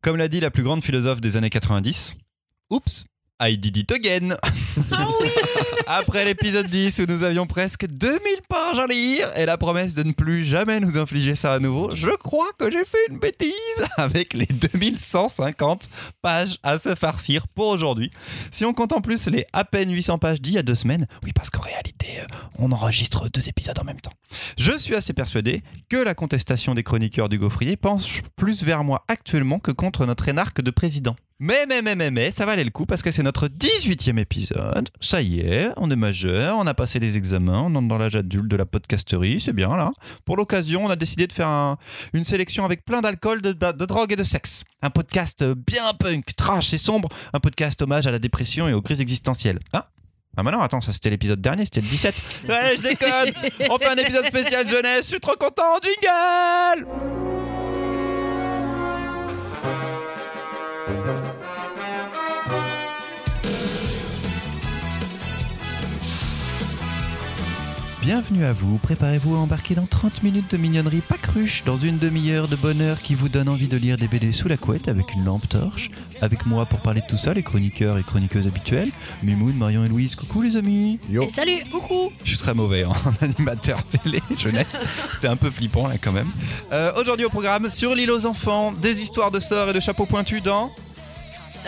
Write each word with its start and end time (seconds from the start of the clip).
Comme 0.00 0.16
l'a 0.16 0.28
dit 0.28 0.38
la 0.38 0.50
plus 0.50 0.62
grande 0.62 0.84
philosophe 0.84 1.20
des 1.20 1.36
années 1.36 1.50
90, 1.50 2.14
oups, 2.70 3.04
I 3.40 3.56
did 3.56 3.76
it 3.76 3.92
again. 3.92 4.36
Ah 4.90 5.06
oui 5.20 5.28
Après 5.86 6.24
l'épisode 6.24 6.66
10 6.66 6.98
où 6.98 7.06
nous 7.06 7.22
avions 7.22 7.46
presque 7.46 7.86
2000 7.86 8.18
pages 8.48 8.78
à 8.78 8.86
lire 8.88 9.30
et 9.36 9.46
la 9.46 9.56
promesse 9.56 9.94
de 9.94 10.02
ne 10.02 10.12
plus 10.12 10.44
jamais 10.44 10.80
nous 10.80 10.98
infliger 10.98 11.36
ça 11.36 11.52
à 11.52 11.58
nouveau, 11.60 11.94
je 11.94 12.10
crois 12.10 12.50
que 12.58 12.68
j'ai 12.68 12.84
fait 12.84 12.98
une 13.10 13.18
bêtise 13.18 13.52
avec 13.96 14.34
les 14.34 14.46
2150 14.46 15.88
pages 16.20 16.58
à 16.64 16.80
se 16.80 16.96
farcir 16.96 17.46
pour 17.46 17.68
aujourd'hui. 17.68 18.10
Si 18.50 18.64
on 18.64 18.74
compte 18.74 18.92
en 18.92 19.00
plus 19.00 19.28
les 19.28 19.46
à 19.52 19.64
peine 19.64 19.92
800 19.92 20.18
pages 20.18 20.40
d'il 20.40 20.54
y 20.54 20.58
a 20.58 20.62
deux 20.62 20.74
semaines, 20.74 21.06
oui 21.22 21.32
parce 21.32 21.50
qu'en 21.50 21.62
réalité 21.62 22.06
euh, 22.20 22.26
on 22.58 22.72
enregistre 22.72 23.28
deux 23.30 23.48
épisodes 23.48 23.78
en 23.78 23.84
même 23.84 24.00
temps. 24.00 24.12
Je 24.58 24.76
suis 24.76 24.96
assez 24.96 25.12
persuadé 25.12 25.62
que 25.88 25.96
la 25.96 26.14
contestation 26.14 26.74
des 26.74 26.82
chroniqueurs 26.82 27.28
du 27.28 27.38
Gaufrier 27.38 27.76
penche 27.76 28.22
plus 28.34 28.64
vers 28.64 28.82
moi 28.82 29.04
actuellement 29.06 29.60
que 29.60 29.70
contre 29.70 30.06
notre 30.06 30.28
énarque 30.28 30.60
de 30.60 30.72
président. 30.72 31.14
Mais, 31.40 31.66
mais, 31.68 31.82
mais, 31.82 31.94
mais, 31.94 32.10
mais, 32.10 32.30
ça 32.32 32.44
valait 32.46 32.64
le 32.64 32.70
coup 32.70 32.84
parce 32.84 33.00
que 33.00 33.12
c'est 33.12 33.22
notre 33.22 33.46
18e 33.46 34.18
épisode. 34.18 34.88
Ça 35.00 35.22
y 35.22 35.38
est, 35.38 35.70
on 35.76 35.88
est 35.88 35.94
majeur, 35.96 36.56
on 36.58 36.66
a 36.66 36.74
passé 36.74 36.98
les 36.98 37.16
examens, 37.16 37.62
on 37.66 37.74
entre 37.76 37.86
dans 37.86 37.96
l'âge 37.96 38.16
adulte 38.16 38.48
de 38.48 38.56
la 38.56 38.66
podcasterie, 38.66 39.38
c'est 39.38 39.52
bien 39.52 39.76
là. 39.76 39.92
Pour 40.24 40.36
l'occasion, 40.36 40.84
on 40.86 40.90
a 40.90 40.96
décidé 40.96 41.28
de 41.28 41.32
faire 41.32 41.46
un- 41.46 41.78
une 42.12 42.24
sélection 42.24 42.64
avec 42.64 42.84
plein 42.84 43.02
d'alcool, 43.02 43.40
de, 43.40 43.52
de- 43.52 43.70
de 43.72 43.86
drogue 43.86 44.12
et 44.12 44.16
de 44.16 44.24
sexe. 44.24 44.64
Un 44.82 44.90
podcast 44.90 45.44
bien 45.44 45.92
punk, 45.96 46.34
trash 46.34 46.74
et 46.74 46.78
sombre, 46.78 47.08
un 47.32 47.38
podcast 47.38 47.80
hommage 47.82 48.08
à 48.08 48.10
la 48.10 48.18
dépression 48.18 48.66
et 48.68 48.72
aux 48.72 48.82
crises 48.82 49.00
existentielles. 49.00 49.60
Hein? 49.72 49.84
Ah 50.36 50.42
bah 50.42 50.50
non, 50.50 50.60
attends, 50.60 50.80
ça 50.80 50.90
c'était 50.92 51.10
l'épisode 51.10 51.40
dernier, 51.40 51.66
c'était 51.66 51.82
le 51.82 51.86
17. 51.86 52.14
Ouais, 52.48 52.76
je 52.76 52.82
déconne 52.82 53.32
On 53.70 53.78
fait 53.78 53.86
un 53.86 53.96
épisode 53.96 54.26
spécial 54.26 54.68
jeunesse, 54.68 55.02
je 55.04 55.08
suis 55.10 55.20
trop 55.20 55.36
content, 55.38 55.76
jingle 55.82 57.27
Bienvenue 68.08 68.46
à 68.46 68.54
vous, 68.54 68.78
préparez-vous 68.78 69.34
à 69.34 69.38
embarquer 69.40 69.74
dans 69.74 69.84
30 69.84 70.22
minutes 70.22 70.50
de 70.50 70.56
mignonnerie 70.56 71.02
pas 71.02 71.18
cruche, 71.18 71.62
dans 71.64 71.76
une 71.76 71.98
demi-heure 71.98 72.48
de 72.48 72.56
bonheur 72.56 73.02
qui 73.02 73.14
vous 73.14 73.28
donne 73.28 73.50
envie 73.50 73.68
de 73.68 73.76
lire 73.76 73.98
des 73.98 74.08
BD 74.08 74.32
sous 74.32 74.48
la 74.48 74.56
couette 74.56 74.88
avec 74.88 75.12
une 75.12 75.26
lampe 75.26 75.46
torche. 75.46 75.90
Avec 76.22 76.46
moi 76.46 76.64
pour 76.64 76.80
parler 76.80 77.02
de 77.02 77.06
tout 77.06 77.18
ça, 77.18 77.34
les 77.34 77.42
chroniqueurs 77.42 77.98
et 77.98 78.02
chroniqueuses 78.02 78.46
habituels, 78.46 78.88
Mimoun, 79.22 79.52
Marion 79.54 79.84
et 79.84 79.88
Louise, 79.88 80.14
coucou 80.14 80.40
les 80.40 80.56
amis 80.56 80.98
Et 81.12 81.28
salut, 81.28 81.62
coucou 81.70 82.10
je 82.24 82.30
suis 82.30 82.38
très 82.38 82.54
mauvais 82.54 82.86
en 82.86 82.94
animateur 83.20 83.84
télé 83.84 84.22
jeunesse. 84.38 84.78
C'était 85.12 85.28
un 85.28 85.36
peu 85.36 85.50
flippant 85.50 85.86
là 85.86 85.96
quand 86.00 86.12
même. 86.12 86.30
Euh, 86.72 86.90
Aujourd'hui 86.98 87.26
au 87.26 87.30
programme, 87.30 87.68
sur 87.68 87.94
l'île 87.94 88.10
aux 88.10 88.24
enfants, 88.24 88.72
des 88.72 89.02
histoires 89.02 89.30
de 89.30 89.38
sorts 89.38 89.68
et 89.68 89.72
de 89.74 89.80
chapeaux 89.80 90.06
pointus 90.06 90.42
dans... 90.42 90.72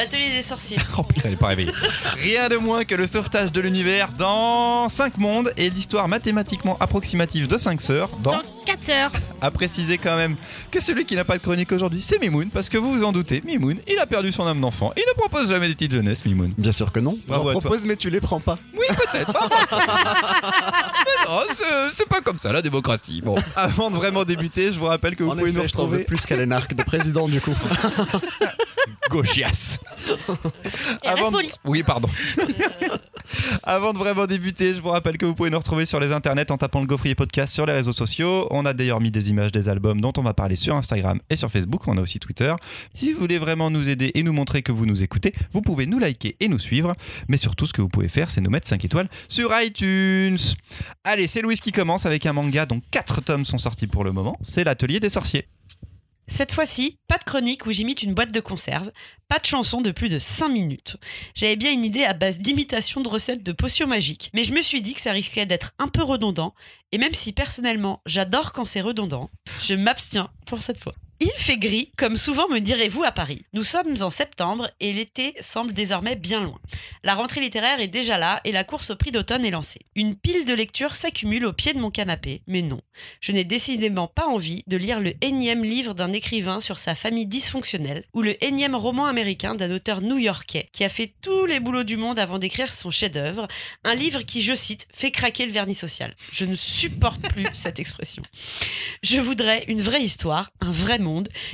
L'atelier 0.01 0.31
des 0.31 0.43
sorciers. 0.43 0.79
Oh 0.98 1.03
putain, 1.03 1.23
elle 1.27 1.34
est 1.34 1.37
pas 1.37 1.48
réveillée. 1.48 1.73
Rien 2.17 2.48
de 2.48 2.56
moins 2.56 2.84
que 2.84 2.95
le 2.95 3.06
sauvetage 3.06 3.53
de 3.53 3.61
l'univers 3.61 4.09
dans 4.17 4.89
5 4.89 5.19
mondes 5.19 5.53
et 5.59 5.69
l'histoire 5.69 6.09
mathématiquement 6.09 6.79
approximative 6.81 7.47
de 7.47 7.59
5 7.59 7.79
sœurs 7.83 8.09
dans... 8.23 8.41
Dans 8.71 8.77
4 8.77 8.89
heures. 8.91 9.13
À 9.41 9.51
préciser 9.51 9.99
quand 9.99 10.17
même 10.17 10.37
que 10.71 10.81
celui 10.81 11.05
qui 11.05 11.17
n'a 11.17 11.25
pas 11.25 11.39
de 11.39 11.43
chronique 11.43 11.73
aujourd'hui, 11.73 12.03
c'est 12.03 12.21
Mimoun, 12.21 12.51
parce 12.51 12.69
que 12.69 12.77
vous 12.79 12.93
vous 12.93 13.05
en 13.05 13.13
doutez, 13.13 13.43
Mimoun, 13.45 13.79
il 13.89 13.99
a 13.99 14.07
perdu 14.07 14.33
son 14.33 14.47
âme 14.47 14.61
d'enfant. 14.61 14.93
Il 14.97 15.05
ne 15.09 15.15
propose 15.15 15.49
jamais 15.51 15.69
des 15.69 15.75
titres 15.75 15.95
jeunesse, 15.95 16.25
Mimoun. 16.25 16.53
Bien 16.57 16.73
sûr 16.73 16.93
que 16.93 17.01
non. 17.01 17.17
Toi. 17.27 17.51
propose, 17.53 17.85
mais 17.85 17.97
tu 17.97 18.11
les 18.11 18.21
prends 18.21 18.41
pas. 18.41 18.59
Oui, 18.75 18.87
peut-être. 18.89 19.33
Mais 21.07 21.27
non, 21.27 21.41
c'est- 21.95 22.09
pas 22.09 22.21
comme 22.21 22.39
ça 22.39 22.53
la 22.53 22.61
démocratie. 22.61 23.21
Bon, 23.23 23.37
avant 23.57 23.91
de 23.91 23.97
vraiment 23.97 24.25
débuter, 24.25 24.73
je 24.73 24.79
vous 24.81 24.87
rappelle 24.87 25.15
que 25.17 25.23
vous 25.23 25.31
en 25.31 25.37
pouvez 25.37 25.51
effet, 25.51 25.59
nous 25.59 25.63
je 25.65 25.69
retrouver 25.69 26.05
plus 26.05 26.21
qu'à 26.23 26.37
l'énarque 26.37 26.75
de 26.75 26.83
président, 26.83 27.29
du 27.29 27.41
coup. 27.41 27.55
gauchias. 29.11 29.79
Avant 31.05 31.31
de-. 31.31 31.39
Oui, 31.65 31.83
pardon. 31.83 32.09
Avant 33.63 33.93
de 33.93 33.98
vraiment 33.98 34.27
débuter, 34.27 34.75
je 34.75 34.81
vous 34.81 34.89
rappelle 34.89 35.19
que 35.19 35.27
vous 35.27 35.35
pouvez 35.35 35.51
nous 35.51 35.59
retrouver 35.59 35.87
sur 35.87 36.01
les 36.01 36.13
internets 36.13 36.51
en 36.51 36.57
tapant 36.57 36.80
le 36.80 36.86
Gaufrier 36.86 37.14
Podcast 37.14 37.55
sur 37.55 37.67
les 37.67 37.73
réseaux 37.75 37.92
sociaux. 37.92 38.48
On 38.51 38.60
a 38.65 38.73
d'ailleurs 38.73 39.01
mis 39.01 39.11
des 39.11 39.31
images 39.31 39.53
des 39.53 39.69
albums 39.69 40.01
dont 40.01 40.13
on 40.17 40.23
va 40.23 40.35
parler 40.35 40.57
sur 40.57 40.77
Instagram 40.77 41.21
et 41.29 41.37
sur 41.37 41.51
Facebook. 41.51 41.87
On 41.89 41.97
a 41.97 42.01
aussi 42.01 42.19
Twitter. 42.19 42.55
Si 42.95 43.13
vous 43.13 43.21
voulez 43.21 43.39
vraiment 43.39 43.71
nous 43.71 43.89
aider 43.89 44.11
et 44.15 44.23
nous 44.23 44.33
montrer 44.33 44.63
que 44.63 44.73
vous 44.73 44.87
nous 44.87 45.03
écoutez, 45.03 45.33
vous 45.53 45.63
pouvez 45.63 45.87
nous 45.87 45.98
liker 45.98 46.37
et 46.41 46.48
nous 46.48 46.59
suivre. 46.59 46.95
Mais 47.29 47.37
surtout, 47.37 47.67
ce 47.67 47.73
que 47.73 47.83
vous 47.83 47.89
pouvez 47.89 48.09
faire, 48.09 48.31
c'est 48.31 48.41
nous 48.41 48.51
mettre 48.51 48.69
5 48.69 48.85
étoiles 48.85 49.09
sur 49.29 49.51
iTunes. 49.61 50.39
Allez, 51.05 51.27
c'est 51.27 51.43
Louise 51.43 51.61
qui 51.61 51.73
commence 51.73 52.07
avec 52.07 52.27
un 52.27 52.33
manga 52.33 52.67
dont 52.67 52.81
4 52.91 53.21
tomes 53.23 53.45
sont 53.45 53.59
sortis 53.59 53.87
pour 53.87 54.05
le 54.05 54.13
moment. 54.13 54.37
C'est 54.43 54.65
l'Atelier 54.65 55.01
des 55.01 55.11
Sorciers. 55.11 55.47
Cette 56.30 56.52
fois-ci, 56.52 56.96
pas 57.08 57.18
de 57.18 57.24
chronique 57.24 57.67
où 57.67 57.73
j'imite 57.73 58.05
une 58.05 58.14
boîte 58.14 58.30
de 58.30 58.39
conserve, 58.39 58.92
pas 59.29 59.41
de 59.41 59.45
chanson 59.45 59.80
de 59.80 59.91
plus 59.91 60.08
de 60.08 60.20
5 60.20 60.48
minutes. 60.48 60.96
J'avais 61.35 61.57
bien 61.57 61.73
une 61.73 61.85
idée 61.85 62.05
à 62.05 62.14
base 62.14 62.39
d'imitation 62.39 63.01
de 63.01 63.08
recettes 63.08 63.42
de 63.42 63.51
potions 63.51 63.89
magiques, 63.89 64.30
mais 64.33 64.45
je 64.45 64.55
me 64.55 64.63
suis 64.63 64.80
dit 64.80 64.95
que 64.95 65.01
ça 65.01 65.11
risquait 65.11 65.45
d'être 65.45 65.73
un 65.80 65.89
peu 65.89 66.05
redondant, 66.05 66.55
et 66.92 66.98
même 66.98 67.14
si 67.14 67.33
personnellement 67.33 68.01
j'adore 68.07 68.52
quand 68.52 68.64
c'est 68.64 68.80
redondant, 68.80 69.29
je 69.61 69.74
m'abstiens 69.74 70.30
pour 70.46 70.63
cette 70.63 70.79
fois. 70.79 70.95
Il 71.23 71.31
fait 71.36 71.58
gris, 71.58 71.92
comme 71.98 72.17
souvent 72.17 72.48
me 72.48 72.61
direz-vous 72.61 73.05
à 73.05 73.13
Paris. 73.13 73.45
Nous 73.53 73.63
sommes 73.63 73.95
en 74.01 74.08
septembre 74.08 74.70
et 74.81 74.95
l'été 74.95 75.35
semble 75.41 75.75
désormais 75.75 76.17
bien 76.17 76.41
loin. 76.41 76.58
La 77.05 77.13
rentrée 77.13 77.42
littéraire 77.42 77.79
est 77.79 77.89
déjà 77.89 78.17
là 78.17 78.41
et 78.45 78.53
la 78.53 78.64
course 78.64 78.89
au 78.89 78.97
prix 78.97 79.11
d'automne 79.11 79.45
est 79.45 79.51
lancée. 79.51 79.80
Une 79.95 80.17
pile 80.17 80.47
de 80.47 80.55
lectures 80.55 80.95
s'accumule 80.95 81.45
au 81.45 81.53
pied 81.53 81.75
de 81.75 81.79
mon 81.79 81.91
canapé, 81.91 82.41
mais 82.47 82.63
non, 82.63 82.80
je 83.20 83.33
n'ai 83.33 83.45
décidément 83.45 84.09
pas 84.09 84.29
envie 84.29 84.63
de 84.67 84.79
lire 84.79 84.98
le 84.98 85.13
énième 85.20 85.63
livre 85.63 85.92
d'un 85.92 86.11
écrivain 86.14 86.59
sur 86.59 86.79
sa 86.79 86.95
famille 86.95 87.27
dysfonctionnelle 87.27 88.05
ou 88.14 88.23
le 88.23 88.42
énième 88.42 88.75
roman 88.75 89.05
américain 89.05 89.55
d'un 89.55 89.73
auteur 89.73 90.01
new-yorkais 90.01 90.70
qui 90.73 90.85
a 90.85 90.89
fait 90.89 91.13
tous 91.20 91.45
les 91.45 91.61
boulots 91.61 91.85
du 91.85 91.98
monde 91.98 92.19
avant 92.19 92.39
d'écrire 92.39 92.73
son 92.73 92.91
chef-d'œuvre, 92.91 93.47
un 93.85 93.95
livre 93.95 94.23
qui, 94.23 94.41
je 94.41 94.55
cite, 94.55 94.86
fait 94.91 95.11
craquer 95.11 95.45
le 95.45 95.53
vernis 95.53 95.75
social. 95.75 96.14
Je 96.33 96.47
ne 96.47 96.55
supporte 96.55 97.20
plus 97.29 97.45
cette 97.53 97.79
expression. 97.79 98.23
Je 99.03 99.19
voudrais 99.19 99.64
une 99.69 99.83
vraie 99.83 100.03
histoire, 100.03 100.51
un 100.63 100.70
vrai 100.70 100.98
monde, 100.98 101.10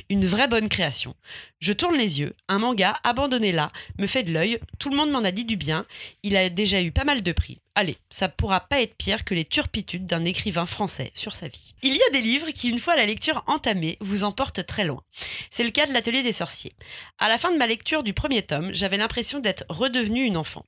une 0.08 0.26
vraie 0.26 0.48
bonne 0.48 0.68
création. 0.68 1.14
Je 1.58 1.72
tourne 1.72 1.96
les 1.96 2.20
yeux, 2.20 2.34
un 2.48 2.58
manga 2.58 2.98
abandonné 3.02 3.52
là 3.52 3.72
me 3.98 4.06
fait 4.06 4.22
de 4.22 4.32
l'œil, 4.32 4.58
tout 4.78 4.90
le 4.90 4.96
monde 4.96 5.10
m'en 5.10 5.24
a 5.24 5.30
dit 5.30 5.44
du 5.44 5.56
bien, 5.56 5.86
il 6.22 6.36
a 6.36 6.48
déjà 6.48 6.82
eu 6.82 6.92
pas 6.92 7.04
mal 7.04 7.22
de 7.22 7.32
prix. 7.32 7.60
Allez, 7.74 7.98
ça 8.08 8.28
pourra 8.28 8.60
pas 8.60 8.80
être 8.80 8.96
pire 8.96 9.24
que 9.24 9.34
les 9.34 9.44
turpitudes 9.44 10.06
d'un 10.06 10.24
écrivain 10.24 10.64
français 10.64 11.10
sur 11.14 11.34
sa 11.34 11.48
vie. 11.48 11.74
Il 11.82 11.94
y 11.94 12.02
a 12.02 12.10
des 12.10 12.22
livres 12.22 12.50
qui, 12.50 12.68
une 12.68 12.78
fois 12.78 12.96
la 12.96 13.04
lecture 13.04 13.44
entamée, 13.46 13.98
vous 14.00 14.24
emportent 14.24 14.64
très 14.64 14.84
loin. 14.84 15.02
C'est 15.50 15.64
le 15.64 15.70
cas 15.70 15.86
de 15.86 15.92
l'Atelier 15.92 16.22
des 16.22 16.32
sorciers. 16.32 16.72
À 17.18 17.28
la 17.28 17.36
fin 17.36 17.52
de 17.52 17.58
ma 17.58 17.66
lecture 17.66 18.02
du 18.02 18.14
premier 18.14 18.42
tome, 18.42 18.72
j'avais 18.72 18.96
l'impression 18.96 19.40
d'être 19.40 19.64
redevenue 19.68 20.24
une 20.24 20.38
enfant. 20.38 20.64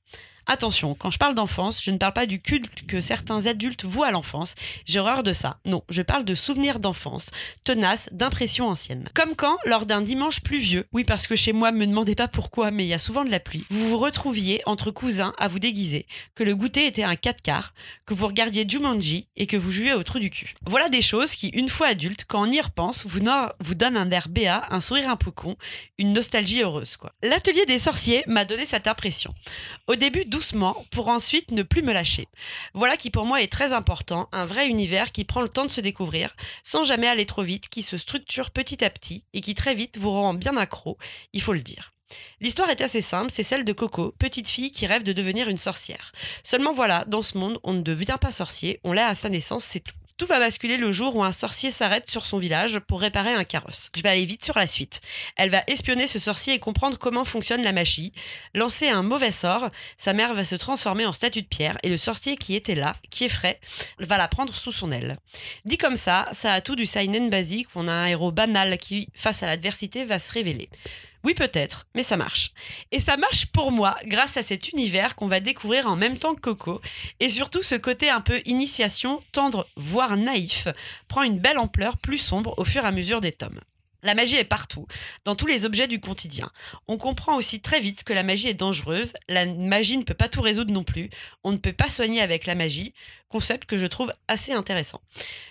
Attention, 0.51 0.95
quand 0.95 1.11
je 1.11 1.19
parle 1.19 1.35
d'enfance, 1.35 1.83
je 1.83 1.91
ne 1.91 1.99
parle 1.99 2.13
pas 2.13 2.25
du 2.25 2.41
culte 2.41 2.87
que 2.87 3.01
certains 3.01 3.45
adultes 3.45 3.85
vouent 3.85 4.01
à 4.01 4.09
l'enfance. 4.09 4.55
J'ai 4.83 4.99
horreur 4.99 5.21
de 5.21 5.31
ça. 5.31 5.59
Non, 5.63 5.83
je 5.89 6.01
parle 6.01 6.25
de 6.25 6.33
souvenirs 6.33 6.79
d'enfance, 6.79 7.29
tenaces, 7.63 8.09
d'impressions 8.13 8.67
anciennes. 8.67 9.07
Comme 9.13 9.35
quand, 9.35 9.57
lors 9.65 9.85
d'un 9.85 10.01
dimanche 10.01 10.41
pluvieux, 10.41 10.87
oui 10.91 11.03
parce 11.03 11.27
que 11.27 11.35
chez 11.35 11.53
moi, 11.53 11.71
me 11.71 11.85
demandez 11.85 12.15
pas 12.15 12.27
pourquoi, 12.27 12.71
mais 12.71 12.83
il 12.83 12.87
y 12.87 12.95
a 12.95 12.99
souvent 12.99 13.23
de 13.23 13.29
la 13.29 13.39
pluie, 13.39 13.63
vous 13.69 13.89
vous 13.89 13.99
retrouviez 13.99 14.63
entre 14.65 14.89
cousins 14.89 15.35
à 15.37 15.47
vous 15.47 15.59
déguiser, 15.59 16.07
que 16.33 16.43
le 16.43 16.55
goûter 16.55 16.87
était 16.87 17.03
un 17.03 17.15
4 17.15 17.43
quarts, 17.43 17.75
que 18.07 18.15
vous 18.15 18.25
regardiez 18.25 18.67
Jumanji 18.67 19.27
et 19.35 19.45
que 19.45 19.55
vous 19.55 19.71
jouiez 19.71 19.93
au 19.93 20.01
trou 20.01 20.17
du 20.17 20.31
cul. 20.31 20.55
Voilà 20.65 20.89
des 20.89 21.03
choses 21.03 21.35
qui, 21.35 21.49
une 21.49 21.69
fois 21.69 21.89
adulte, 21.89 22.25
quand 22.27 22.41
on 22.41 22.51
y 22.51 22.59
repense, 22.59 23.05
vous, 23.05 23.21
vous 23.59 23.75
donnent 23.75 23.97
un 23.97 24.09
air 24.09 24.27
béat, 24.27 24.65
un 24.71 24.79
sourire 24.79 25.11
un 25.11 25.15
peu 25.15 25.29
con, 25.29 25.57
une 25.99 26.11
nostalgie 26.11 26.63
heureuse, 26.63 26.97
quoi. 26.97 27.13
L'atelier 27.21 27.67
des 27.67 27.77
sorciers 27.77 28.23
m'a 28.25 28.45
donné 28.45 28.65
cette 28.65 28.87
impression. 28.87 29.35
Au 29.85 29.95
début 29.95 30.25
doucement, 30.39 30.85
pour 30.91 31.09
ensuite 31.09 31.51
ne 31.51 31.63
plus 31.63 31.81
me 31.81 31.91
lâcher. 31.91 32.29
Voilà 32.73 32.95
qui 32.95 33.09
pour 33.09 33.25
moi 33.25 33.41
est 33.41 33.51
très 33.51 33.73
important, 33.73 34.29
un 34.31 34.45
vrai 34.45 34.69
univers 34.69 35.11
qui 35.11 35.25
prend 35.25 35.41
le 35.41 35.49
temps 35.49 35.65
de 35.65 35.69
se 35.69 35.81
découvrir, 35.81 36.33
sans 36.63 36.85
jamais 36.85 37.09
aller 37.09 37.25
trop 37.25 37.41
vite, 37.41 37.67
qui 37.67 37.81
se 37.81 37.97
structure 37.97 38.49
petit 38.51 38.85
à 38.85 38.89
petit 38.89 39.25
et 39.33 39.41
qui 39.41 39.53
très 39.53 39.75
vite 39.75 39.97
vous 39.97 40.11
rend 40.11 40.33
bien 40.33 40.55
accro, 40.55 40.97
il 41.33 41.41
faut 41.41 41.51
le 41.51 41.59
dire. 41.59 41.91
L'histoire 42.39 42.69
est 42.69 42.79
assez 42.79 43.01
simple, 43.01 43.31
c'est 43.33 43.43
celle 43.43 43.65
de 43.65 43.73
Coco, 43.73 44.15
petite 44.17 44.47
fille 44.47 44.71
qui 44.71 44.87
rêve 44.87 45.03
de 45.03 45.11
devenir 45.11 45.49
une 45.49 45.57
sorcière. 45.57 46.13
Seulement 46.41 46.71
voilà, 46.71 47.03
dans 47.05 47.21
ce 47.21 47.37
monde, 47.37 47.59
on 47.65 47.73
ne 47.73 47.81
devient 47.81 48.17
pas 48.21 48.31
sorcier, 48.31 48.79
on 48.85 48.93
l'est 48.93 49.01
à 49.01 49.15
sa 49.15 49.27
naissance, 49.27 49.65
c'est 49.65 49.81
tout. 49.81 49.98
Tout 50.19 50.25
va 50.25 50.39
basculer 50.39 50.75
le 50.75 50.91
jour 50.91 51.15
où 51.15 51.23
un 51.23 51.31
sorcier 51.31 51.71
s'arrête 51.71 52.09
sur 52.09 52.25
son 52.25 52.39
village 52.39 52.79
pour 52.79 52.99
réparer 52.99 53.31
un 53.31 53.45
carrosse. 53.45 53.89
Je 53.95 54.01
vais 54.01 54.09
aller 54.09 54.25
vite 54.25 54.43
sur 54.43 54.57
la 54.57 54.67
suite. 54.67 54.99
Elle 55.37 55.49
va 55.49 55.63
espionner 55.67 56.07
ce 56.07 56.19
sorcier 56.19 56.55
et 56.55 56.59
comprendre 56.59 56.97
comment 56.99 57.23
fonctionne 57.23 57.63
la 57.63 57.71
magie. 57.71 58.11
Lancer 58.53 58.89
un 58.89 59.01
mauvais 59.01 59.31
sort, 59.31 59.69
sa 59.97 60.11
mère 60.11 60.33
va 60.33 60.43
se 60.43 60.57
transformer 60.57 61.05
en 61.05 61.13
statue 61.13 61.41
de 61.41 61.47
pierre 61.47 61.77
et 61.83 61.89
le 61.89 61.95
sorcier 61.95 62.35
qui 62.35 62.53
était 62.53 62.75
là, 62.75 62.97
qui 63.09 63.23
est 63.23 63.29
frais, 63.29 63.61
va 63.97 64.17
la 64.17 64.27
prendre 64.27 64.53
sous 64.53 64.73
son 64.73 64.91
aile. 64.91 65.15
Dit 65.63 65.77
comme 65.77 65.95
ça, 65.95 66.27
ça 66.33 66.51
a 66.51 66.59
tout 66.59 66.75
du 66.75 66.85
seinen 66.85 67.29
basique 67.29 67.73
où 67.73 67.79
on 67.79 67.87
a 67.87 67.93
un 67.93 68.05
héros 68.07 68.33
banal 68.33 68.77
qui, 68.77 69.07
face 69.13 69.41
à 69.41 69.47
l'adversité, 69.47 70.03
va 70.03 70.19
se 70.19 70.33
révéler. 70.33 70.67
Oui, 71.23 71.33
peut-être, 71.33 71.85
mais 71.95 72.03
ça 72.03 72.15
marche. 72.15 72.51
Et 72.91 72.99
ça 72.99 73.17
marche 73.17 73.47
pour 73.47 73.71
moi 73.71 73.97
grâce 74.05 74.37
à 74.37 74.43
cet 74.43 74.69
univers 74.69 75.15
qu'on 75.15 75.27
va 75.27 75.41
découvrir 75.41 75.87
en 75.87 75.97
même 75.97 76.17
temps 76.17 76.33
que 76.33 76.39
Coco. 76.39 76.81
Et 77.19 77.27
surtout, 77.27 77.61
ce 77.61 77.75
côté 77.75 78.09
un 78.09 78.21
peu 78.21 78.41
initiation, 78.45 79.21
tendre, 79.33 79.67
voire 79.75 80.15
naïf, 80.15 80.69
prend 81.09 81.23
une 81.23 81.39
belle 81.39 81.57
ampleur 81.57 81.97
plus 81.97 82.17
sombre 82.17 82.57
au 82.57 82.63
fur 82.63 82.85
et 82.85 82.87
à 82.87 82.91
mesure 82.91 83.19
des 83.19 83.33
tomes. 83.33 83.59
La 84.01 84.15
magie 84.15 84.37
est 84.37 84.45
partout, 84.45 84.87
dans 85.25 85.35
tous 85.35 85.45
les 85.45 85.65
objets 85.65 85.87
du 85.87 85.99
quotidien. 85.99 86.49
On 86.87 86.97
comprend 86.97 87.35
aussi 87.35 87.59
très 87.59 87.81
vite 87.81 88.05
que 88.05 88.13
la 88.13 88.23
magie 88.23 88.47
est 88.47 88.53
dangereuse, 88.53 89.11
la 89.27 89.45
magie 89.45 89.97
ne 89.97 90.03
peut 90.03 90.13
pas 90.13 90.29
tout 90.29 90.41
résoudre 90.41 90.71
non 90.71 90.85
plus, 90.85 91.09
on 91.43 91.51
ne 91.51 91.57
peut 91.57 91.73
pas 91.73 91.89
soigner 91.89 92.21
avec 92.21 92.45
la 92.45 92.55
magie, 92.55 92.93
concept 93.29 93.65
que 93.65 93.77
je 93.77 93.85
trouve 93.85 94.11
assez 94.27 94.51
intéressant. 94.51 95.01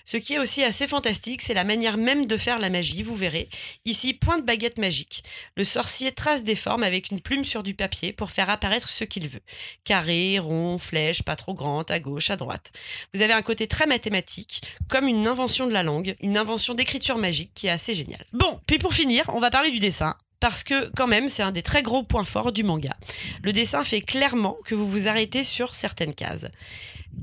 Ce 0.05 0.17
qui 0.17 0.35
est 0.35 0.39
aussi 0.39 0.63
assez 0.63 0.87
fantastique, 0.87 1.43
c'est 1.43 1.55
la 1.55 1.65
manière 1.65 1.97
même 1.97 2.27
de 2.27 2.37
faire 2.37 2.59
la 2.59 2.71
magie, 2.71 3.03
vous 3.03 3.15
verrez. 3.15 3.49
Ici, 3.85 4.15
point 4.15 4.39
de 4.39 4.45
baguette 4.45 4.79
magique. 4.79 5.23
Le 5.57 5.65
sorcier 5.65 6.13
trace 6.13 6.45
des 6.45 6.57
formes 6.57 6.83
avec 6.83 7.11
une 7.11 7.21
plume 7.21 7.45
sur 7.45 7.63
du 7.63 7.75
papier 7.75 8.13
pour 8.13 8.31
faire 8.31 8.51
apparaître 8.51 8.89
ce 8.89 9.05
qu'il 9.05 9.29
veut. 9.29 9.43
Carré, 9.85 10.39
rond, 10.39 10.79
flèche, 10.79 11.23
pas 11.23 11.37
trop 11.37 11.55
grande, 11.55 11.91
à 11.91 12.01
gauche, 12.01 12.31
à 12.31 12.37
droite. 12.37 12.73
Vous 13.15 13.23
avez 13.23 13.33
un 13.33 13.43
côté 13.43 13.67
très 13.67 13.87
mathématique, 13.87 14.63
comme 14.89 15.07
une 15.07 15.27
invention 15.27 15.67
de 15.67 15.73
la 15.73 15.83
langue, 15.83 16.17
une 16.21 16.37
invention 16.37 16.75
d'écriture 16.75 17.19
magique 17.19 17.53
qui 17.55 17.69
est 17.69 17.71
assez 17.71 17.95
géniale. 17.95 18.25
Bon, 18.33 18.61
puis 18.67 18.79
pour 18.79 18.95
finir, 18.95 19.25
on 19.33 19.41
va 19.41 19.51
parler 19.51 19.71
du 19.71 19.79
dessin. 19.79 20.17
Parce 20.41 20.63
que 20.63 20.91
quand 20.97 21.07
même, 21.07 21.29
c'est 21.29 21.43
un 21.43 21.53
des 21.53 21.63
très 21.63 21.83
gros 21.83 22.03
points 22.03 22.25
forts 22.25 22.53
du 22.53 22.63
manga. 22.63 22.97
Le 23.43 23.53
dessin 23.53 23.85
fait 23.85 24.01
clairement 24.01 24.57
que 24.65 24.75
vous 24.75 24.89
vous 24.89 25.09
arrêtez 25.09 25.45
sur 25.45 25.75
certaines 25.75 26.15
cases. 26.15 26.47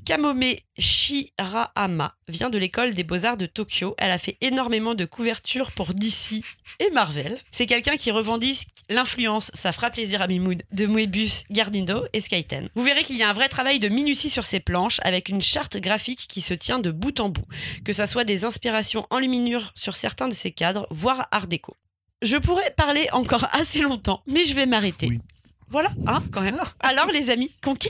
Kamome 0.04 0.56
Shirahama 0.78 2.16
vient 2.28 2.50
de 2.50 2.58
l'école 2.58 2.94
des 2.94 3.04
beaux-arts 3.04 3.38
de 3.38 3.46
Tokyo. 3.46 3.96
Elle 3.98 4.12
a 4.12 4.18
fait 4.18 4.38
énormément 4.42 4.94
de 4.94 5.06
couvertures 5.06 5.72
pour 5.72 5.94
DC 5.94 6.44
et 6.80 6.90
Marvel. 6.92 7.40
C'est 7.52 7.66
quelqu'un 7.66 7.96
qui 7.96 8.12
revendique 8.12 8.68
l'influence, 8.90 9.52
ça 9.54 9.72
fera 9.72 9.90
plaisir 9.90 10.22
à 10.22 10.28
Mimoun, 10.28 10.62
de 10.72 10.86
Moebius, 10.86 11.44
Gardindo 11.50 12.06
et 12.14 12.22
Skyten. 12.22 12.70
Vous 12.76 12.84
verrez 12.84 13.04
qu'il 13.04 13.18
y 13.18 13.24
a 13.24 13.30
un 13.30 13.34
vrai 13.34 13.48
travail 13.48 13.80
de 13.80 13.88
minutie 13.88 14.30
sur 14.30 14.46
ces 14.46 14.60
planches 14.60 15.00
avec 15.04 15.30
une 15.30 15.42
charte 15.42 15.78
graphique 15.78 16.28
qui 16.28 16.42
se 16.42 16.54
tient 16.54 16.80
de 16.80 16.92
bout 16.92 17.20
en 17.20 17.30
bout. 17.30 17.48
Que 17.84 17.94
ça 17.94 18.08
soit 18.08 18.26
des 18.26 18.46
inspirations 18.46 19.08
enluminures 19.10 19.72
sur 19.76 19.96
certains 19.96 20.28
de 20.28 20.34
ces 20.34 20.52
cadres, 20.52 20.88
voire 20.92 21.28
art 21.32 21.48
déco. 21.48 21.76
Je 22.26 22.38
pourrais 22.38 22.72
parler 22.76 23.08
encore 23.14 23.48
assez 23.54 23.80
longtemps, 23.82 24.22
mais 24.28 24.44
je 24.44 24.54
vais 24.54 24.66
m'arrêter. 24.66 25.08
Oui. 25.08 25.20
Voilà, 25.70 25.90
hein, 26.08 26.24
quand 26.32 26.42
même. 26.42 26.60
Alors 26.80 27.08
les 27.08 27.30
amis, 27.30 27.52
conquis 27.64 27.90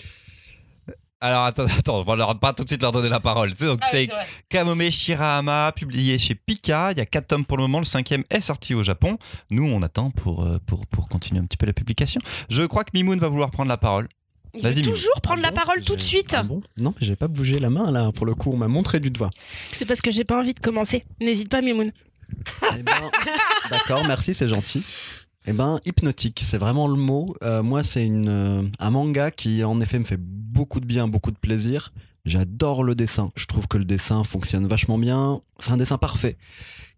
Alors 1.22 1.44
attends, 1.46 1.66
attends, 1.66 2.00
on 2.00 2.04
va 2.04 2.16
leur- 2.16 2.40
pas 2.40 2.54
tout 2.54 2.64
de 2.64 2.70
suite 2.70 2.82
leur 2.82 2.92
donner 2.92 3.10
la 3.10 3.20
parole. 3.20 3.52
Tu 3.52 3.58
sais, 3.60 3.66
donc, 3.66 3.80
Ah 3.82 3.88
c'est. 3.92 4.10
Kamome 4.50 4.90
Shirahama, 4.92 5.72
publié 5.76 6.18
chez 6.20 6.36
Pika. 6.36 6.92
Il 6.92 6.98
y 6.98 7.02
a 7.02 7.06
4 7.06 7.28
tomes 7.28 7.46
pour 7.46 7.58
le 7.58 7.64
moment. 7.64 7.80
Le 7.80 7.86
cinquième 7.86 8.24
est 8.30 8.42
sorti 8.42 8.74
au 8.76 8.84
Japon. 8.84 9.18
Nous, 9.50 9.66
on 9.66 9.82
attend 9.82 10.12
pour, 10.12 10.44
euh, 10.44 10.58
pour, 10.66 10.86
pour 10.88 11.08
continuer 11.10 11.40
un 11.42 11.46
petit 11.46 11.58
peu 11.58 11.66
la 11.66 11.74
publication. 11.74 12.22
Je 12.50 12.64
crois 12.64 12.84
que 12.84 12.92
Mimoun 12.94 13.20
va 13.20 13.28
vouloir 13.28 13.50
prendre 13.52 13.70
la 13.70 13.78
parole. 13.78 14.08
Il 14.54 14.62
Vas-y, 14.62 14.82
toujours 14.84 15.20
prendre 15.22 15.40
Ah 15.44 15.48
la 15.48 15.52
bon 15.52 15.56
parole 15.58 15.82
tout 15.84 15.98
de 15.98 16.02
suite. 16.02 16.34
Ah 16.34 16.44
bon 16.44 16.62
non, 16.78 16.94
mais 17.00 17.06
j'ai 17.06 17.18
pas 17.18 17.28
bougé 17.28 17.60
la 17.60 17.70
main 17.70 17.92
là. 17.92 18.12
Pour 18.14 18.26
le 18.26 18.36
coup, 18.36 18.52
on 18.54 18.58
m'a 18.58 18.70
montré 18.70 19.00
du 19.02 19.10
doigt. 19.10 19.30
C'est 19.74 19.84
parce 19.86 20.00
que 20.02 20.12
j'ai 20.12 20.24
pas 20.24 20.40
envie 20.40 20.54
de 20.54 20.60
commencer. 20.62 21.04
N'hésite 21.20 21.50
pas, 21.50 21.60
Mimoun. 21.62 21.92
Eh 22.78 22.84
ben, 22.84 22.94
D'accord, 23.70 24.04
merci, 24.06 24.34
c'est 24.34 24.48
gentil. 24.48 24.84
Eh 25.48 25.54
ben, 25.54 25.80
hypnotique, 25.86 26.42
c'est 26.46 26.58
vraiment 26.58 26.88
le 26.88 26.96
mot. 26.96 27.36
Euh, 27.44 27.62
moi, 27.64 27.84
c'est 27.84 28.06
une, 28.06 28.28
euh, 28.30 28.64
un 28.80 28.90
manga 28.90 29.32
qui, 29.32 29.64
en 29.64 29.80
effet, 29.82 30.00
me 30.00 30.04
fait 30.04 30.20
beaucoup 30.20 30.80
de 30.80 30.86
bien, 30.86 31.08
beaucoup 31.08 31.32
de 31.32 31.38
plaisir. 31.38 31.94
J'adore 32.26 32.84
le 32.84 32.96
dessin. 32.96 33.32
Je 33.36 33.46
trouve 33.46 33.68
que 33.68 33.78
le 33.78 33.86
dessin 33.86 34.24
fonctionne 34.24 34.66
vachement 34.68 34.98
bien. 34.98 35.42
C'est 35.60 35.72
un 35.72 35.78
dessin 35.78 35.98
parfait 36.00 36.38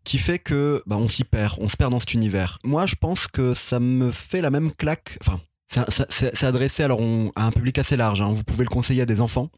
qui 0.06 0.18
fait 0.20 0.40
que 0.40 0.82
bah, 0.88 0.96
on 0.96 1.10
s'y 1.10 1.26
perd, 1.26 1.56
on 1.60 1.68
se 1.68 1.76
perd 1.76 1.92
dans 1.92 2.00
cet 2.00 2.14
univers. 2.14 2.60
Moi, 2.64 2.86
je 2.86 2.96
pense 2.96 3.28
que 3.28 3.54
ça 3.54 3.82
me 3.82 4.12
fait 4.12 4.40
la 4.40 4.50
même 4.50 4.72
claque. 4.72 5.18
Enfin, 5.20 5.42
c'est 5.90 6.10
c'est 6.10 6.46
adressé 6.46 6.84
alors 6.84 7.02
on- 7.02 7.34
à 7.36 7.44
un 7.44 7.52
public 7.52 7.78
assez 7.78 7.98
large. 7.98 8.22
hein. 8.22 8.32
Vous 8.32 8.46
pouvez 8.46 8.64
le 8.64 8.70
conseiller 8.70 9.02
à 9.02 9.06
des 9.06 9.20
enfants, 9.20 9.50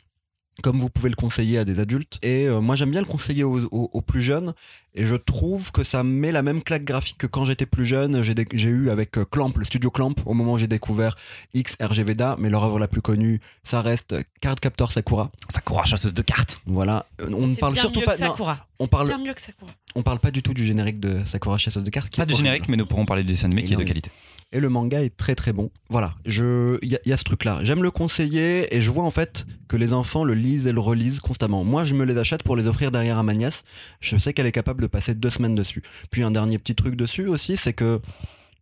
comme 0.64 0.80
vous 0.80 0.90
pouvez 0.90 1.10
le 1.12 1.16
conseiller 1.16 1.60
à 1.60 1.66
des 1.66 1.80
adultes. 1.80 2.18
Et 2.24 2.48
euh, 2.48 2.62
moi, 2.62 2.76
j'aime 2.76 2.90
bien 2.90 3.02
le 3.02 3.06
conseiller 3.06 3.44
aux, 3.44 3.66
aux- 3.66 3.92
aux 3.94 4.02
plus 4.02 4.22
jeunes. 4.24 4.56
Et 4.96 5.06
je 5.06 5.16
trouve 5.16 5.72
que 5.72 5.84
ça 5.84 6.04
met 6.04 6.32
la 6.32 6.42
même 6.42 6.64
claque 6.64 6.84
graphique 6.84 7.18
que 7.20 7.28
quand 7.28 7.46
j'étais 7.46 7.66
plus 7.66 7.86
jeune. 7.86 8.22
J'ai 8.24 8.70
eu 8.70 8.90
avec 8.90 9.18
euh, 9.18 9.26
Clamp, 9.26 9.52
le 9.56 9.66
studio 9.66 9.92
Clamp, 9.92 10.16
au 10.26 10.34
moment 10.34 10.54
où 10.54 10.58
j'ai 10.58 10.68
découvert 10.68 11.16
X 11.54 11.76
RGVDA, 11.82 12.36
mais 12.40 12.50
leur 12.50 12.64
œuvre 12.64 12.80
la 12.80 12.88
plus 12.88 13.02
connue, 13.02 13.40
ça 13.64 13.82
reste 13.82 14.16
Card 14.42 14.56
Captor 14.60 14.92
Sakura. 14.92 15.32
Sakura, 15.50 15.86
chasseuse 15.86 16.14
de 16.14 16.22
cartes. 16.22 16.60
Voilà. 16.66 17.06
Euh, 17.22 17.30
On 17.38 17.48
ne 17.48 17.56
parle 17.56 17.74
bien 17.74 17.82
surtout 17.84 18.00
mieux 18.00 18.06
pas. 18.06 18.18
que 18.18 18.24
non, 18.24 18.36
on 18.80 18.88
parle, 18.88 19.08
Bien 19.08 19.18
mieux 19.20 19.34
que 19.34 19.42
Sakura. 19.42 19.72
on 19.96 20.02
parle 20.04 20.20
pas 20.20 20.32
du 20.32 20.42
tout 20.42 20.54
du 20.54 20.66
générique 20.66 21.00
de 21.00 21.18
Sakura 21.26 21.58
chasseuse 21.58 21.84
de 21.84 21.90
cartes. 21.90 22.10
qui 22.10 22.18
Pas 22.18 22.24
horrible. 22.24 22.38
générique, 22.38 22.70
mais 22.70 22.78
nous 22.78 22.86
pourrons 22.86 23.06
parler 23.06 23.24
du 23.24 23.30
dessin 23.30 23.46
animé 23.48 23.64
qui 23.64 23.74
est 23.74 23.78
de 23.78 23.84
qualité. 23.84 24.10
Et 24.52 24.60
le 24.60 24.70
manga 24.70 25.04
est 25.04 25.16
très 25.16 25.36
très 25.36 25.54
bon. 25.54 25.70
Voilà, 25.92 26.16
je 26.26 26.80
il 26.82 26.92
y, 26.92 27.10
y 27.10 27.14
a 27.14 27.18
ce 27.18 27.24
truc 27.24 27.44
là. 27.44 27.60
J'aime 27.62 27.84
le 27.84 27.92
conseiller 27.92 28.76
et 28.76 28.82
je 28.82 28.90
vois 28.90 29.04
en 29.04 29.12
fait 29.12 29.46
que 29.68 29.78
les 29.78 29.94
enfants 29.94 30.24
le 30.24 30.34
lisent 30.34 30.66
et 30.66 30.72
le 30.72 30.80
relisent 30.80 31.20
constamment. 31.20 31.64
Moi, 31.64 31.86
je 31.86 31.94
me 31.94 32.04
les 32.04 32.18
achète 32.18 32.42
pour 32.42 32.56
les 32.56 32.66
offrir 32.66 32.90
derrière 32.90 33.20
à 33.20 33.24
ma 33.24 33.36
nièce. 33.36 33.64
Je 34.02 34.18
sais 34.18 34.34
qu'elle 34.34 34.48
est 34.48 34.52
capable 34.52 34.79
de 34.82 34.88
passer 34.88 35.14
deux 35.14 35.30
semaines 35.30 35.56
dessus. 35.56 35.84
Puis 36.12 36.24
un 36.24 36.32
dernier 36.32 36.58
petit 36.58 36.76
truc 36.76 36.96
dessus 36.96 37.28
aussi, 37.28 37.58
c'est 37.58 37.74
que 37.74 38.02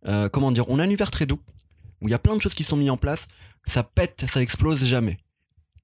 euh, 0.06 0.28
comment 0.28 0.52
dire, 0.52 0.68
on 0.68 0.78
a 0.78 0.82
un 0.82 0.86
univers 0.86 1.10
très 1.10 1.26
doux 1.26 1.40
où 2.00 2.08
il 2.08 2.10
y 2.10 2.14
a 2.14 2.18
plein 2.18 2.36
de 2.36 2.42
choses 2.42 2.54
qui 2.54 2.64
sont 2.64 2.76
mises 2.76 2.90
en 2.90 2.96
place. 2.96 3.28
Ça 3.66 3.82
pète, 3.82 4.24
ça 4.28 4.40
explose 4.40 4.84
jamais. 4.84 5.18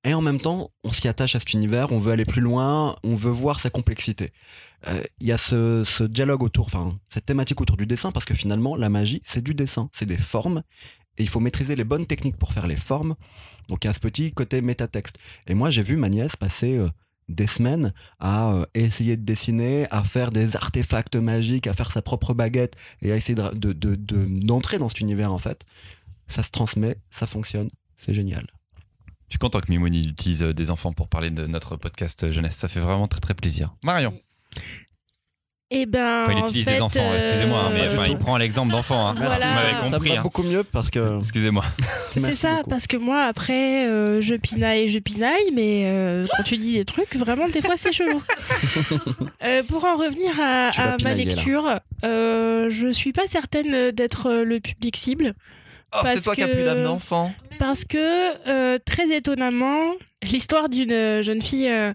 Et 0.05 0.13
en 0.13 0.21
même 0.21 0.39
temps, 0.39 0.71
on 0.85 0.93
s'y 0.93 1.09
attache 1.09 1.35
à 1.35 1.41
cet 1.41 1.55
univers, 1.55 1.91
on 1.91 1.99
veut 1.99 2.13
aller 2.13 2.27
plus 2.27 2.43
loin, 2.43 2.95
on 3.03 3.15
veut 3.15 3.31
voir 3.31 3.59
sa 3.59 3.71
complexité. 3.71 4.33
Euh, 4.87 5.03
Il 5.21 5.27
y 5.27 5.33
a 5.33 5.39
ce, 5.39 6.05
dialogue 6.05 6.43
autour, 6.43 6.67
enfin, 6.67 6.99
cette 7.09 7.25
thématique 7.25 7.61
autour 7.63 7.79
du 7.79 7.87
dessin, 7.87 8.13
parce 8.13 8.27
que 8.27 8.35
finalement, 8.35 8.77
la 8.77 8.91
magie, 8.91 9.23
c'est 9.25 9.43
du 9.43 9.55
dessin, 9.55 9.89
c'est 9.95 10.05
des 10.05 10.19
formes, 10.19 10.63
et 11.17 11.23
il 11.23 11.29
faut 11.29 11.41
maîtriser 11.41 11.75
les 11.75 11.85
bonnes 11.85 12.07
techniques 12.07 12.37
pour 12.37 12.53
faire 12.53 12.67
les 12.67 12.77
formes. 12.77 13.15
Donc 13.69 13.85
il 13.85 13.87
y 13.87 13.91
a 13.91 13.95
ce 13.95 14.01
petit 14.01 14.33
côté 14.33 14.61
métatexte. 14.61 15.17
Et 15.47 15.55
moi, 15.55 15.71
j'ai 15.71 15.83
vu 15.83 15.97
ma 15.97 16.11
nièce 16.11 16.37
passer 16.37 16.77
euh, 16.77 16.91
des 17.29 17.47
semaines 17.47 17.93
à 18.21 18.53
euh, 18.53 18.67
essayer 18.75 19.17
de 19.17 19.23
dessiner, 19.25 19.87
à 19.91 20.05
faire 20.05 20.31
des 20.31 20.57
artefacts 20.57 21.17
magiques, 21.17 21.67
à 21.67 21.73
faire 21.73 21.91
sa 21.91 22.03
propre 22.03 22.35
baguette, 22.35 22.75
et 23.03 23.13
à 23.13 23.17
essayer 23.17 23.35
de- 23.35 23.73
de- 23.73 23.97
d'entrer 23.97 24.79
dans 24.79 24.89
cet 24.89 25.01
univers, 25.01 25.33
en 25.33 25.39
fait. 25.39 25.65
Ça 26.27 26.43
se 26.43 26.51
transmet, 26.51 26.97
ça 27.11 27.27
fonctionne, 27.27 27.71
c'est 27.97 28.15
génial. 28.15 28.47
Je 29.29 29.33
suis 29.35 29.39
content 29.39 29.61
que 29.61 29.71
Mimoun 29.71 29.93
il 29.95 30.11
utilise 30.11 30.43
euh, 30.43 30.53
des 30.55 30.71
enfants 30.71 30.93
pour 30.93 31.09
parler 31.09 31.31
de 31.31 31.47
notre 31.47 31.77
podcast 31.77 32.25
euh, 32.25 32.31
jeunesse. 32.31 32.57
Ça 32.57 32.69
fait 32.69 32.81
vraiment 32.81 33.09
très 33.09 33.21
très 33.21 33.35
plaisir. 33.35 33.75
Marion. 33.83 34.15
Eh 35.77 35.87
ben. 35.87 36.23
Enfin, 36.23 36.33
il 36.37 36.39
en 36.39 36.47
utilise 36.47 36.65
fait, 36.67 36.75
des 36.75 36.81
enfants, 36.81 37.15
excusez-moi, 37.15 37.59
hein, 37.59 37.71
euh, 37.73 37.75
mais 37.75 37.89
enfin, 37.89 38.09
il 38.09 38.17
prend 38.17 38.37
l'exemple 38.37 38.71
d'enfants. 38.71 39.09
Hein. 39.09 39.15
Voilà. 39.17 39.35
Vous 39.35 39.55
m'avez 39.55 39.71
Ça 39.73 39.79
ça 39.79 39.87
me 39.87 39.93
compris. 39.93 40.11
va 40.11 40.19
hein. 40.19 40.23
beaucoup 40.23 40.43
mieux 40.45 40.63
parce 40.63 40.91
que. 40.91 41.19
Excusez-moi. 41.19 41.65
C'est 42.17 42.37
ça, 42.37 42.59
beaucoup. 42.59 42.71
parce 42.71 42.87
que 42.87 42.97
moi, 42.97 43.25
après, 43.25 43.89
euh, 43.89 44.21
je 44.21 44.37
pinaille, 44.37 44.87
je 44.87 45.01
pinaille, 45.01 45.51
mais 45.53 45.83
euh, 45.87 46.27
quand 46.37 46.45
tu 46.45 46.57
dis 46.59 46.75
des 46.75 46.85
trucs, 46.85 47.17
vraiment, 47.17 47.49
des 47.49 47.61
fois, 47.61 47.75
c'est 47.77 47.93
chelou. 47.93 48.23
Euh, 49.43 49.63
pour 49.63 49.85
en 49.85 49.97
revenir 49.97 50.33
à, 50.41 50.71
ma 51.03 51.13
lecture, 51.13 51.81
euh, 52.05 52.71
je 52.71 52.91
suis 52.93 53.13
pas 53.13 53.27
certaine 53.27 53.91
d'être 53.91 54.31
euh, 54.31 54.45
le 54.45 54.59
public 54.61 54.97
cible, 54.97 55.35
Oh, 55.95 55.99
c'est 56.07 56.21
toi 56.23 56.35
qui 56.35 56.43
as 56.43 56.49
plus 56.49 56.65
d'âme 56.65 56.83
d'enfant. 56.83 57.33
parce 57.59 57.85
que, 57.85 58.49
euh, 58.49 58.79
très 58.85 59.15
étonnamment, 59.15 59.93
l'histoire 60.31 60.69
d'une 60.69 61.21
jeune 61.23 61.43
fille 61.43 61.69
euh, 61.69 61.93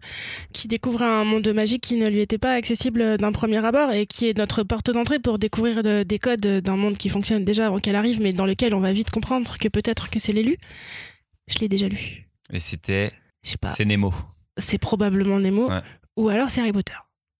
qui 0.53 0.67
découvre 0.67 1.01
un 1.03 1.23
monde 1.23 1.47
magique 1.49 1.81
qui 1.83 1.95
ne 1.95 2.07
lui 2.07 2.19
était 2.21 2.37
pas 2.37 2.53
accessible 2.53 3.17
d'un 3.17 3.31
premier 3.31 3.63
abord 3.65 3.91
et 3.91 4.05
qui 4.05 4.27
est 4.29 4.37
notre 4.37 4.63
porte 4.63 4.91
d'entrée 4.91 5.19
pour 5.19 5.39
découvrir 5.39 5.83
de- 5.83 6.03
des 6.03 6.19
codes 6.19 6.39
d'un 6.61 6.75
monde 6.77 6.97
qui 6.97 7.09
fonctionne 7.09 7.43
déjà 7.43 7.67
avant 7.67 7.79
qu'elle 7.79 7.95
arrive, 7.95 8.21
mais 8.21 8.31
dans 8.33 8.45
lequel 8.45 8.73
on 8.73 8.79
va 8.79 8.91
vite 8.93 9.09
comprendre 9.11 9.57
que 9.59 9.67
peut-être 9.67 10.09
que 10.09 10.19
c'est 10.19 10.33
l'élu. 10.33 10.57
Je 11.47 11.59
l'ai 11.59 11.67
déjà 11.67 11.87
lu. 11.87 12.27
Et 12.53 12.59
c'était. 12.59 13.11
Je 13.43 13.51
sais 13.51 13.57
pas. 13.57 13.71
C'est 13.71 13.85
Nemo. 13.85 14.13
c'est 14.57 14.77
probablement 14.77 15.39
Nemo, 15.39 15.69
Ouais. 15.69 15.79
ou 16.17 16.29
alors 16.29 16.49
c'est 16.49 16.61
Harry 16.61 16.73
Potter, 16.73 16.93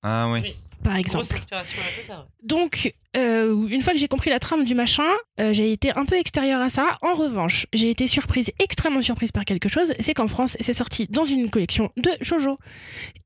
Ah 0.03 0.29
oui. 0.31 0.39
Oui. 0.43 0.55
Par 0.84 0.94
Grosse 1.02 1.28
exemple. 1.32 1.36
inspiration 1.36 1.82
à 1.82 2.02
Potter. 2.02 2.22
Donc, 2.44 2.94
euh, 3.18 3.68
une 3.68 3.82
fois 3.82 3.94
que 3.94 4.00
j'ai 4.00 4.08
compris 4.08 4.30
la 4.30 4.40
trame 4.40 4.66
du 4.66 4.76
machin, 4.76 5.04
euh, 5.40 5.54
j'ai 5.54 5.72
été 5.72 5.92
un 5.98 6.06
peu 6.06 6.16
extérieure 6.16 6.62
à 6.62 6.70
ça. 6.70 6.98
En 7.02 7.14
revanche, 7.14 7.66
j'ai 7.74 7.90
été 7.90 8.08
surprise, 8.08 8.52
extrêmement 8.60 9.02
surprise 9.02 9.32
par 9.32 9.46
quelque 9.46 9.70
chose, 9.70 9.94
c'est 10.00 10.14
qu'en 10.14 10.28
France, 10.28 10.56
c'est 10.60 10.74
sorti 10.74 11.08
dans 11.10 11.24
une 11.24 11.50
collection 11.50 11.92
de 11.98 12.12
shoujo. 12.22 12.58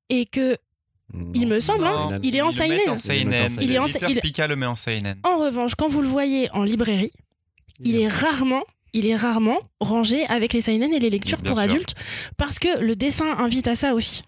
Et 0.09 0.25
que, 0.25 0.57
il 1.35 1.47
me 1.47 1.59
semble, 1.59 1.85
hein, 1.85 2.19
il 2.23 2.35
est 2.35 2.41
en 2.41 2.51
seinen. 2.51 2.79
en 2.89 2.97
seinen. 2.97 3.51
Il 3.61 3.71
est 3.71 3.77
en- 3.79 3.85
il- 3.87 4.19
Pika 4.21 4.47
le 4.47 4.55
met 4.55 4.65
en 4.65 4.75
seinen. 4.75 5.17
en 5.23 5.37
revanche, 5.37 5.75
quand 5.75 5.87
vous 5.87 6.01
le 6.01 6.07
voyez 6.07 6.49
en 6.51 6.63
librairie, 6.63 7.11
il 7.83 7.95
est 7.99 8.07
rarement 8.07 8.63
il 8.95 9.07
est 9.07 9.15
rarement 9.15 9.57
rangé 9.79 10.23
avec 10.27 10.53
les 10.53 10.61
seinen 10.61 10.93
et 10.93 10.99
les 10.99 11.09
lectures 11.09 11.39
Bien 11.41 11.53
pour 11.53 11.59
sûr. 11.59 11.67
adultes 11.71 11.95
parce 12.37 12.59
que 12.59 12.79
le 12.79 12.95
dessin 12.95 13.25
invite 13.39 13.67
à 13.67 13.75
ça 13.75 13.95
aussi. 13.95 14.21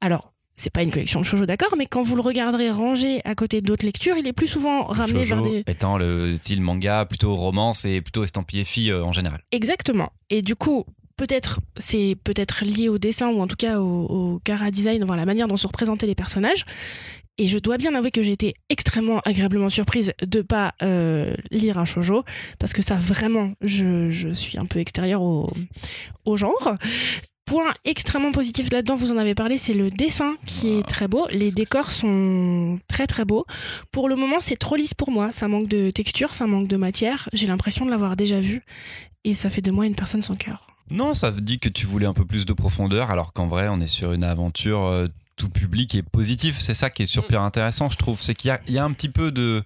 Alors, 0.00 0.32
c'est 0.56 0.70
pas 0.70 0.82
une 0.82 0.90
collection 0.90 1.20
de 1.20 1.24
shoujo 1.24 1.46
d'accord, 1.46 1.74
mais 1.76 1.86
quand 1.86 2.02
vous 2.02 2.16
le 2.16 2.20
regarderez 2.20 2.70
rangé 2.70 3.20
à 3.24 3.34
côté 3.34 3.60
d'autres 3.62 3.84
lectures, 3.86 4.16
il 4.16 4.26
est 4.26 4.32
plus 4.32 4.46
souvent 4.46 4.84
ramené 4.84 5.24
vers 5.24 5.38
Shoujo 5.38 5.50
des 5.50 5.64
étant 5.66 5.96
le 5.96 6.34
style 6.36 6.60
manga, 6.60 7.06
plutôt 7.06 7.34
romance 7.34 7.84
et 7.84 8.00
plutôt 8.00 8.24
estampillé 8.24 8.64
fille 8.64 8.90
euh, 8.90 9.02
en 9.04 9.12
général. 9.12 9.40
Exactement. 9.52 10.12
Et 10.28 10.42
du 10.42 10.54
coup, 10.56 10.84
peut-être 11.16 11.60
c'est 11.76 12.16
peut-être 12.24 12.64
lié 12.64 12.88
au 12.88 12.98
dessin 12.98 13.28
ou 13.28 13.40
en 13.40 13.46
tout 13.46 13.56
cas 13.56 13.78
au, 13.80 14.04
au 14.06 14.38
cara 14.44 14.70
design, 14.70 15.04
voir 15.04 15.16
la 15.16 15.26
manière 15.26 15.48
dont 15.48 15.56
sont 15.56 15.68
représentés 15.68 16.06
les 16.06 16.14
personnages. 16.14 16.64
Et 17.38 17.46
je 17.46 17.58
dois 17.58 17.78
bien 17.78 17.94
avouer 17.94 18.10
que 18.10 18.22
j'ai 18.22 18.32
été 18.32 18.52
extrêmement 18.68 19.20
agréablement 19.20 19.70
surprise 19.70 20.12
de 20.20 20.42
pas 20.42 20.74
euh, 20.82 21.34
lire 21.50 21.78
un 21.78 21.86
shojo 21.86 22.22
parce 22.58 22.74
que 22.74 22.82
ça 22.82 22.96
vraiment, 22.96 23.52
je, 23.62 24.10
je 24.10 24.28
suis 24.34 24.58
un 24.58 24.66
peu 24.66 24.78
extérieure 24.78 25.22
au, 25.22 25.50
au 26.26 26.36
genre. 26.36 26.74
Point 27.50 27.74
extrêmement 27.84 28.30
positif 28.30 28.70
là-dedans, 28.70 28.94
vous 28.94 29.12
en 29.12 29.18
avez 29.18 29.34
parlé, 29.34 29.58
c'est 29.58 29.74
le 29.74 29.90
dessin 29.90 30.36
qui 30.46 30.68
est 30.68 30.86
très 30.86 31.08
beau. 31.08 31.26
Les 31.32 31.50
décors 31.50 31.90
sont 31.90 32.78
très 32.86 33.08
très 33.08 33.24
beaux. 33.24 33.44
Pour 33.90 34.08
le 34.08 34.14
moment, 34.14 34.36
c'est 34.38 34.54
trop 34.54 34.76
lisse 34.76 34.94
pour 34.94 35.10
moi. 35.10 35.32
Ça 35.32 35.48
manque 35.48 35.66
de 35.66 35.90
texture, 35.90 36.32
ça 36.32 36.46
manque 36.46 36.68
de 36.68 36.76
matière. 36.76 37.28
J'ai 37.32 37.48
l'impression 37.48 37.84
de 37.84 37.90
l'avoir 37.90 38.14
déjà 38.14 38.38
vu. 38.38 38.62
Et 39.24 39.34
ça 39.34 39.50
fait 39.50 39.62
de 39.62 39.72
moi 39.72 39.84
une 39.84 39.96
personne 39.96 40.22
sans 40.22 40.36
cœur. 40.36 40.68
Non, 40.90 41.12
ça 41.14 41.32
dit 41.32 41.58
que 41.58 41.68
tu 41.68 41.86
voulais 41.86 42.06
un 42.06 42.14
peu 42.14 42.24
plus 42.24 42.46
de 42.46 42.52
profondeur, 42.52 43.10
alors 43.10 43.32
qu'en 43.32 43.48
vrai, 43.48 43.66
on 43.68 43.80
est 43.80 43.88
sur 43.88 44.12
une 44.12 44.24
aventure 44.24 44.84
euh, 44.84 45.08
tout 45.40 45.48
public 45.48 45.94
et 45.94 46.02
positif. 46.02 46.58
C'est 46.60 46.74
ça 46.74 46.90
qui 46.90 47.04
est 47.04 47.06
super 47.06 47.40
intéressant, 47.40 47.88
je 47.88 47.96
trouve. 47.96 48.20
C'est 48.20 48.34
qu'il 48.34 48.48
y 48.48 48.50
a, 48.50 48.60
il 48.66 48.74
y 48.74 48.78
a 48.78 48.84
un 48.84 48.92
petit 48.92 49.08
peu 49.08 49.32
de, 49.32 49.62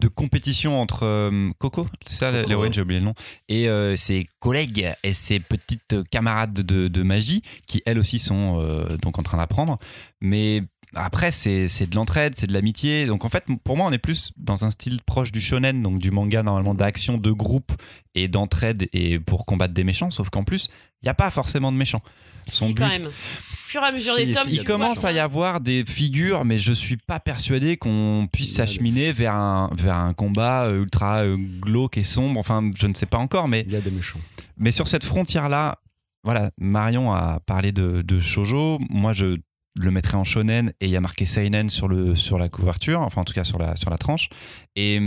de 0.00 0.08
compétition 0.08 0.80
entre 0.80 1.04
euh, 1.04 1.50
Coco, 1.58 1.86
c'est 2.04 2.16
ça 2.16 2.42
l'héroïne, 2.42 2.72
j'ai 2.72 2.82
oublié 2.82 2.98
le 2.98 3.06
nom, 3.06 3.14
et 3.48 3.68
euh, 3.68 3.94
ses 3.94 4.26
collègues 4.40 4.92
et 5.04 5.14
ses 5.14 5.38
petites 5.38 5.96
camarades 6.10 6.54
de, 6.54 6.88
de 6.88 7.02
magie, 7.02 7.42
qui 7.66 7.82
elles 7.86 7.98
aussi 8.00 8.18
sont 8.18 8.58
euh, 8.58 8.96
donc 8.96 9.18
en 9.18 9.22
train 9.22 9.38
d'apprendre. 9.38 9.78
Mais 10.20 10.62
après, 10.94 11.32
c'est 11.32 11.68
c'est 11.68 11.88
de 11.88 11.94
l'entraide, 11.96 12.34
c'est 12.36 12.46
de 12.46 12.52
l'amitié. 12.52 13.06
Donc 13.06 13.24
en 13.24 13.28
fait, 13.28 13.44
pour 13.64 13.76
moi, 13.76 13.86
on 13.86 13.92
est 13.92 13.98
plus 13.98 14.32
dans 14.36 14.64
un 14.64 14.70
style 14.70 15.00
proche 15.02 15.32
du 15.32 15.40
shonen, 15.40 15.82
donc 15.82 15.98
du 15.98 16.10
manga 16.10 16.42
normalement 16.42 16.74
d'action 16.74 17.18
de 17.18 17.30
groupe 17.30 17.72
et 18.14 18.28
d'entraide 18.28 18.88
et 18.92 19.18
pour 19.18 19.46
combattre 19.46 19.74
des 19.74 19.84
méchants. 19.84 20.10
Sauf 20.10 20.30
qu'en 20.30 20.44
plus, 20.44 20.68
il 21.02 21.06
n'y 21.06 21.10
a 21.10 21.14
pas 21.14 21.30
forcément 21.30 21.72
de 21.72 21.76
méchants. 21.76 22.02
Son 22.48 22.68
Si, 22.68 22.74
but, 22.74 22.82
quand 22.82 22.88
même. 22.88 23.06
Au 23.06 23.10
fur 23.10 23.82
et 23.82 23.86
à 23.86 23.92
mesure 23.92 24.14
Si, 24.16 24.26
des 24.26 24.34
tomes, 24.34 24.48
si, 24.48 24.50
il 24.50 24.56
vois, 24.56 24.64
commence 24.64 25.04
à 25.04 25.12
y 25.12 25.18
avoir 25.20 25.60
des 25.60 25.84
figures, 25.86 26.44
mais 26.44 26.58
je 26.58 26.72
suis 26.72 26.96
pas 26.96 27.20
persuadé 27.20 27.76
qu'on 27.76 28.28
puisse 28.30 28.52
s'acheminer 28.54 29.12
vers 29.12 29.34
un, 29.34 29.70
vers 29.76 29.96
un 29.96 30.12
combat 30.12 30.64
euh, 30.64 30.82
ultra 30.82 31.22
euh, 31.22 31.36
glauque 31.60 31.96
et 31.98 32.04
sombre. 32.04 32.38
Enfin, 32.40 32.68
je 32.76 32.86
ne 32.86 32.94
sais 32.94 33.06
pas 33.06 33.18
encore, 33.18 33.48
mais, 33.48 33.64
Il 33.66 33.72
y 33.72 33.76
a 33.76 33.80
des 33.80 33.92
méchants. 33.92 34.18
mais 34.56 34.72
sur 34.72 34.88
cette 34.88 35.04
frontière-là, 35.04 35.78
voilà, 36.24 36.50
Marion 36.58 37.12
a 37.12 37.40
parlé 37.40 37.72
de, 37.72 38.02
de 38.02 38.20
shoujo. 38.20 38.78
Moi, 38.90 39.12
je 39.12 39.38
le 39.74 39.90
mettrais 39.90 40.16
en 40.16 40.24
shonen 40.24 40.72
et 40.80 40.86
il 40.86 40.90
y 40.90 40.96
a 40.96 41.00
marqué 41.00 41.26
seinen 41.26 41.70
sur, 41.70 41.88
le, 41.88 42.14
sur 42.14 42.38
la 42.38 42.48
couverture, 42.48 43.00
enfin 43.00 43.22
en 43.22 43.24
tout 43.24 43.32
cas 43.32 43.44
sur 43.44 43.58
la, 43.58 43.76
sur 43.76 43.90
la 43.90 43.98
tranche. 43.98 44.28
Et, 44.76 45.00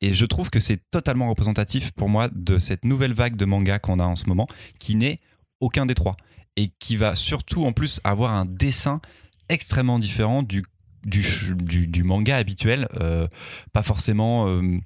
et 0.00 0.14
je 0.14 0.24
trouve 0.26 0.50
que 0.50 0.60
c'est 0.60 0.80
totalement 0.90 1.28
représentatif 1.28 1.90
pour 1.92 2.08
moi 2.08 2.28
de 2.32 2.58
cette 2.58 2.84
nouvelle 2.84 3.12
vague 3.12 3.36
de 3.36 3.44
manga 3.44 3.78
qu'on 3.78 3.98
a 3.98 4.04
en 4.04 4.16
ce 4.16 4.26
moment, 4.26 4.46
qui 4.78 4.94
n'est 4.94 5.20
aucun 5.60 5.86
des 5.86 5.94
trois. 5.94 6.16
Et 6.56 6.72
qui 6.78 6.96
va 6.96 7.14
surtout 7.14 7.64
en 7.64 7.72
plus 7.72 8.00
avoir 8.04 8.34
un 8.34 8.44
dessin 8.44 9.00
extrêmement 9.48 9.98
différent 9.98 10.42
du, 10.42 10.64
du, 11.04 11.86
du 11.86 12.02
manga 12.02 12.36
habituel. 12.36 12.88
Euh, 13.00 13.28
pas 13.72 13.82
forcément. 13.82 14.48
euh, 14.48 14.78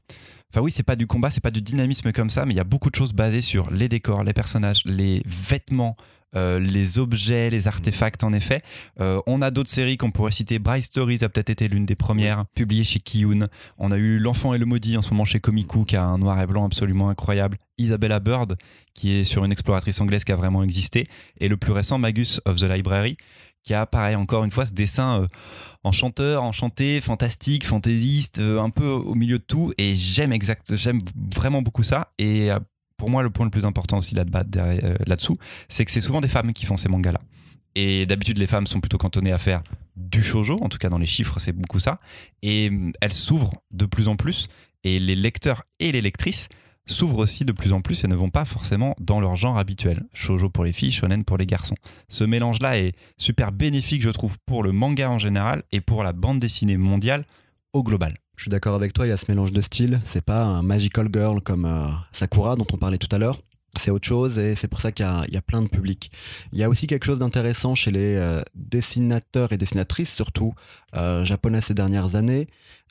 Enfin 0.53 0.61
oui, 0.61 0.71
c'est 0.71 0.85
pas 0.85 0.95
du 0.95 1.09
combat, 1.09 1.31
c'est 1.31 1.41
pas 1.41 1.51
du 1.51 1.63
dynamisme 1.63 2.13
comme 2.13 2.31
ça, 2.31 2.47
mais 2.47 2.55
il 2.55 2.57
y 2.57 2.61
a 2.61 2.65
beaucoup 2.65 2.89
de 2.89 2.95
choses 2.95 3.13
basées 3.13 3.41
sur 3.41 3.73
les 3.73 3.89
décors, 3.89 4.23
les 4.23 4.33
personnages, 4.33 4.83
les 4.85 5.21
vêtements, 5.27 5.97
euh, 6.37 6.59
les 6.59 6.99
objets, 6.99 7.51
les 7.51 7.69
artefacts 7.69 8.25
en 8.25 8.33
effet. 8.33 8.63
Euh, 9.01 9.21
on 9.27 9.43
a 9.43 9.51
d'autres 9.51 9.71
séries 9.71 9.97
qu'on 9.97 10.11
pourrait 10.11 10.33
citer. 10.33 10.59
Bright 10.59 10.85
Stories 10.85 11.23
a 11.23 11.29
peut-être 11.29 11.51
été 11.51 11.69
l'une 11.69 11.87
des 11.87 11.95
premières, 11.95 12.47
publiée 12.55 12.85
chez 12.85 13.01
Kiyun. 13.01 13.49
On 13.79 13.91
a 13.91 13.97
eu 13.97 14.19
L'Enfant 14.19 14.55
et 14.55 14.59
le 14.59 14.67
Maudit 14.67 14.97
en 14.97 15.03
ce 15.03 15.11
moment 15.11 15.25
chez 15.25 15.41
Komiku, 15.41 15.85
qui 15.85 15.97
a 15.97 16.05
un 16.05 16.19
noir 16.19 16.41
et 16.41 16.47
blanc 16.47 16.65
absolument 16.65 17.09
incroyable. 17.09 17.59
Isabella 17.79 18.21
Bird, 18.21 18.57
qui 18.95 19.13
est 19.13 19.25
sur 19.25 19.45
une 19.45 19.53
exploratrice 19.53 20.01
anglaise 20.01 20.25
qui 20.25 20.33
a 20.33 20.37
vraiment 20.37 20.63
existé. 20.63 21.07
Et 21.41 21.49
le 21.49 21.57
plus 21.57 21.73
récent, 21.73 21.99
Magus 21.99 22.41
of 22.45 22.57
the 22.57 22.65
Library, 22.65 23.17
qui 23.65 23.75
a 23.75 23.87
pareil 23.87 24.15
encore 24.15 24.45
une 24.45 24.51
fois 24.51 24.67
ce 24.67 24.73
dessin 24.73 25.23
euh, 25.23 25.27
enchanteur, 25.83 26.43
enchanté, 26.43 27.01
fantastique, 27.01 27.67
fantaisiste, 27.67 28.39
euh, 28.39 28.61
un 28.61 28.71
peu 28.71 28.87
au 28.87 29.15
milieu 29.15 29.39
de 29.39 29.45
tout. 29.45 29.73
Et 29.79 29.95
j'aime 29.97 30.33
exact, 30.33 30.77
j'aime 30.77 31.01
vraiment 31.35 31.63
beaucoup 31.63 31.83
ça. 31.83 32.13
Et 32.19 32.53
euh, 32.53 32.59
pour 32.97 33.11
moi, 33.11 33.23
le 33.23 33.31
point 33.31 33.45
le 33.45 33.51
plus 33.51 33.65
important 33.65 33.99
aussi 33.99 34.15
euh, 34.17 34.95
là-dessous, 35.07 35.37
c'est 35.69 35.85
que 35.85 35.91
c'est 35.91 36.01
souvent 36.01 36.21
des 36.21 36.29
femmes 36.29 36.53
qui 36.53 36.67
font 36.67 36.77
ces 36.77 36.89
mangas-là. 36.89 37.21
Et 37.75 38.07
d'habitude, 38.07 38.39
les 38.39 38.47
femmes 38.47 38.67
sont 38.67 38.81
plutôt 38.81 38.99
cantonnées 38.99 39.33
à 39.33 39.39
faire 39.39 39.63
du 39.97 40.23
shoujo, 40.23 40.59
en 40.63 40.69
tout 40.69 40.79
cas 40.79 40.89
dans 40.89 40.99
les 40.99 41.07
chiffres, 41.07 41.39
c'est 41.39 41.53
beaucoup 41.53 41.81
ça. 41.81 42.01
Et 42.43 42.69
hum, 42.69 42.93
elles 43.01 43.13
s'ouvrent 43.13 43.55
de 43.71 43.87
plus 43.87 44.09
en 44.09 44.17
plus, 44.17 44.49
et 44.85 44.99
les 44.99 45.17
lecteurs 45.17 45.65
et 45.81 45.93
les 45.93 46.01
lectrices 46.01 46.49
s'ouvrent 46.87 47.19
aussi 47.19 47.45
de 47.45 47.53
plus 47.53 47.73
en 47.73 47.81
plus 47.81 48.05
et 48.05 48.09
ne 48.09 48.15
vont 48.15 48.29
pas 48.29 48.45
forcément 48.45 48.95
dans 49.01 49.19
leur 49.19 49.37
genre 49.37 49.57
habituel. 49.57 50.05
Shoujo 50.13 50.51
pour 50.51 50.65
les 50.65 50.73
filles, 50.73 50.93
shonen 50.93 51.25
pour 51.25 51.39
les 51.39 51.47
garçons. 51.47 51.77
Ce 52.09 52.25
mélange-là 52.25 52.79
est 52.79 52.93
super 53.17 53.53
bénéfique, 53.53 54.03
je 54.03 54.11
trouve, 54.11 54.37
pour 54.45 54.63
le 54.63 54.73
manga 54.73 55.11
en 55.11 55.19
général 55.19 55.63
et 55.73 55.81
pour 55.81 56.05
la 56.05 56.13
bande 56.13 56.41
dessinée 56.41 56.77
mondiale 56.77 57.25
au 57.73 57.83
global. 57.83 58.15
Je 58.37 58.43
suis 58.43 58.51
d'accord 58.51 58.75
avec 58.75 58.93
toi, 58.93 59.07
il 59.07 59.11
y 59.11 59.13
a 59.13 59.17
ce 59.17 59.27
mélange 59.29 59.53
de 59.53 59.61
styles. 59.61 60.01
C'est 60.05 60.25
pas 60.25 60.43
un 60.45 60.63
magical 60.63 61.09
girl 61.13 61.41
comme 61.41 61.65
euh, 61.67 61.87
Sakura 62.13 62.57
dont 62.57 62.67
on 62.73 62.77
parlait 62.77 62.99
tout 62.99 63.15
à 63.15 63.19
l'heure. 63.19 63.39
C'est 63.77 63.91
autre 63.91 64.07
chose 64.07 64.39
et 64.39 64.55
c'est 64.55 64.69
pour 64.69 64.81
ça 64.81 64.93
qu'il 64.93 65.05
y, 65.05 65.37
a- 65.37 65.43
plein 65.43 65.61
de 65.61 65.67
publics. 65.69 66.13
Il 66.53 66.59
y 66.61 66.63
a 66.63 66.69
aussi 66.69 66.87
quelque 66.87 67.05
chose 67.05 67.19
d'intéressant 67.19 67.75
chez 67.75 67.91
les 67.91 68.15
euh, 68.15 68.41
dessinateurs 68.55 69.53
et 69.53 69.57
dessinatrices, 69.59 70.15
surtout 70.15 70.55
euh, 70.95 71.25
japonais 71.25 71.61
ces 71.61 71.75
dernières 71.75 72.15
années, 72.15 72.47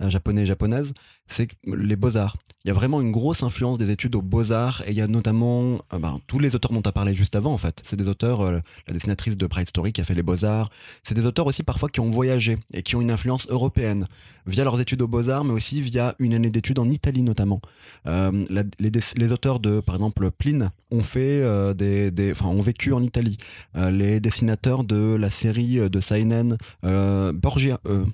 japonais 0.09 0.43
et 0.43 0.45
japonaises, 0.45 0.93
c'est 1.27 1.47
les 1.65 1.95
beaux-arts. 1.95 2.37
Il 2.65 2.69
y 2.69 2.71
a 2.71 2.73
vraiment 2.73 3.01
une 3.01 3.11
grosse 3.11 3.43
influence 3.43 3.77
des 3.77 3.89
études 3.91 4.15
aux 4.15 4.21
beaux-arts 4.21 4.83
et 4.87 4.91
il 4.91 4.97
y 4.97 5.01
a 5.01 5.07
notamment 5.07 5.79
euh, 5.93 5.99
ben, 5.99 6.19
tous 6.27 6.39
les 6.39 6.55
auteurs 6.55 6.71
dont 6.71 6.81
tu 6.81 6.89
as 6.89 6.93
parlé 6.93 7.13
juste 7.13 7.35
avant 7.35 7.53
en 7.53 7.57
fait. 7.57 7.81
C'est 7.83 7.95
des 7.95 8.07
auteurs, 8.07 8.41
euh, 8.41 8.59
la 8.87 8.93
dessinatrice 8.93 9.37
de 9.37 9.47
Bright 9.47 9.69
Story 9.69 9.91
qui 9.91 10.01
a 10.01 10.03
fait 10.03 10.15
les 10.15 10.23
beaux-arts. 10.23 10.69
C'est 11.03 11.13
des 11.13 11.25
auteurs 11.25 11.47
aussi 11.47 11.63
parfois 11.63 11.89
qui 11.89 11.99
ont 11.99 12.09
voyagé 12.09 12.57
et 12.73 12.81
qui 12.81 12.95
ont 12.95 13.01
une 13.01 13.11
influence 13.11 13.47
européenne 13.49 14.07
via 14.45 14.63
leurs 14.63 14.79
études 14.79 15.01
aux 15.01 15.07
beaux-arts, 15.07 15.43
mais 15.45 15.53
aussi 15.53 15.81
via 15.81 16.15
une 16.19 16.33
année 16.33 16.49
d'études 16.49 16.79
en 16.79 16.89
Italie 16.89 17.23
notamment. 17.23 17.61
Euh, 18.07 18.45
les, 18.79 19.31
auteurs 19.31 19.59
de, 19.59 19.79
par 19.79 19.95
exemple, 19.95 20.29
Pline 20.31 20.71
ont 20.91 21.03
fait 21.03 21.41
euh, 21.41 21.73
des, 21.73 22.33
ont 22.43 22.61
vécu 22.61 22.93
en 22.93 23.03
Italie. 23.03 23.37
Euh, 23.75 23.91
les 23.91 24.19
dessinateurs 24.19 24.83
de 24.83 25.15
la 25.15 25.29
série 25.29 25.89
de 25.89 25.99
Seinen, 25.99 26.57
euh, 26.83 27.31
Borgia, 27.33 27.79
euh, 27.87 28.05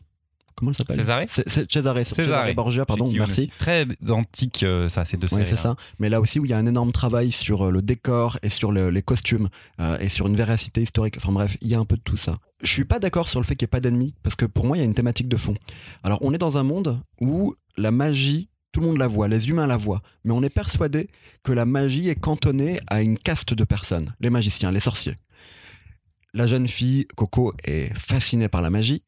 comment 0.60 0.72
elle 0.72 0.76
s'appelle 0.78 0.98
Borgia, 2.54 2.86
pardon, 2.86 3.06
merci. 3.28 3.50
Très 3.58 3.86
antique, 4.10 4.64
euh, 4.64 4.90
ça, 4.90 5.06
ces 5.06 5.18
deux 5.18 5.28
Oui, 5.32 5.40
séries. 5.40 5.48
c'est 5.48 5.56
ça. 5.58 5.76
Mais 6.00 6.10
là 6.10 6.20
aussi, 6.22 6.40
où 6.40 6.46
il 6.46 6.52
y 6.52 6.54
a 6.54 6.58
un 6.58 6.66
énorme 6.66 6.92
travail 6.92 7.32
sur 7.32 7.68
euh, 7.68 7.72
le 7.72 7.82
décor 7.82 8.38
et 8.44 8.50
sur 8.50 8.72
le- 8.72 8.90
les 8.92 9.02
costumes 9.02 9.50
euh, 9.80 9.98
et 10.00 10.10
sur 10.10 10.28
une 10.28 10.36
véracité 10.36 10.82
historique. 10.82 11.16
Enfin 11.18 11.32
bref, 11.32 11.58
il 11.62 11.68
y 11.70 11.76
a 11.76 11.80
un 11.80 11.86
peu 11.86 11.96
de 11.96 12.02
tout 12.02 12.18
ça. 12.18 12.38
Je 12.62 12.68
suis 12.72 12.86
pas 12.86 13.00
d'accord 13.00 13.30
sur 13.30 13.40
le 13.40 13.46
fait 13.46 13.56
qu'il 13.56 13.66
n'y 13.66 13.70
ait 13.70 13.72
pas 13.72 13.80
d'ennemis 13.80 14.14
parce 14.22 14.36
que 14.36 14.46
pour 14.46 14.66
moi, 14.66 14.76
il 14.76 14.82
y 14.82 14.84
a 14.84 14.86
une 14.86 14.94
thématique 14.94 15.30
de 15.30 15.38
fond. 15.38 15.54
Alors, 16.04 16.20
on 16.22 16.34
est 16.34 16.38
dans 16.38 16.58
un 16.58 16.64
monde 16.64 17.00
où 17.22 17.56
la 17.78 17.92
magie, 17.92 18.50
tout 18.74 18.82
le 18.82 18.88
monde 18.88 18.98
la 18.98 19.08
voit, 19.08 19.28
les 19.30 19.50
humains 19.50 19.66
la 19.68 19.78
voient, 19.78 20.02
mais 20.26 20.34
on 20.34 20.44
est 20.44 20.50
persuadé 20.50 21.08
que 21.44 21.52
la 21.54 21.66
magie 21.66 22.10
est 22.10 22.20
cantonnée 22.20 22.80
à 22.88 23.02
une 23.02 23.18
caste 23.18 23.54
de 23.54 23.64
personnes, 23.64 24.14
les 24.20 24.30
magiciens, 24.30 24.72
les 24.72 24.80
sorciers. 24.82 25.16
La 26.34 26.46
jeune 26.46 26.68
fille, 26.68 27.06
Coco, 27.16 27.54
est 27.64 27.92
fascinée 27.98 28.48
par 28.50 28.62
la 28.62 28.70
magie. 28.70 29.02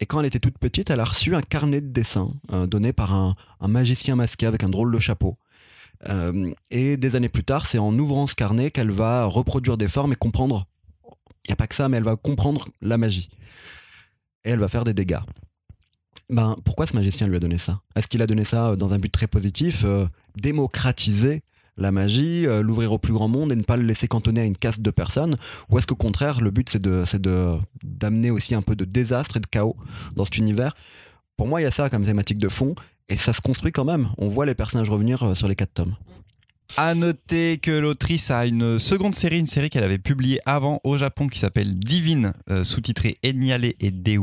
Et 0.00 0.06
quand 0.06 0.20
elle 0.20 0.26
était 0.26 0.40
toute 0.40 0.58
petite, 0.58 0.90
elle 0.90 1.00
a 1.00 1.04
reçu 1.04 1.34
un 1.34 1.42
carnet 1.42 1.80
de 1.80 1.88
dessin 1.88 2.32
euh, 2.52 2.66
donné 2.66 2.92
par 2.92 3.12
un, 3.12 3.34
magicien 3.66 4.16
masqué 4.16 4.46
avec 4.46 4.62
un 4.64 4.68
drôle 4.68 4.92
de 4.92 4.98
chapeau. 4.98 5.38
Euh, 6.08 6.52
et 6.70 6.96
des 6.96 7.16
années 7.16 7.28
plus 7.28 7.44
tard, 7.44 7.66
c'est 7.66 7.78
en 7.78 7.96
ouvrant 7.98 8.26
ce 8.26 8.34
carnet 8.34 8.70
qu'elle 8.70 8.90
va 8.90 9.24
reproduire 9.24 9.76
des 9.76 9.88
formes 9.88 10.12
et 10.12 10.16
comprendre. 10.16 10.66
Il 11.44 11.50
n'y 11.50 11.52
a 11.52 11.56
pas 11.56 11.66
que 11.66 11.74
ça, 11.74 11.88
mais 11.88 11.96
elle 11.96 12.04
va 12.04 12.16
comprendre 12.16 12.68
la 12.82 12.98
magie. 12.98 13.28
Et 14.44 14.50
elle 14.50 14.58
va 14.58 14.68
faire 14.68 14.84
des 14.84 14.94
dégâts. 14.94 15.20
Ben, 16.30 16.56
pourquoi 16.64 16.86
ce 16.86 16.94
magicien 16.94 17.26
lui 17.26 17.36
a 17.36 17.40
donné 17.40 17.58
ça? 17.58 17.80
Est-ce 17.94 18.08
qu'il 18.08 18.22
a 18.22 18.26
donné 18.26 18.44
ça 18.44 18.70
euh, 18.70 18.76
dans 18.76 18.92
un 18.92 18.98
but 18.98 19.12
très 19.12 19.26
positif 19.26 19.86
Démocratiser 20.36 21.42
la 21.76 21.92
magie, 21.92 22.46
euh, 22.46 22.62
l'ouvrir 22.62 22.92
au 22.92 22.98
plus 22.98 23.12
grand 23.12 23.28
monde 23.28 23.52
et 23.52 23.56
ne 23.56 23.62
pas 23.62 23.76
le 23.76 23.82
laisser 23.82 24.08
cantonner 24.08 24.42
à 24.42 24.44
une 24.44 24.56
caste 24.56 24.80
de 24.80 24.90
personnes 24.90 25.36
Ou 25.70 25.78
est-ce 25.78 25.86
qu'au 25.86 25.96
contraire, 25.96 26.40
le 26.40 26.50
but 26.50 26.68
c'est 26.70 26.82
d'amener 27.82 28.30
aussi 28.30 28.54
un 28.54 28.62
peu 28.62 28.76
de 28.76 28.84
désastre 28.84 29.36
et 29.36 29.40
de 29.40 29.46
chaos 29.46 29.76
dans 30.14 30.24
cet 30.24 30.38
univers? 30.38 30.74
Pour 31.36 31.48
moi, 31.48 31.60
il 31.60 31.64
y 31.64 31.66
a 31.66 31.72
ça 31.72 31.90
comme 31.90 32.04
thématique 32.04 32.38
de 32.38 32.48
fond. 32.48 32.74
Et 33.08 33.18
ça 33.18 33.32
se 33.32 33.40
construit 33.40 33.72
quand 33.72 33.84
même. 33.84 34.08
On 34.16 34.28
voit 34.28 34.46
les 34.46 34.54
personnages 34.54 34.88
revenir 34.88 35.22
euh, 35.22 35.34
sur 35.34 35.46
les 35.48 35.56
quatre 35.56 35.74
tomes. 35.74 35.94
À 36.76 36.94
noter 36.94 37.58
que 37.58 37.70
l'autrice 37.70 38.32
a 38.32 38.46
une 38.46 38.80
seconde 38.80 39.14
série, 39.14 39.38
une 39.38 39.46
série 39.46 39.70
qu'elle 39.70 39.84
avait 39.84 39.98
publiée 39.98 40.40
avant 40.44 40.80
au 40.82 40.98
Japon 40.98 41.28
qui 41.28 41.38
s'appelle 41.38 41.78
Divine, 41.78 42.32
euh, 42.50 42.64
sous-titrée 42.64 43.18
Eniale 43.22 43.64
et 43.64 43.90
des, 43.92 44.18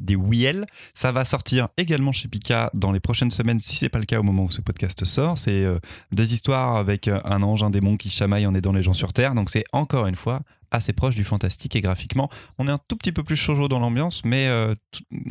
des 0.00 0.16
Wiel. 0.16 0.64
Ça 0.94 1.12
va 1.12 1.26
sortir 1.26 1.68
également 1.76 2.12
chez 2.12 2.28
Pika 2.28 2.70
dans 2.72 2.92
les 2.92 3.00
prochaines 3.00 3.30
semaines, 3.30 3.60
si 3.60 3.76
c'est 3.76 3.90
pas 3.90 3.98
le 3.98 4.06
cas 4.06 4.18
au 4.18 4.22
moment 4.22 4.44
où 4.44 4.50
ce 4.50 4.62
podcast 4.62 5.04
sort. 5.04 5.36
C'est 5.36 5.64
euh, 5.64 5.78
des 6.10 6.32
histoires 6.32 6.76
avec 6.76 7.08
un 7.08 7.42
ange, 7.42 7.62
un 7.62 7.70
démon 7.70 7.98
qui 7.98 8.08
chamaille 8.08 8.46
en 8.46 8.54
aidant 8.54 8.72
les 8.72 8.82
gens 8.82 8.94
sur 8.94 9.12
Terre. 9.12 9.34
Donc 9.34 9.50
c'est 9.50 9.64
encore 9.72 10.06
une 10.06 10.16
fois 10.16 10.40
assez 10.70 10.92
proche 10.92 11.14
du 11.14 11.24
fantastique 11.24 11.76
et 11.76 11.80
graphiquement. 11.80 12.30
On 12.58 12.68
est 12.68 12.70
un 12.70 12.80
tout 12.88 12.96
petit 12.96 13.12
peu 13.12 13.22
plus 13.22 13.36
shoujo 13.36 13.68
dans 13.68 13.80
l'ambiance, 13.80 14.22
mais 14.24 14.46
euh, 14.48 14.74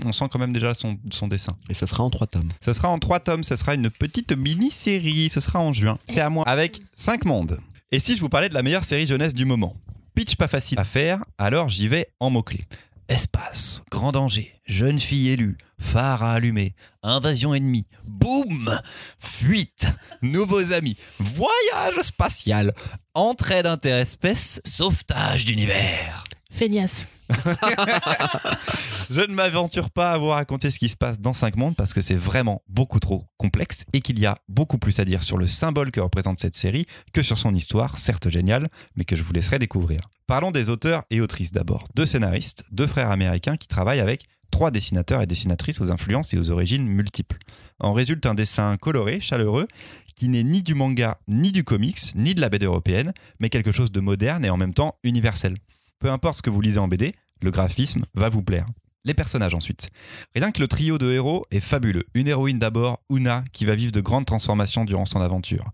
on 0.05 0.11
sent 0.11 0.25
quand 0.31 0.39
même 0.39 0.53
déjà 0.53 0.73
son, 0.73 0.97
son 1.11 1.27
dessin. 1.27 1.57
Et 1.69 1.73
ça 1.73 1.87
sera 1.87 2.03
en 2.03 2.09
trois 2.09 2.27
tomes. 2.27 2.49
Ce 2.63 2.73
sera 2.73 2.89
en 2.89 2.99
trois 2.99 3.19
tomes, 3.19 3.43
ce 3.43 3.55
sera 3.55 3.75
une 3.75 3.89
petite 3.89 4.31
mini-série, 4.31 5.29
ce 5.29 5.39
sera 5.39 5.59
en 5.59 5.73
juin. 5.73 5.97
C'est 6.07 6.21
à 6.21 6.29
moi. 6.29 6.47
Avec 6.47 6.81
cinq 6.95 7.25
mondes. 7.25 7.59
Et 7.91 7.99
si 7.99 8.15
je 8.15 8.21
vous 8.21 8.29
parlais 8.29 8.49
de 8.49 8.53
la 8.53 8.63
meilleure 8.63 8.83
série 8.83 9.07
jeunesse 9.07 9.33
du 9.33 9.45
moment? 9.45 9.75
Pitch 10.15 10.35
pas 10.35 10.47
facile 10.47 10.79
à 10.79 10.83
faire, 10.83 11.23
alors 11.37 11.69
j'y 11.69 11.87
vais 11.87 12.09
en 12.19 12.29
mots-clés. 12.29 12.65
Espace, 13.09 13.83
grand 13.91 14.11
danger, 14.11 14.53
jeune 14.65 14.99
fille 14.99 15.29
élue, 15.29 15.57
phare 15.79 16.23
à 16.23 16.33
allumer, 16.33 16.73
invasion 17.03 17.53
ennemie, 17.53 17.87
boum, 18.05 18.79
fuite, 19.17 19.87
nouveaux 20.21 20.71
amis, 20.71 20.95
voyage 21.19 21.99
spatial, 22.01 22.73
entraide 23.15 23.65
interespèce, 23.65 24.61
sauvetage 24.63 25.45
d'univers. 25.45 26.23
Feignasse. 26.51 27.05
Je 29.09 29.21
ne 29.21 29.33
m'aventure 29.33 29.89
pas 29.89 30.11
à 30.11 30.17
vous 30.17 30.29
raconter 30.29 30.71
ce 30.71 30.79
qui 30.79 30.89
se 30.89 30.95
passe 30.95 31.19
dans 31.19 31.33
5 31.33 31.55
mondes 31.55 31.75
parce 31.75 31.93
que 31.93 32.01
c'est 32.01 32.15
vraiment 32.15 32.61
beaucoup 32.67 32.99
trop 32.99 33.25
complexe 33.37 33.85
et 33.93 34.01
qu'il 34.01 34.19
y 34.19 34.25
a 34.25 34.37
beaucoup 34.47 34.77
plus 34.77 34.99
à 34.99 35.05
dire 35.05 35.23
sur 35.23 35.37
le 35.37 35.47
symbole 35.47 35.91
que 35.91 35.99
représente 35.99 36.39
cette 36.39 36.55
série 36.55 36.85
que 37.13 37.21
sur 37.21 37.37
son 37.37 37.53
histoire, 37.55 37.97
certes 37.97 38.29
géniale, 38.29 38.69
mais 38.95 39.05
que 39.05 39.15
je 39.15 39.23
vous 39.23 39.33
laisserai 39.33 39.59
découvrir. 39.59 40.01
Parlons 40.27 40.51
des 40.51 40.69
auteurs 40.69 41.03
et 41.09 41.21
autrices 41.21 41.51
d'abord. 41.51 41.85
Deux 41.95 42.05
scénaristes, 42.05 42.63
deux 42.71 42.87
frères 42.87 43.11
américains 43.11 43.57
qui 43.57 43.67
travaillent 43.67 43.99
avec 43.99 44.27
trois 44.51 44.71
dessinateurs 44.71 45.21
et 45.21 45.27
dessinatrices 45.27 45.81
aux 45.81 45.91
influences 45.91 46.33
et 46.33 46.37
aux 46.37 46.49
origines 46.49 46.85
multiples. 46.85 47.37
En 47.79 47.93
résulte 47.93 48.25
un 48.25 48.33
dessin 48.33 48.77
coloré, 48.77 49.19
chaleureux, 49.21 49.67
qui 50.15 50.27
n'est 50.27 50.43
ni 50.43 50.61
du 50.63 50.73
manga, 50.73 51.17
ni 51.27 51.51
du 51.51 51.63
comics, 51.63 52.13
ni 52.15 52.35
de 52.35 52.41
la 52.41 52.49
BD 52.49 52.65
européenne, 52.65 53.13
mais 53.39 53.49
quelque 53.49 53.71
chose 53.71 53.91
de 53.91 53.99
moderne 54.01 54.43
et 54.43 54.49
en 54.49 54.57
même 54.57 54.73
temps 54.73 54.97
universel. 55.03 55.55
Peu 55.99 56.09
importe 56.09 56.37
ce 56.37 56.41
que 56.41 56.49
vous 56.49 56.61
lisez 56.61 56.79
en 56.79 56.87
BD, 56.87 57.13
le 57.41 57.51
graphisme 57.51 58.05
va 58.13 58.29
vous 58.29 58.41
plaire. 58.41 58.65
Les 59.03 59.13
personnages 59.13 59.53
ensuite. 59.53 59.89
Rien 60.33 60.51
que 60.51 60.61
le 60.61 60.67
trio 60.69 60.97
de 60.97 61.11
héros 61.11 61.45
est 61.51 61.59
fabuleux. 61.59 62.05
Une 62.13 62.27
héroïne 62.27 62.57
d'abord, 62.57 63.01
Una, 63.09 63.43
qui 63.51 63.65
va 63.65 63.75
vivre 63.75 63.91
de 63.91 63.99
grandes 63.99 64.25
transformations 64.25 64.85
durant 64.85 65.05
son 65.05 65.19
aventure. 65.19 65.71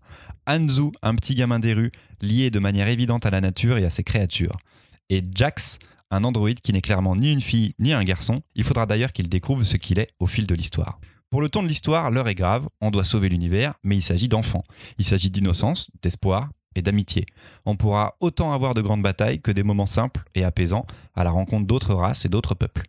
Anzu, 0.48 0.90
un 1.02 1.14
petit 1.14 1.36
gamin 1.36 1.60
des 1.60 1.74
rues, 1.74 1.92
lié 2.20 2.50
de 2.50 2.58
manière 2.58 2.88
évidente 2.88 3.24
à 3.24 3.30
la 3.30 3.40
nature 3.40 3.78
et 3.78 3.84
à 3.84 3.90
ses 3.90 4.02
créatures. 4.02 4.56
Et 5.10 5.22
Jax, 5.32 5.78
un 6.10 6.24
androïde 6.24 6.60
qui 6.60 6.72
n'est 6.72 6.80
clairement 6.80 7.14
ni 7.14 7.32
une 7.32 7.40
fille 7.40 7.74
ni 7.78 7.92
un 7.92 8.02
garçon. 8.02 8.42
Il 8.56 8.64
faudra 8.64 8.86
d'ailleurs 8.86 9.12
qu'il 9.12 9.28
découvre 9.28 9.62
ce 9.62 9.76
qu'il 9.76 10.00
est 10.00 10.08
au 10.18 10.26
fil 10.26 10.46
de 10.46 10.54
l'histoire. 10.54 10.98
Pour 11.30 11.40
le 11.40 11.48
ton 11.48 11.62
de 11.62 11.68
l'histoire, 11.68 12.10
l'heure 12.10 12.28
est 12.28 12.34
grave, 12.34 12.68
on 12.80 12.90
doit 12.90 13.04
sauver 13.04 13.28
l'univers, 13.28 13.74
mais 13.84 13.96
il 13.96 14.02
s'agit 14.02 14.28
d'enfants. 14.28 14.64
Il 14.98 15.04
s'agit 15.04 15.30
d'innocence, 15.30 15.90
d'espoir 16.02 16.48
et 16.76 16.82
d'amitié. 16.82 17.26
On 17.64 17.76
pourra 17.76 18.16
autant 18.20 18.52
avoir 18.52 18.74
de 18.74 18.82
grandes 18.82 19.02
batailles 19.02 19.40
que 19.40 19.50
des 19.50 19.62
moments 19.62 19.86
simples 19.86 20.24
et 20.34 20.44
apaisants 20.44 20.86
à 21.14 21.24
la 21.24 21.30
rencontre 21.30 21.66
d'autres 21.66 21.94
races 21.94 22.24
et 22.24 22.28
d'autres 22.28 22.54
peuples. 22.54 22.82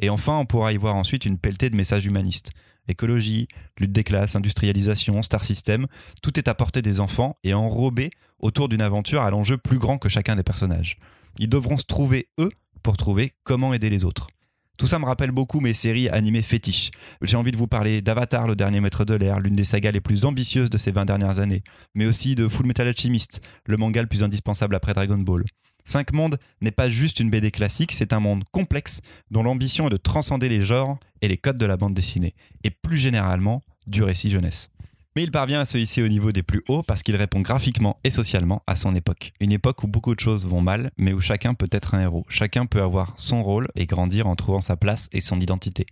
Et 0.00 0.10
enfin, 0.10 0.38
on 0.38 0.46
pourra 0.46 0.72
y 0.72 0.76
voir 0.76 0.94
ensuite 0.94 1.24
une 1.24 1.38
pelletée 1.38 1.70
de 1.70 1.76
messages 1.76 2.06
humanistes. 2.06 2.50
Écologie, 2.88 3.48
lutte 3.78 3.92
des 3.92 4.04
classes, 4.04 4.36
industrialisation, 4.36 5.22
star 5.22 5.44
system, 5.44 5.86
tout 6.22 6.38
est 6.38 6.48
à 6.48 6.54
portée 6.54 6.82
des 6.82 7.00
enfants 7.00 7.36
et 7.42 7.54
enrobé 7.54 8.10
autour 8.38 8.68
d'une 8.68 8.82
aventure 8.82 9.22
à 9.22 9.30
l'enjeu 9.30 9.56
plus 9.56 9.78
grand 9.78 9.98
que 9.98 10.08
chacun 10.08 10.36
des 10.36 10.42
personnages. 10.42 10.98
Ils 11.38 11.48
devront 11.48 11.76
se 11.76 11.84
trouver 11.84 12.28
eux 12.38 12.50
pour 12.82 12.96
trouver 12.96 13.32
comment 13.42 13.72
aider 13.74 13.90
les 13.90 14.04
autres. 14.04 14.28
Tout 14.76 14.86
ça 14.86 14.98
me 14.98 15.06
rappelle 15.06 15.30
beaucoup 15.30 15.60
mes 15.60 15.72
séries 15.72 16.10
animées 16.10 16.42
fétiches. 16.42 16.90
J'ai 17.22 17.36
envie 17.36 17.50
de 17.50 17.56
vous 17.56 17.66
parler 17.66 18.02
d'Avatar, 18.02 18.46
le 18.46 18.54
dernier 18.54 18.80
maître 18.80 19.06
de 19.06 19.14
l'air, 19.14 19.40
l'une 19.40 19.56
des 19.56 19.64
sagas 19.64 19.90
les 19.90 20.02
plus 20.02 20.26
ambitieuses 20.26 20.68
de 20.68 20.76
ces 20.76 20.90
20 20.90 21.06
dernières 21.06 21.38
années, 21.38 21.62
mais 21.94 22.04
aussi 22.04 22.34
de 22.34 22.46
Full 22.46 22.66
Metal 22.66 22.86
Alchemist, 22.86 23.40
le 23.64 23.78
manga 23.78 24.02
le 24.02 24.06
plus 24.06 24.22
indispensable 24.22 24.74
après 24.74 24.92
Dragon 24.92 25.18
Ball. 25.18 25.44
Cinq 25.84 26.12
mondes 26.12 26.36
n'est 26.60 26.72
pas 26.72 26.90
juste 26.90 27.20
une 27.20 27.30
BD 27.30 27.50
classique, 27.50 27.92
c'est 27.92 28.12
un 28.12 28.20
monde 28.20 28.44
complexe 28.52 29.00
dont 29.30 29.42
l'ambition 29.42 29.86
est 29.86 29.90
de 29.90 29.96
transcender 29.96 30.48
les 30.48 30.62
genres 30.62 30.98
et 31.22 31.28
les 31.28 31.38
codes 31.38 31.58
de 31.58 31.66
la 31.66 31.78
bande 31.78 31.94
dessinée, 31.94 32.34
et 32.62 32.70
plus 32.70 32.98
généralement 32.98 33.62
du 33.86 34.02
récit 34.02 34.30
jeunesse. 34.30 34.68
Mais 35.16 35.22
il 35.22 35.30
parvient 35.30 35.60
à 35.60 35.64
se 35.64 35.78
hisser 35.78 36.02
au 36.02 36.08
niveau 36.08 36.30
des 36.30 36.42
plus 36.42 36.62
hauts 36.68 36.82
parce 36.82 37.02
qu'il 37.02 37.16
répond 37.16 37.40
graphiquement 37.40 37.98
et 38.04 38.10
socialement 38.10 38.62
à 38.66 38.76
son 38.76 38.94
époque. 38.94 39.32
Une 39.40 39.50
époque 39.50 39.82
où 39.82 39.86
beaucoup 39.86 40.14
de 40.14 40.20
choses 40.20 40.46
vont 40.46 40.60
mal, 40.60 40.90
mais 40.98 41.14
où 41.14 41.22
chacun 41.22 41.54
peut 41.54 41.70
être 41.72 41.94
un 41.94 42.00
héros. 42.00 42.26
Chacun 42.28 42.66
peut 42.66 42.82
avoir 42.82 43.14
son 43.16 43.42
rôle 43.42 43.68
et 43.76 43.86
grandir 43.86 44.26
en 44.26 44.36
trouvant 44.36 44.60
sa 44.60 44.76
place 44.76 45.08
et 45.12 45.22
son 45.22 45.40
identité. 45.40 45.86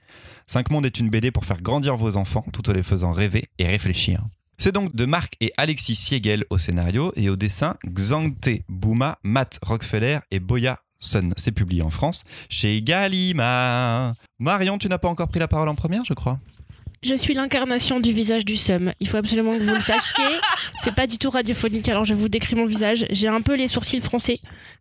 Cinq 0.47 0.71
mondes 0.71 0.85
est 0.85 0.99
une 1.01 1.09
BD 1.09 1.31
pour 1.31 1.47
faire 1.47 1.63
grandir 1.63 1.97
vos 1.97 2.19
enfants 2.19 2.45
tout 2.53 2.69
en 2.69 2.75
les 2.75 2.83
faisant 2.83 3.13
rêver 3.13 3.47
et 3.59 3.67
réfléchir. 3.67 4.23
C'est 4.59 4.73
donc 4.73 4.95
de 4.95 5.07
Marc 5.07 5.37
et 5.41 5.53
Alexis 5.57 5.95
Siegel 5.95 6.45
au 6.51 6.59
scénario 6.59 7.11
et 7.17 7.31
au 7.31 7.37
dessin 7.37 7.77
Xangte 7.89 8.51
Bouma, 8.69 9.19
Matt 9.23 9.59
Rockefeller 9.63 10.19
et 10.33 10.39
Boya 10.39 10.81
Sun. 10.99 11.33
C'est 11.39 11.53
publié 11.53 11.81
en 11.81 11.89
France 11.89 12.25
chez 12.51 12.83
Gallimard. 12.83 14.17
Marion, 14.39 14.77
tu 14.77 14.91
n'as 14.91 14.99
pas 14.99 15.09
encore 15.09 15.29
pris 15.29 15.41
la 15.41 15.49
parole 15.49 15.71
en 15.71 15.75
première, 15.75 16.05
je 16.05 16.13
crois? 16.13 16.39
Je 17.05 17.15
suis 17.15 17.35
l'incarnation 17.35 18.01
du 18.01 18.15
visage 18.15 18.47
du 18.47 18.57
seum. 18.57 18.95
Il 18.99 19.07
faut 19.09 19.19
absolument 19.19 19.53
que 19.59 19.63
vous 19.63 19.75
le 19.75 19.81
sachiez. 19.83 20.25
C'est 20.83 20.95
pas 20.95 21.07
du 21.07 21.19
tout 21.19 21.29
radiophonique, 21.29 21.87
alors 21.91 22.07
je 22.07 22.15
vous 22.15 22.31
décris 22.31 22.57
mon 22.57 22.65
visage. 22.65 23.05
J'ai 23.11 23.29
un 23.29 23.43
peu 23.43 23.57
les 23.57 23.67
sourcils 23.67 24.01
froncés, 24.01 24.39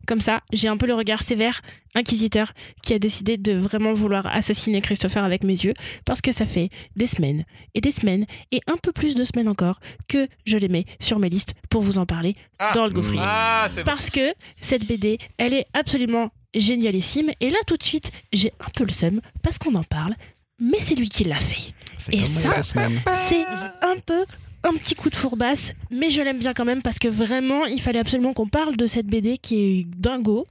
comme 0.08 0.22
ça. 0.22 0.40
J'ai 0.54 0.70
un 0.70 0.78
peu 0.78 0.86
le 0.86 0.94
regard 0.94 1.22
sévère, 1.22 1.60
inquisiteur, 1.96 2.54
qui 2.82 2.94
a 2.94 3.00
décidé 3.00 3.36
de 3.36 3.52
vraiment 3.52 3.92
vouloir 3.92 4.26
assassiner 4.28 4.80
Christopher 4.80 5.26
avec 5.26 5.44
mes 5.44 5.52
yeux, 5.52 5.74
parce 6.06 6.22
que 6.22 6.32
ça 6.32 6.46
fait 6.46 6.70
des 6.96 7.08
semaines 7.08 7.44
et 7.76 7.82
des 7.82 7.92
semaines, 7.92 8.26
et 8.54 8.62
un 8.68 8.78
peu 8.78 8.94
plus 8.94 9.16
de 9.16 9.26
semaines 9.26 9.50
encore, 9.50 9.82
que 10.08 10.30
je 10.46 10.58
les 10.58 10.70
mets 10.70 10.86
sur 11.02 11.20
mes 11.20 11.30
listes 11.30 11.56
pour 11.70 11.82
vous 11.82 12.00
en 12.00 12.06
parler 12.06 12.38
dans 12.74 12.86
le 12.86 12.94
gaufrier. 12.94 13.20
Ah, 13.22 13.68
c'est 13.70 13.84
Parce 13.84 14.10
que 14.10 14.34
cette 14.62 14.88
BD, 14.88 15.18
elle 15.38 15.54
est 15.54 15.66
absolument 15.74 16.32
génialissime. 16.56 17.32
Et 17.42 17.50
là, 17.50 17.58
tout 17.68 17.76
de 17.76 17.84
suite, 17.84 18.14
j'ai 18.32 18.54
un 18.62 18.70
peu 18.74 18.86
le 18.86 18.94
seum 18.94 19.20
parce 19.42 19.58
qu'on 19.58 19.76
en 19.76 19.84
parle, 19.84 20.14
mais 20.58 20.80
c'est 20.80 20.96
lui 20.96 21.10
qui 21.10 21.26
l'a 21.26 21.42
fait. 21.42 21.74
Et 22.12 22.24
ça. 22.24 22.62
C'est 22.64 23.46
un 23.82 23.98
peu 24.06 24.26
un 24.64 24.74
petit 24.74 24.96
coup 24.96 25.10
de 25.10 25.16
fourbasse, 25.16 25.74
mais 25.92 26.10
je 26.10 26.22
l'aime 26.22 26.40
bien 26.40 26.54
quand 26.54 26.66
même 26.66 26.82
parce 26.82 27.00
que 27.00 27.08
vraiment, 27.08 27.66
il 27.66 27.82
fallait 27.82 28.00
absolument 28.00 28.34
qu'on 28.34 28.48
parle 28.48 28.78
de 28.78 28.86
cette 28.88 29.08
BD 29.08 29.38
qui 29.38 29.58
est 29.58 29.84
dingo. 29.98 30.46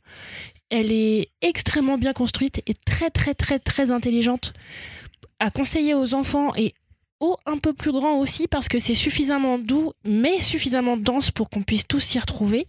Elle 0.70 0.92
est 0.92 1.28
extrêmement 1.40 1.98
bien 1.98 2.12
construite 2.12 2.62
et 2.66 2.74
très 2.74 3.10
très 3.10 3.34
très 3.34 3.58
très 3.58 3.90
intelligente 3.90 4.52
à 5.38 5.50
conseiller 5.50 5.94
aux 5.94 6.14
enfants 6.14 6.54
et 6.54 6.72
aux 7.20 7.36
un 7.46 7.58
peu 7.58 7.72
plus 7.72 7.92
grands 7.92 8.18
aussi 8.18 8.48
parce 8.48 8.68
que 8.68 8.78
c'est 8.78 8.94
suffisamment 8.94 9.58
doux 9.58 9.92
mais 10.04 10.40
suffisamment 10.40 10.96
dense 10.96 11.30
pour 11.30 11.50
qu'on 11.50 11.62
puisse 11.62 11.86
tous 11.86 12.00
s'y 12.00 12.18
retrouver. 12.18 12.66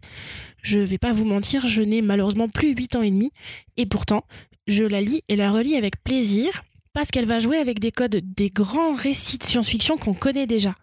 Je 0.61 0.79
vais 0.79 0.97
pas 0.97 1.11
vous 1.11 1.25
mentir, 1.25 1.65
je 1.65 1.81
n'ai 1.81 2.01
malheureusement 2.01 2.47
plus 2.49 2.73
8 2.73 2.95
ans 2.97 3.01
et 3.01 3.11
demi 3.11 3.31
et 3.77 3.85
pourtant 3.85 4.25
je 4.67 4.83
la 4.83 5.01
lis 5.01 5.23
et 5.29 5.35
la 5.35 5.51
relis 5.51 5.75
avec 5.75 6.01
plaisir 6.03 6.63
parce 6.93 7.10
qu'elle 7.10 7.25
va 7.25 7.39
jouer 7.39 7.58
avec 7.58 7.79
des 7.79 7.91
codes 7.91 8.21
des 8.36 8.49
grands 8.49 8.93
récits 8.93 9.39
de 9.39 9.43
science-fiction 9.43 9.97
qu'on 9.97 10.13
connaît 10.13 10.45
déjà. 10.45 10.75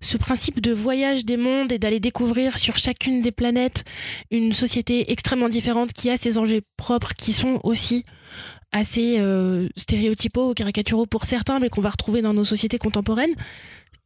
Ce 0.00 0.16
principe 0.16 0.60
de 0.60 0.72
voyage 0.72 1.24
des 1.24 1.36
mondes 1.36 1.70
et 1.72 1.78
d'aller 1.78 2.00
découvrir 2.00 2.58
sur 2.58 2.78
chacune 2.78 3.22
des 3.22 3.30
planètes 3.30 3.84
une 4.30 4.52
société 4.52 5.12
extrêmement 5.12 5.48
différente 5.48 5.92
qui 5.92 6.10
a 6.10 6.16
ses 6.16 6.38
enjeux 6.38 6.62
propres 6.76 7.14
qui 7.14 7.32
sont 7.32 7.60
aussi 7.62 8.04
assez 8.72 9.18
euh, 9.18 9.68
stéréotypaux 9.76 10.50
ou 10.50 10.54
caricaturaux 10.54 11.06
pour 11.06 11.24
certains 11.24 11.60
mais 11.60 11.68
qu'on 11.68 11.80
va 11.80 11.90
retrouver 11.90 12.22
dans 12.22 12.34
nos 12.34 12.44
sociétés 12.44 12.78
contemporaines. 12.78 13.34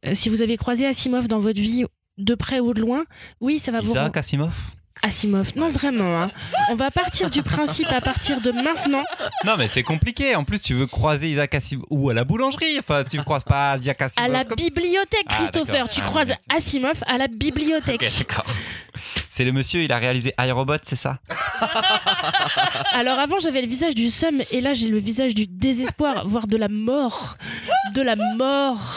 Euh, 0.05 0.13
si 0.13 0.29
vous 0.29 0.43
avez 0.43 0.57
croisé 0.57 0.85
Asimov 0.85 1.27
dans 1.27 1.39
votre 1.39 1.59
vie 1.59 1.85
de 2.19 2.35
près 2.35 2.59
ou 2.59 2.73
de 2.73 2.81
loin, 2.81 3.03
oui, 3.41 3.57
ça 3.57 3.71
va 3.71 3.81
vous 3.81 3.91
Isaac 3.91 4.17
Asimov? 4.17 4.53
Asimov, 5.03 5.51
non 5.55 5.69
vraiment. 5.69 6.21
hein. 6.23 6.31
On 6.69 6.75
va 6.75 6.91
partir 6.91 7.29
du 7.29 7.41
principe 7.43 7.87
à 7.91 8.01
partir 8.01 8.41
de 8.41 8.51
maintenant. 8.51 9.03
Non, 9.45 9.55
mais 9.57 9.67
c'est 9.67 9.83
compliqué. 9.83 10.35
En 10.35 10.43
plus, 10.43 10.61
tu 10.61 10.73
veux 10.73 10.87
croiser 10.87 11.29
Isaac 11.31 11.53
Asimov 11.55 11.85
ou 11.89 12.09
à 12.09 12.13
la 12.13 12.23
boulangerie. 12.23 12.77
Enfin, 12.79 13.03
tu 13.09 13.17
ne 13.17 13.23
croises 13.23 13.43
pas 13.43 13.77
Isaac 13.77 14.01
Asimov. 14.01 14.25
À 14.25 14.27
la 14.31 14.43
comme- 14.45 14.55
bibliothèque, 14.57 15.25
Ah, 15.29 15.35
Christopher. 15.35 15.89
tu 15.89 16.01
Ah, 16.03 16.05
croises. 16.07 16.33
Asimov 16.55 17.03
à 17.07 17.17
la 17.17 17.27
bibliothèque. 17.27 18.09
D'accord. 18.19 18.45
C'est 19.29 19.43
le 19.45 19.51
monsieur, 19.51 19.83
il 19.83 19.91
a 19.93 19.97
réalisé 19.97 20.33
iRobot, 20.39 20.73
c'est 20.83 20.95
ça? 20.95 21.19
Alors 22.93 23.19
avant, 23.19 23.39
j'avais 23.39 23.61
le 23.61 23.67
visage 23.67 23.93
du 23.95 24.09
seum 24.09 24.41
et 24.51 24.61
là, 24.61 24.73
j'ai 24.73 24.87
le 24.87 24.97
visage 24.97 25.35
du 25.35 25.45
désespoir, 25.47 26.23
voire 26.27 26.47
de 26.47 26.57
la 26.57 26.67
mort. 26.67 27.37
De 27.93 28.01
la 28.01 28.15
mort. 28.15 28.96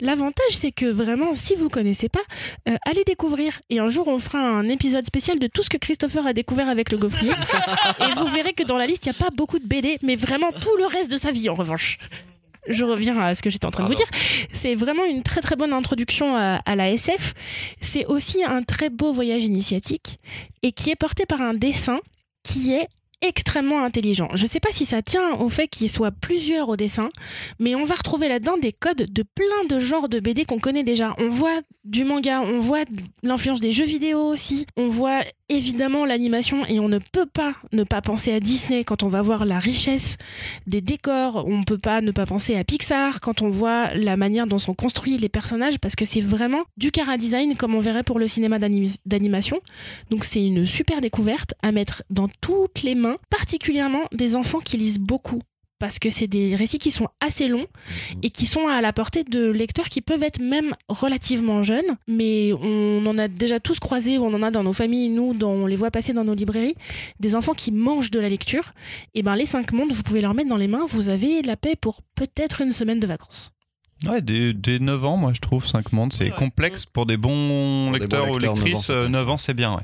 L'avantage, 0.00 0.50
c'est 0.50 0.72
que 0.72 0.86
vraiment, 0.86 1.34
si 1.34 1.54
vous 1.54 1.68
connaissez 1.68 2.08
pas, 2.08 2.22
euh, 2.68 2.76
allez 2.86 3.04
découvrir. 3.04 3.60
Et 3.70 3.78
un 3.78 3.88
jour, 3.88 4.08
on 4.08 4.18
fera 4.18 4.38
un 4.38 4.68
épisode 4.68 5.06
spécial 5.06 5.38
de 5.38 5.46
tout 5.46 5.62
ce 5.62 5.70
que 5.70 5.78
Christopher 5.78 6.26
a 6.26 6.32
découvert 6.32 6.68
avec 6.68 6.90
le 6.90 6.98
gaufrier. 6.98 7.32
et 8.00 8.14
vous 8.16 8.28
verrez 8.28 8.52
que 8.52 8.62
dans 8.62 8.78
la 8.78 8.86
liste, 8.86 9.06
il 9.06 9.10
n'y 9.10 9.16
a 9.16 9.18
pas 9.18 9.30
beaucoup 9.30 9.58
de 9.58 9.66
BD, 9.66 9.98
mais 10.02 10.16
vraiment 10.16 10.52
tout 10.52 10.76
le 10.78 10.86
reste 10.86 11.10
de 11.10 11.16
sa 11.16 11.30
vie, 11.30 11.48
en 11.48 11.54
revanche. 11.54 11.98
Je 12.68 12.84
reviens 12.84 13.18
à 13.18 13.34
ce 13.34 13.42
que 13.42 13.50
j'étais 13.50 13.66
en 13.66 13.72
train 13.72 13.82
de 13.82 13.88
vous 13.88 13.94
dire. 13.94 14.06
C'est 14.52 14.76
vraiment 14.76 15.04
une 15.04 15.24
très 15.24 15.40
très 15.40 15.56
bonne 15.56 15.72
introduction 15.72 16.36
à, 16.36 16.60
à 16.64 16.76
la 16.76 16.90
SF. 16.90 17.34
C'est 17.80 18.06
aussi 18.06 18.44
un 18.44 18.62
très 18.62 18.88
beau 18.88 19.12
voyage 19.12 19.42
initiatique 19.42 20.20
et 20.62 20.70
qui 20.70 20.90
est 20.90 20.96
porté 20.96 21.26
par 21.26 21.40
un 21.40 21.54
dessin 21.54 21.98
qui 22.44 22.72
est 22.72 22.88
extrêmement 23.22 23.82
intelligent. 23.82 24.28
Je 24.34 24.42
ne 24.42 24.48
sais 24.48 24.60
pas 24.60 24.72
si 24.72 24.84
ça 24.84 25.00
tient 25.00 25.34
au 25.36 25.48
fait 25.48 25.68
qu'il 25.68 25.90
soit 25.90 26.10
plusieurs 26.10 26.68
au 26.68 26.76
dessin, 26.76 27.10
mais 27.58 27.74
on 27.74 27.84
va 27.84 27.94
retrouver 27.94 28.28
là-dedans 28.28 28.58
des 28.58 28.72
codes 28.72 29.06
de 29.10 29.22
plein 29.22 29.64
de 29.68 29.80
genres 29.80 30.08
de 30.08 30.20
BD 30.20 30.44
qu'on 30.44 30.58
connaît 30.58 30.82
déjà. 30.82 31.14
On 31.18 31.30
voit 31.30 31.60
du 31.84 32.04
manga, 32.04 32.40
on 32.42 32.60
voit 32.60 32.84
l'influence 33.22 33.60
des 33.60 33.72
jeux 33.72 33.84
vidéo 33.84 34.20
aussi, 34.20 34.66
on 34.76 34.88
voit 34.88 35.22
évidemment 35.48 36.04
l'animation 36.04 36.64
et 36.66 36.80
on 36.80 36.88
ne 36.88 36.98
peut 36.98 37.26
pas 37.26 37.52
ne 37.72 37.84
pas 37.84 38.00
penser 38.00 38.32
à 38.32 38.40
Disney 38.40 38.84
quand 38.84 39.02
on 39.02 39.08
va 39.08 39.22
voir 39.22 39.44
la 39.44 39.58
richesse 39.58 40.16
des 40.66 40.80
décors, 40.80 41.44
on 41.46 41.58
ne 41.58 41.64
peut 41.64 41.78
pas 41.78 42.00
ne 42.00 42.10
pas 42.10 42.26
penser 42.26 42.56
à 42.56 42.64
Pixar 42.64 43.20
quand 43.20 43.42
on 43.42 43.50
voit 43.50 43.92
la 43.94 44.16
manière 44.16 44.46
dont 44.46 44.58
sont 44.58 44.74
construits 44.74 45.18
les 45.18 45.28
personnages 45.28 45.78
parce 45.78 45.96
que 45.96 46.04
c'est 46.04 46.20
vraiment 46.20 46.62
du 46.76 46.90
cara 46.90 47.16
design 47.16 47.56
comme 47.56 47.74
on 47.74 47.80
verrait 47.80 48.02
pour 48.02 48.18
le 48.18 48.26
cinéma 48.26 48.58
d'animation. 48.58 49.60
Donc 50.10 50.24
c'est 50.24 50.44
une 50.44 50.64
super 50.64 51.00
découverte 51.00 51.54
à 51.62 51.72
mettre 51.72 52.02
dans 52.10 52.28
toutes 52.40 52.82
les 52.82 52.94
mains 52.94 53.11
particulièrement 53.30 54.04
des 54.12 54.36
enfants 54.36 54.60
qui 54.60 54.76
lisent 54.76 54.98
beaucoup 55.00 55.40
parce 55.78 55.98
que 55.98 56.10
c'est 56.10 56.28
des 56.28 56.54
récits 56.54 56.78
qui 56.78 56.92
sont 56.92 57.08
assez 57.20 57.48
longs 57.48 57.66
et 58.22 58.30
qui 58.30 58.46
sont 58.46 58.68
à 58.68 58.80
la 58.80 58.92
portée 58.92 59.24
de 59.24 59.50
lecteurs 59.50 59.88
qui 59.88 60.00
peuvent 60.00 60.22
être 60.22 60.40
même 60.40 60.76
relativement 60.88 61.64
jeunes, 61.64 61.96
mais 62.06 62.52
on 62.52 63.04
en 63.04 63.18
a 63.18 63.26
déjà 63.26 63.58
tous 63.58 63.80
croisé, 63.80 64.16
on 64.16 64.32
en 64.32 64.44
a 64.44 64.52
dans 64.52 64.62
nos 64.62 64.72
familles, 64.72 65.08
nous, 65.08 65.34
dans, 65.34 65.50
on 65.50 65.66
les 65.66 65.74
voit 65.74 65.90
passer 65.90 66.12
dans 66.12 66.22
nos 66.22 66.34
librairies, 66.34 66.76
des 67.18 67.34
enfants 67.34 67.54
qui 67.54 67.72
mangent 67.72 68.12
de 68.12 68.20
la 68.20 68.28
lecture. 68.28 68.74
Et 69.14 69.24
ben 69.24 69.34
les 69.34 69.44
cinq 69.44 69.72
mondes, 69.72 69.90
vous 69.90 70.04
pouvez 70.04 70.20
leur 70.20 70.34
mettre 70.34 70.50
dans 70.50 70.56
les 70.56 70.68
mains, 70.68 70.86
vous 70.88 71.08
avez 71.08 71.42
la 71.42 71.56
paix 71.56 71.74
pour 71.74 72.00
peut-être 72.14 72.60
une 72.60 72.70
semaine 72.72 73.00
de 73.00 73.06
vacances. 73.08 73.50
Ouais, 74.08 74.22
dès, 74.22 74.52
dès 74.52 74.78
9 74.78 75.04
ans, 75.04 75.16
moi 75.16 75.32
je 75.34 75.40
trouve 75.40 75.66
5 75.66 75.92
mondes, 75.92 76.12
c'est 76.12 76.24
Ouais. 76.24 76.30
complexe 76.30 76.86
pour 76.86 77.06
des 77.06 77.16
bons 77.16 77.86
Pour 77.86 77.92
des 77.94 77.98
lecteurs 78.00 78.26
bons 78.26 78.34
ou 78.34 78.38
lecteurs, 78.38 78.54
9 78.54 78.62
ans, 78.62 78.66
lectrices. 78.66 78.86
ça 78.86 78.92
euh, 78.92 79.02
passe. 79.02 79.12
9 79.12 79.28
ans, 79.30 79.38
c'est 79.38 79.54
bien, 79.54 79.74
ouais. 79.74 79.82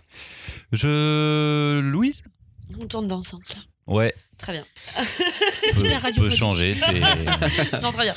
Je. 0.72 1.80
Louise? 1.80 2.22
On 2.80 2.86
tourne 2.86 3.06
dans 3.06 3.22
ce 3.22 3.30
sens-là. 3.30 3.60
Ouais, 3.86 4.14
Très 4.36 4.52
bien. 4.52 4.66
radiophonique. 5.98 6.14
peut 6.16 6.30
changer, 6.30 6.74
non, 7.82 7.90
très 7.92 8.04
bien. 8.04 8.14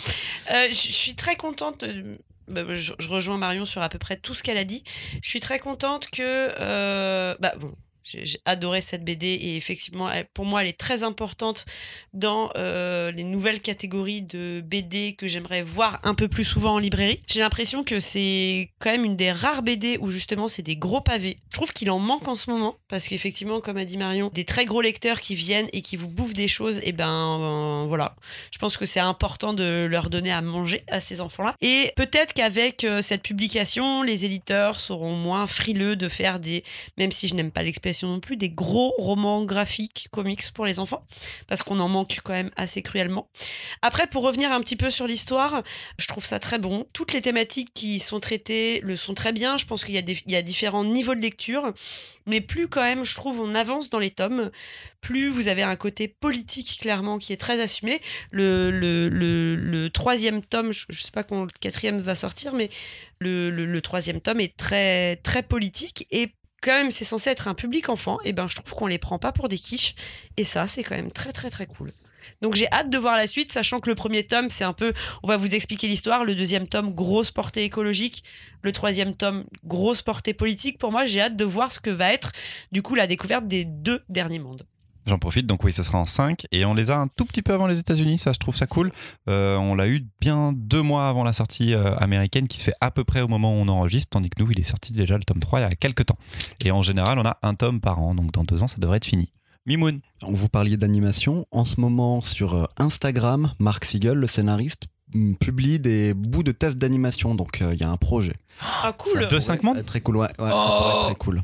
Euh, 0.51 0.67
je 0.69 0.75
suis 0.75 1.15
très 1.15 1.35
contente. 1.35 1.83
euh, 1.83 2.17
bah, 2.47 2.63
je, 2.75 2.93
je 2.99 3.07
rejoins 3.09 3.37
Marion 3.37 3.65
sur 3.65 3.81
à 3.81 3.89
peu 3.89 3.97
près 3.97 4.17
tout 4.17 4.33
ce 4.35 4.43
qu'elle 4.43 4.57
a 4.57 4.65
dit. 4.65 4.83
Je 5.23 5.29
suis 5.29 5.39
très 5.39 5.59
contente 5.59 6.07
que. 6.11 6.21
euh, 6.59 7.35
bah, 7.39 7.53
bon. 7.57 7.73
J'ai 8.03 8.39
adoré 8.45 8.81
cette 8.81 9.03
BD 9.03 9.27
et 9.27 9.55
effectivement, 9.55 10.09
pour 10.33 10.45
moi, 10.45 10.61
elle 10.61 10.69
est 10.69 10.77
très 10.77 11.03
importante 11.03 11.65
dans 12.13 12.51
euh, 12.55 13.11
les 13.11 13.23
nouvelles 13.23 13.61
catégories 13.61 14.21
de 14.21 14.61
BD 14.65 15.13
que 15.13 15.27
j'aimerais 15.27 15.61
voir 15.61 15.99
un 16.03 16.15
peu 16.15 16.27
plus 16.27 16.43
souvent 16.43 16.73
en 16.73 16.79
librairie. 16.79 17.21
J'ai 17.27 17.41
l'impression 17.41 17.83
que 17.83 17.99
c'est 17.99 18.71
quand 18.79 18.91
même 18.91 19.05
une 19.05 19.15
des 19.15 19.31
rares 19.31 19.61
BD 19.61 19.97
où 19.99 20.09
justement 20.09 20.47
c'est 20.47 20.63
des 20.63 20.75
gros 20.75 21.01
pavés. 21.01 21.37
Je 21.49 21.55
trouve 21.55 21.71
qu'il 21.71 21.91
en 21.91 21.99
manque 21.99 22.27
en 22.27 22.37
ce 22.37 22.49
moment 22.49 22.77
parce 22.87 23.07
qu'effectivement, 23.07 23.61
comme 23.61 23.77
a 23.77 23.85
dit 23.85 23.97
Marion, 23.97 24.29
des 24.33 24.45
très 24.45 24.65
gros 24.65 24.81
lecteurs 24.81 25.21
qui 25.21 25.35
viennent 25.35 25.67
et 25.73 25.81
qui 25.81 25.95
vous 25.95 26.07
bouffent 26.07 26.33
des 26.33 26.47
choses, 26.47 26.79
et 26.83 26.91
ben 26.91 27.39
euh, 27.39 27.85
voilà. 27.87 28.15
Je 28.51 28.57
pense 28.57 28.77
que 28.77 28.85
c'est 28.85 28.99
important 28.99 29.53
de 29.53 29.87
leur 29.89 30.09
donner 30.09 30.31
à 30.31 30.41
manger 30.41 30.83
à 30.87 30.99
ces 30.99 31.21
enfants-là. 31.21 31.55
Et 31.61 31.91
peut-être 31.95 32.33
qu'avec 32.33 32.83
euh, 32.83 33.01
cette 33.01 33.23
publication, 33.23 34.03
les 34.03 34.25
éditeurs 34.25 34.79
seront 34.79 35.15
moins 35.15 35.45
frileux 35.45 35.95
de 35.95 36.09
faire 36.09 36.39
des, 36.39 36.63
même 36.97 37.11
si 37.11 37.27
je 37.27 37.35
n'aime 37.35 37.51
pas 37.51 37.63
non 38.03 38.19
plus, 38.19 38.37
des 38.37 38.49
gros 38.49 38.93
romans 38.97 39.43
graphiques, 39.45 40.07
comics 40.11 40.51
pour 40.53 40.65
les 40.65 40.79
enfants, 40.79 41.05
parce 41.47 41.63
qu'on 41.63 41.79
en 41.79 41.89
manque 41.89 42.19
quand 42.23 42.33
même 42.33 42.51
assez 42.55 42.81
cruellement. 42.81 43.29
Après, 43.81 44.07
pour 44.07 44.23
revenir 44.23 44.51
un 44.51 44.59
petit 44.61 44.75
peu 44.75 44.89
sur 44.89 45.07
l'histoire, 45.07 45.63
je 45.97 46.07
trouve 46.07 46.25
ça 46.25 46.39
très 46.39 46.59
bon. 46.59 46.85
Toutes 46.93 47.13
les 47.13 47.21
thématiques 47.21 47.73
qui 47.73 47.99
sont 47.99 48.19
traitées 48.19 48.81
le 48.81 48.95
sont 48.95 49.13
très 49.13 49.33
bien. 49.33 49.57
Je 49.57 49.65
pense 49.65 49.83
qu'il 49.83 49.95
y, 49.95 49.97
a 49.97 50.03
y 50.27 50.35
a 50.35 50.41
différents 50.41 50.83
niveaux 50.83 51.15
de 51.15 51.21
lecture, 51.21 51.73
mais 52.25 52.41
plus 52.41 52.67
quand 52.67 52.81
même, 52.81 53.03
je 53.03 53.15
trouve, 53.15 53.39
on 53.39 53.55
avance 53.55 53.89
dans 53.89 53.99
les 53.99 54.11
tomes, 54.11 54.51
plus 55.01 55.29
vous 55.29 55.47
avez 55.47 55.63
un 55.63 55.75
côté 55.75 56.07
politique 56.07 56.77
clairement 56.79 57.17
qui 57.17 57.33
est 57.33 57.37
très 57.37 57.59
assumé. 57.59 58.01
Le, 58.29 58.71
le, 58.71 59.09
le, 59.09 59.89
troisième 59.89 60.41
tome, 60.41 60.71
je, 60.71 60.85
je 60.89 61.01
sais 61.01 61.11
pas 61.11 61.23
quand 61.23 61.45
le 61.45 61.51
quatrième 61.59 61.99
va 62.01 62.15
sortir, 62.15 62.53
mais 62.53 62.69
le, 63.19 63.49
le, 63.49 63.65
le 63.65 63.81
troisième 63.81 64.21
tome 64.21 64.39
est 64.39 64.55
très, 64.55 65.17
très 65.17 65.43
politique 65.43 66.07
et 66.11 66.31
quand 66.61 66.71
même 66.71 66.91
c'est 66.91 67.05
censé 67.05 67.29
être 67.29 67.47
un 67.47 67.53
public 67.53 67.89
enfant, 67.89 68.19
et 68.23 68.33
ben 68.33 68.47
je 68.47 68.55
trouve 68.55 68.73
qu'on 68.73 68.87
les 68.87 68.99
prend 68.99 69.19
pas 69.19 69.31
pour 69.31 69.49
des 69.49 69.57
quiches 69.57 69.95
et 70.37 70.45
ça 70.45 70.67
c'est 70.67 70.83
quand 70.83 70.95
même 70.95 71.11
très 71.11 71.31
très 71.31 71.49
très 71.49 71.65
cool. 71.65 71.91
Donc 72.41 72.55
j'ai 72.55 72.71
hâte 72.71 72.89
de 72.89 72.97
voir 72.97 73.17
la 73.17 73.27
suite, 73.27 73.51
sachant 73.51 73.79
que 73.79 73.89
le 73.89 73.95
premier 73.95 74.23
tome 74.23 74.49
c'est 74.49 74.63
un 74.63 74.73
peu, 74.73 74.93
on 75.23 75.27
va 75.27 75.37
vous 75.37 75.53
expliquer 75.55 75.87
l'histoire, 75.87 76.23
le 76.23 76.35
deuxième 76.35 76.67
tome 76.67 76.93
grosse 76.93 77.31
portée 77.31 77.63
écologique, 77.63 78.23
le 78.61 78.71
troisième 78.71 79.15
tome 79.15 79.45
grosse 79.65 80.01
portée 80.01 80.33
politique. 80.33 80.77
Pour 80.77 80.91
moi 80.91 81.05
j'ai 81.05 81.21
hâte 81.21 81.35
de 81.35 81.45
voir 81.45 81.71
ce 81.71 81.79
que 81.79 81.89
va 81.89 82.13
être 82.13 82.31
du 82.71 82.81
coup 82.81 82.95
la 82.95 83.07
découverte 83.07 83.47
des 83.47 83.65
deux 83.65 84.03
derniers 84.09 84.39
mondes. 84.39 84.65
J'en 85.07 85.17
profite, 85.17 85.47
donc 85.47 85.63
oui, 85.63 85.73
ce 85.73 85.81
sera 85.81 85.97
en 85.97 86.05
5 86.05 86.45
et 86.51 86.63
on 86.65 86.75
les 86.75 86.91
a 86.91 86.97
un 86.97 87.07
tout 87.07 87.25
petit 87.25 87.41
peu 87.41 87.53
avant 87.53 87.65
les 87.65 87.79
États-Unis, 87.79 88.19
ça 88.19 88.33
je 88.33 88.37
trouve 88.37 88.55
ça 88.55 88.67
cool. 88.67 88.91
Euh, 89.27 89.57
on 89.57 89.73
l'a 89.73 89.87
eu 89.87 90.05
bien 90.19 90.53
deux 90.53 90.81
mois 90.81 91.09
avant 91.09 91.23
la 91.23 91.33
sortie 91.33 91.73
euh, 91.73 91.95
américaine 91.95 92.47
qui 92.47 92.59
se 92.59 92.65
fait 92.65 92.73
à 92.81 92.91
peu 92.91 93.03
près 93.03 93.21
au 93.21 93.27
moment 93.27 93.51
où 93.51 93.57
on 93.57 93.67
enregistre, 93.67 94.09
tandis 94.11 94.29
que 94.29 94.41
nous, 94.41 94.51
il 94.51 94.59
est 94.59 94.63
sorti 94.63 94.93
déjà 94.93 95.17
le 95.17 95.23
tome 95.23 95.39
3 95.39 95.59
il 95.59 95.63
y 95.63 95.65
a 95.65 95.69
quelques 95.71 96.05
temps. 96.05 96.17
Et 96.63 96.71
en 96.71 96.83
général, 96.83 97.17
on 97.17 97.25
a 97.25 97.37
un 97.41 97.55
tome 97.55 97.81
par 97.81 97.99
an, 97.99 98.13
donc 98.13 98.31
dans 98.31 98.43
deux 98.43 98.61
ans, 98.61 98.67
ça 98.67 98.77
devrait 98.77 98.97
être 98.97 99.05
fini. 99.05 99.31
Mimoun, 99.67 100.01
Vous 100.21 100.49
parliez 100.49 100.75
d'animation. 100.75 101.45
En 101.51 101.65
ce 101.65 101.79
moment, 101.79 102.21
sur 102.21 102.55
euh, 102.55 102.65
Instagram, 102.77 103.53
Mark 103.59 103.85
Siegel, 103.85 104.17
le 104.17 104.27
scénariste, 104.27 104.85
publie 105.39 105.79
des 105.79 106.13
bouts 106.13 106.43
de 106.43 106.51
tests 106.51 106.77
d'animation. 106.77 107.35
Donc, 107.35 107.61
euh, 107.61 107.73
il 107.73 107.79
y 107.79 107.83
a 107.83 107.89
un 107.89 107.97
projet. 107.97 108.33
Ah 108.83 108.93
cool. 108.97 109.27
De 109.27 109.27
pourrait 109.27 109.39
cinq 109.39 109.63
mondes 109.63 109.77
être 109.77 109.85
Très 109.85 110.01
cool, 110.01 110.17
ouais. 110.17 110.27
ouais, 110.39 110.49
ça 110.49 110.55
Oh 110.67 110.77
pourrait 110.77 110.95
être 110.95 111.05
très 111.05 111.15
cool. 111.15 111.43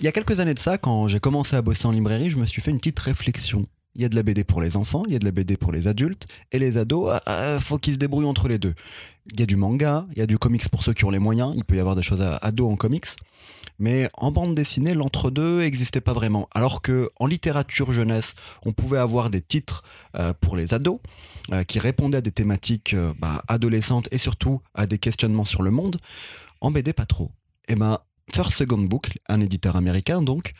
Il 0.00 0.04
y 0.04 0.08
a 0.08 0.12
quelques 0.12 0.40
années 0.40 0.54
de 0.54 0.58
ça, 0.58 0.76
quand 0.78 1.08
j'ai 1.08 1.20
commencé 1.20 1.56
à 1.56 1.62
bosser 1.62 1.86
en 1.86 1.92
librairie, 1.92 2.30
je 2.30 2.36
me 2.36 2.44
suis 2.46 2.60
fait 2.60 2.70
une 2.70 2.78
petite 2.78 2.98
réflexion. 2.98 3.66
Il 3.96 4.02
y 4.02 4.04
a 4.04 4.08
de 4.10 4.14
la 4.14 4.22
BD 4.22 4.44
pour 4.44 4.60
les 4.60 4.76
enfants, 4.76 5.04
il 5.06 5.14
y 5.14 5.16
a 5.16 5.18
de 5.18 5.24
la 5.24 5.30
BD 5.30 5.56
pour 5.56 5.72
les 5.72 5.88
adultes, 5.88 6.26
et 6.52 6.58
les 6.58 6.76
ados, 6.76 7.10
ah, 7.12 7.22
ah, 7.24 7.60
faut 7.60 7.78
qu'ils 7.78 7.94
se 7.94 7.98
débrouillent 7.98 8.26
entre 8.26 8.46
les 8.46 8.58
deux. 8.58 8.74
Il 9.32 9.40
y 9.40 9.42
a 9.42 9.46
du 9.46 9.56
manga, 9.56 10.06
il 10.12 10.18
y 10.18 10.22
a 10.22 10.26
du 10.26 10.38
comics 10.38 10.68
pour 10.68 10.82
ceux 10.82 10.92
qui 10.92 11.06
ont 11.06 11.10
les 11.10 11.18
moyens, 11.18 11.54
il 11.56 11.64
peut 11.64 11.76
y 11.76 11.80
avoir 11.80 11.96
des 11.96 12.02
choses 12.02 12.20
ados 12.20 12.70
en 12.70 12.76
comics, 12.76 13.06
mais 13.78 14.08
en 14.14 14.30
bande 14.30 14.54
dessinée, 14.54 14.94
l'entre-deux 14.94 15.60
n'existait 15.60 16.00
pas 16.00 16.12
vraiment. 16.12 16.48
Alors 16.52 16.82
que 16.82 17.10
en 17.18 17.26
littérature 17.26 17.92
jeunesse, 17.92 18.34
on 18.64 18.72
pouvait 18.72 18.98
avoir 18.98 19.30
des 19.30 19.40
titres 19.40 19.82
euh, 20.16 20.32
pour 20.40 20.56
les 20.56 20.74
ados 20.74 20.98
euh, 21.52 21.64
qui 21.64 21.78
répondaient 21.78 22.18
à 22.18 22.22
des 22.22 22.32
thématiques 22.32 22.94
euh, 22.94 23.12
bah, 23.18 23.42
adolescentes 23.48 24.08
et 24.12 24.18
surtout 24.18 24.60
à 24.74 24.86
des 24.86 24.98
questionnements 24.98 25.44
sur 25.44 25.62
le 25.62 25.70
monde. 25.70 25.98
En 26.60 26.70
BD, 26.70 26.92
pas 26.92 27.06
trop. 27.06 27.30
Et 27.68 27.74
ben, 27.76 27.98
First 28.32 28.52
Second 28.52 28.78
Book, 28.78 29.18
un 29.28 29.40
éditeur 29.40 29.76
américain 29.76 30.22
donc, 30.22 30.52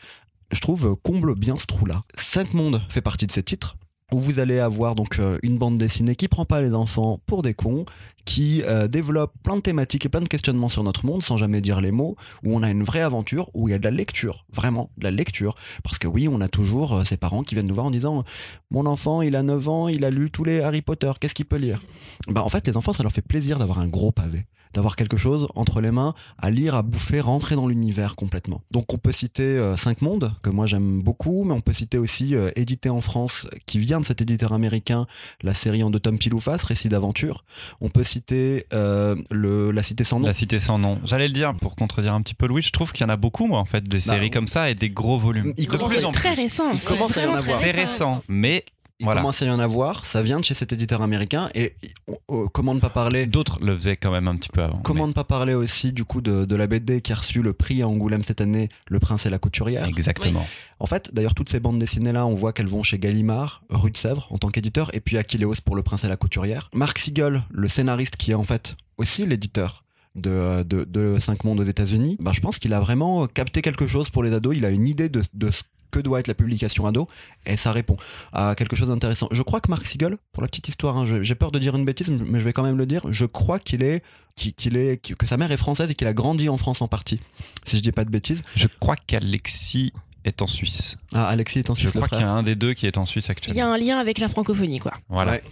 je 0.51 0.59
trouve 0.59 0.87
euh, 0.87 0.95
comble 0.95 1.35
bien 1.35 1.55
ce 1.55 1.65
trou-là. 1.65 2.03
Cinq 2.17 2.53
mondes 2.53 2.81
fait 2.89 3.01
partie 3.01 3.27
de 3.27 3.31
ces 3.31 3.43
titres 3.43 3.77
où 4.13 4.21
vous 4.21 4.39
allez 4.39 4.59
avoir 4.59 4.95
donc 4.95 5.19
euh, 5.19 5.37
une 5.43 5.57
bande 5.57 5.77
dessinée 5.77 6.15
qui 6.15 6.29
prend 6.29 6.45
pas 6.45 6.61
les 6.61 6.73
enfants 6.73 7.19
pour 7.27 7.41
des 7.41 7.53
cons, 7.53 7.83
qui 8.23 8.63
euh, 8.63 8.87
développe 8.87 9.33
plein 9.43 9.57
de 9.57 9.61
thématiques 9.61 10.05
et 10.05 10.09
plein 10.09 10.21
de 10.21 10.29
questionnements 10.29 10.69
sur 10.69 10.83
notre 10.83 11.05
monde 11.05 11.21
sans 11.21 11.35
jamais 11.35 11.59
dire 11.59 11.81
les 11.81 11.91
mots, 11.91 12.15
où 12.43 12.55
on 12.55 12.63
a 12.63 12.69
une 12.69 12.83
vraie 12.83 13.01
aventure, 13.01 13.49
où 13.53 13.67
il 13.67 13.71
y 13.71 13.75
a 13.75 13.79
de 13.79 13.83
la 13.83 13.91
lecture, 13.91 14.45
vraiment 14.53 14.91
de 14.97 15.03
la 15.03 15.11
lecture. 15.11 15.55
Parce 15.83 15.99
que 15.99 16.07
oui, 16.07 16.29
on 16.31 16.39
a 16.39 16.47
toujours 16.47 16.93
euh, 16.93 17.03
ces 17.03 17.17
parents 17.17 17.43
qui 17.43 17.55
viennent 17.55 17.67
nous 17.67 17.73
voir 17.73 17.87
en 17.87 17.91
disant 17.91 18.23
Mon 18.71 18.85
enfant, 18.85 19.21
il 19.21 19.35
a 19.35 19.43
9 19.43 19.67
ans, 19.67 19.87
il 19.89 20.05
a 20.05 20.09
lu 20.09 20.31
tous 20.31 20.45
les 20.45 20.61
Harry 20.61 20.81
Potter, 20.81 21.11
qu'est-ce 21.19 21.35
qu'il 21.35 21.45
peut 21.45 21.57
lire? 21.57 21.81
Bah 22.29 22.43
en 22.43 22.49
fait, 22.49 22.65
les 22.65 22.77
enfants, 22.77 22.93
ça 22.93 23.03
leur 23.03 23.11
fait 23.11 23.21
plaisir 23.21 23.59
d'avoir 23.59 23.79
un 23.79 23.87
gros 23.87 24.13
pavé 24.13 24.45
d'avoir 24.73 24.95
quelque 24.95 25.17
chose 25.17 25.47
entre 25.55 25.81
les 25.81 25.91
mains 25.91 26.13
à 26.37 26.49
lire, 26.49 26.75
à 26.75 26.81
bouffer, 26.81 27.19
rentrer 27.21 27.55
dans 27.55 27.67
l'univers 27.67 28.15
complètement. 28.15 28.61
Donc 28.71 28.93
on 28.93 28.97
peut 28.97 29.11
citer 29.11 29.43
euh, 29.43 29.75
Cinq 29.77 30.01
mondes, 30.01 30.33
que 30.41 30.49
moi 30.49 30.65
j'aime 30.65 31.01
beaucoup, 31.01 31.43
mais 31.43 31.53
on 31.53 31.61
peut 31.61 31.73
citer 31.73 31.97
aussi, 31.97 32.35
euh, 32.35 32.51
édité 32.55 32.89
en 32.89 33.01
France, 33.01 33.47
qui 33.65 33.79
vient 33.79 33.99
de 33.99 34.05
cet 34.05 34.21
éditeur 34.21 34.53
américain, 34.53 35.07
la 35.41 35.53
série 35.53 35.83
en 35.83 35.89
deux 35.89 35.99
tomes 35.99 36.17
pile 36.17 36.33
ou 36.33 36.39
face, 36.39 36.63
Récit 36.63 36.89
d'aventure. 36.89 37.43
On 37.81 37.89
peut 37.89 38.03
citer 38.03 38.65
euh, 38.73 39.15
le, 39.31 39.71
La 39.71 39.83
Cité 39.83 40.03
sans 40.03 40.19
nom. 40.19 40.27
la 40.27 40.33
cité 40.33 40.59
sans 40.59 40.77
nom. 40.79 40.99
J'allais 41.03 41.27
le 41.27 41.33
dire 41.33 41.53
pour 41.55 41.75
contredire 41.75 42.13
un 42.13 42.21
petit 42.21 42.33
peu 42.33 42.47
Louis, 42.47 42.61
je 42.63 42.71
trouve 42.71 42.91
qu'il 42.91 43.05
y 43.05 43.09
en 43.09 43.13
a 43.13 43.17
beaucoup, 43.17 43.47
moi, 43.47 43.59
en 43.59 43.65
fait, 43.65 43.83
des 43.83 43.97
Bah, 43.97 44.01
séries 44.03 44.29
comme 44.31 44.47
ça 44.47 44.69
et 44.69 44.75
des 44.75 44.89
gros 44.89 45.17
volumes. 45.17 45.53
il 45.57 45.65
de 45.65 45.71
commence 45.71 45.89
plus 45.89 46.03
à 46.03 46.07
en 46.07 46.09
être 46.11 46.19
très 46.19 46.33
plus. 46.33 46.41
récent. 46.43 46.71
Il 46.73 46.79
c'est 46.79 46.87
commence 46.87 47.15
à 47.17 47.21
y 47.21 47.23
en 47.23 47.27
vraiment 47.27 47.39
avoir. 47.39 47.57
très 47.59 47.71
C'est 47.71 47.79
récent, 47.79 48.23
mais 48.27 48.65
Il 48.99 49.03
Voilà. 49.03 49.21
commence 49.21 49.43
à 49.43 49.45
y 49.45 49.49
en 49.51 49.59
avoir, 49.59 50.05
ça 50.07 50.23
vient 50.23 50.39
de 50.39 50.43
chez 50.43 50.55
cet 50.55 50.73
éditeur 50.73 51.03
américain, 51.03 51.49
et 51.53 51.75
on- 52.07 52.17
on- 52.29 52.47
comment 52.47 52.73
ne 52.73 52.79
pas 52.79 52.89
parler 52.89 53.27
d'autres 53.27 53.59
le 53.63 53.75
faisaient 53.75 53.95
quand 53.95 54.09
même 54.09 54.27
un 54.27 54.35
petit 54.35 54.49
peu 54.49 54.63
avant. 54.63 54.77
Comment 54.79 55.07
ne 55.07 55.13
pas 55.13 55.23
parler 55.23 55.53
aussi 55.53 55.93
du 55.93 56.03
coup 56.03 56.19
de, 56.19 56.45
de 56.45 56.55
la 56.55 56.65
BD 56.65 57.01
qui 57.01 57.11
a 57.13 57.15
reçu 57.15 57.43
le 57.43 57.53
prix 57.53 57.83
à 57.83 57.87
Angoulême 57.87 58.23
cette 58.23 58.41
année, 58.41 58.69
Le 58.87 58.99
Prince 58.99 59.27
et 59.27 59.29
la 59.29 59.37
Couturière 59.37 59.85
Exactement. 59.85 60.43
En 60.79 60.87
fait, 60.87 61.13
d'ailleurs, 61.13 61.35
toutes 61.35 61.49
ces 61.49 61.59
bandes 61.59 61.77
dessinées 61.77 62.11
là, 62.11 62.25
on 62.25 62.33
voit 62.33 62.53
qu'elles 62.53 62.65
vont 62.67 62.81
chez 62.81 62.97
Gallimard, 62.97 63.61
rue 63.69 63.91
de 63.91 63.97
Sèvres, 63.97 64.27
en 64.31 64.39
tant 64.39 64.49
qu'éditeur, 64.49 64.89
et 64.95 64.99
puis 64.99 65.17
Achilleos 65.19 65.53
pour 65.63 65.75
Le 65.75 65.83
Prince 65.83 66.03
et 66.03 66.07
la 66.07 66.17
Couturière. 66.17 66.71
Mark 66.73 66.97
Siegel, 66.97 67.43
le 67.51 67.67
scénariste 67.67 68.15
qui 68.17 68.31
est 68.31 68.35
en 68.35 68.43
fait 68.43 68.75
aussi 68.97 69.27
l'éditeur 69.27 69.83
de, 70.15 70.63
de, 70.63 70.85
de 70.85 71.19
Cinq 71.19 71.43
Mondes 71.43 71.59
aux 71.59 71.63
États-Unis, 71.63 72.17
bah, 72.19 72.31
je 72.33 72.39
pense 72.39 72.57
qu'il 72.57 72.73
a 72.73 72.79
vraiment 72.79 73.27
capté 73.27 73.61
quelque 73.61 73.85
chose 73.85 74.09
pour 74.09 74.23
les 74.23 74.33
ados. 74.33 74.55
Il 74.57 74.65
a 74.65 74.71
une 74.71 74.87
idée 74.87 75.09
de, 75.09 75.21
de 75.35 75.51
ce 75.51 75.61
que 75.91 75.99
doit 75.99 76.19
être 76.19 76.27
la 76.27 76.33
publication 76.33 76.85
ado, 76.85 77.07
et 77.45 77.57
ça 77.57 77.71
répond 77.71 77.97
à 78.33 78.55
quelque 78.55 78.75
chose 78.75 78.89
d'intéressant. 78.89 79.27
Je 79.31 79.41
crois 79.41 79.61
que 79.61 79.69
Mark 79.69 79.85
Siegel, 79.85 80.17
pour 80.33 80.41
la 80.41 80.47
petite 80.47 80.67
histoire, 80.67 80.97
hein, 80.97 81.05
je- 81.05 81.23
j'ai 81.23 81.35
peur 81.35 81.51
de 81.51 81.59
dire 81.59 81.75
une 81.75 81.85
bêtise, 81.85 82.09
mais 82.09 82.39
je 82.39 82.45
vais 82.45 82.53
quand 82.53 82.63
même 82.63 82.77
le 82.77 82.85
dire, 82.85 83.01
je 83.09 83.25
crois 83.25 83.59
qu'il 83.59 83.83
est, 83.83 84.03
qu'il 84.35 84.77
est, 84.77 84.97
que 85.15 85.25
sa 85.25 85.37
mère 85.37 85.51
est 85.51 85.57
française 85.57 85.89
et 85.89 85.95
qu'il 85.95 86.07
a 86.07 86.13
grandi 86.13 86.49
en 86.49 86.57
France 86.57 86.81
en 86.81 86.87
partie, 86.87 87.19
si 87.65 87.77
je 87.77 87.81
dis 87.81 87.91
pas 87.91 88.05
de 88.05 88.09
bêtises. 88.11 88.41
Je 88.55 88.67
crois 88.79 88.95
qu'Alexis 88.95 89.91
est 90.25 90.41
en 90.41 90.47
Suisse. 90.47 90.97
Ah, 91.13 91.27
Alexis 91.27 91.59
est 91.59 91.69
en 91.69 91.75
Je 91.75 91.79
Suisse, 91.81 91.93
le 91.95 92.01
crois 92.01 92.09
qu'il 92.17 92.25
y 92.25 92.29
a 92.29 92.31
un 92.31 92.43
des 92.43 92.55
deux 92.55 92.73
qui 92.73 92.85
est 92.85 92.97
en 92.97 93.05
Suisse 93.05 93.25
Il 93.25 93.29
y 93.29 93.31
actuellement. 93.31 93.71
a 93.71 93.73
un 93.73 93.77
lien 93.77 93.97
avec 93.97 94.19
la 94.19 94.27
francophonie, 94.29 94.79
quoi. 94.79 94.91
Voilà. 95.09 95.31
Ouais. 95.33 95.43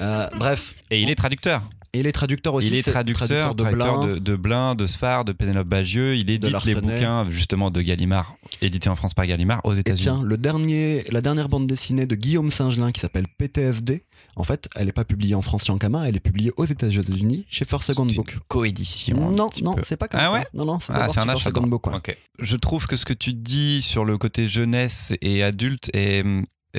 Euh, 0.00 0.28
bref, 0.38 0.74
Et 0.90 1.00
il 1.02 1.10
est 1.10 1.14
traducteur. 1.14 1.62
Et 1.94 2.00
il 2.00 2.06
est 2.06 2.12
traducteur 2.12 2.52
aussi. 2.54 2.66
il 2.66 2.74
est 2.74 2.82
traducteur, 2.82 3.54
de 3.54 3.64
Blin. 3.64 4.06
de, 4.06 4.18
de 4.18 4.36
Blin, 4.36 4.74
de 4.74 4.86
Sfar, 4.86 5.24
de 5.24 5.32
Pénélope 5.32 5.68
Bagieux. 5.68 6.16
Il 6.16 6.28
édite 6.28 6.64
les 6.64 6.74
bouquins 6.74 7.24
justement 7.30 7.70
de 7.70 7.80
Gallimard, 7.80 8.34
édités 8.60 8.90
en 8.90 8.96
France 8.96 9.14
par 9.14 9.26
Gallimard 9.26 9.60
aux 9.64 9.74
États-Unis. 9.74 10.02
tiens, 10.02 10.20
le 10.22 10.36
dernier, 10.36 11.04
la 11.10 11.20
dernière 11.20 11.48
bande 11.48 11.66
dessinée 11.66 12.04
de 12.06 12.14
Guillaume 12.14 12.50
Singelin 12.50 12.90
qui 12.92 13.00
s'appelle 13.00 13.26
PTSD, 13.38 14.04
en 14.36 14.42
fait, 14.44 14.68
elle 14.74 14.86
n'est 14.86 14.92
pas 14.92 15.04
publiée 15.04 15.34
en 15.36 15.42
France 15.42 15.64
chez 15.64 15.72
Ankama, 15.72 16.08
elle 16.08 16.16
est 16.16 16.20
publiée 16.20 16.50
aux 16.56 16.64
États-Unis 16.64 17.46
chez 17.48 17.64
First 17.64 17.86
Second 17.86 18.06
Book. 18.06 18.38
coédition. 18.48 19.30
Non, 19.30 19.48
non, 19.62 19.76
c'est 19.84 19.96
pas 19.96 20.08
comme 20.08 20.20
Ah 20.20 20.26
ça. 20.26 20.32
ouais 20.32 20.46
non, 20.54 20.64
non, 20.64 20.80
c'est 20.80 20.92
Ah, 20.92 21.04
un 21.04 21.08
First 21.26 21.44
Second 21.44 21.66
Book. 21.68 21.86
ouais. 21.86 22.16
Je 22.40 22.56
trouve 22.56 22.86
que 22.88 22.96
ce 22.96 23.04
que 23.04 23.12
tu 23.12 23.32
dis 23.32 23.80
sur 23.82 24.04
le 24.04 24.18
côté 24.18 24.48
jeunesse 24.48 25.12
et 25.20 25.42
adulte 25.44 25.90
est, 25.94 26.24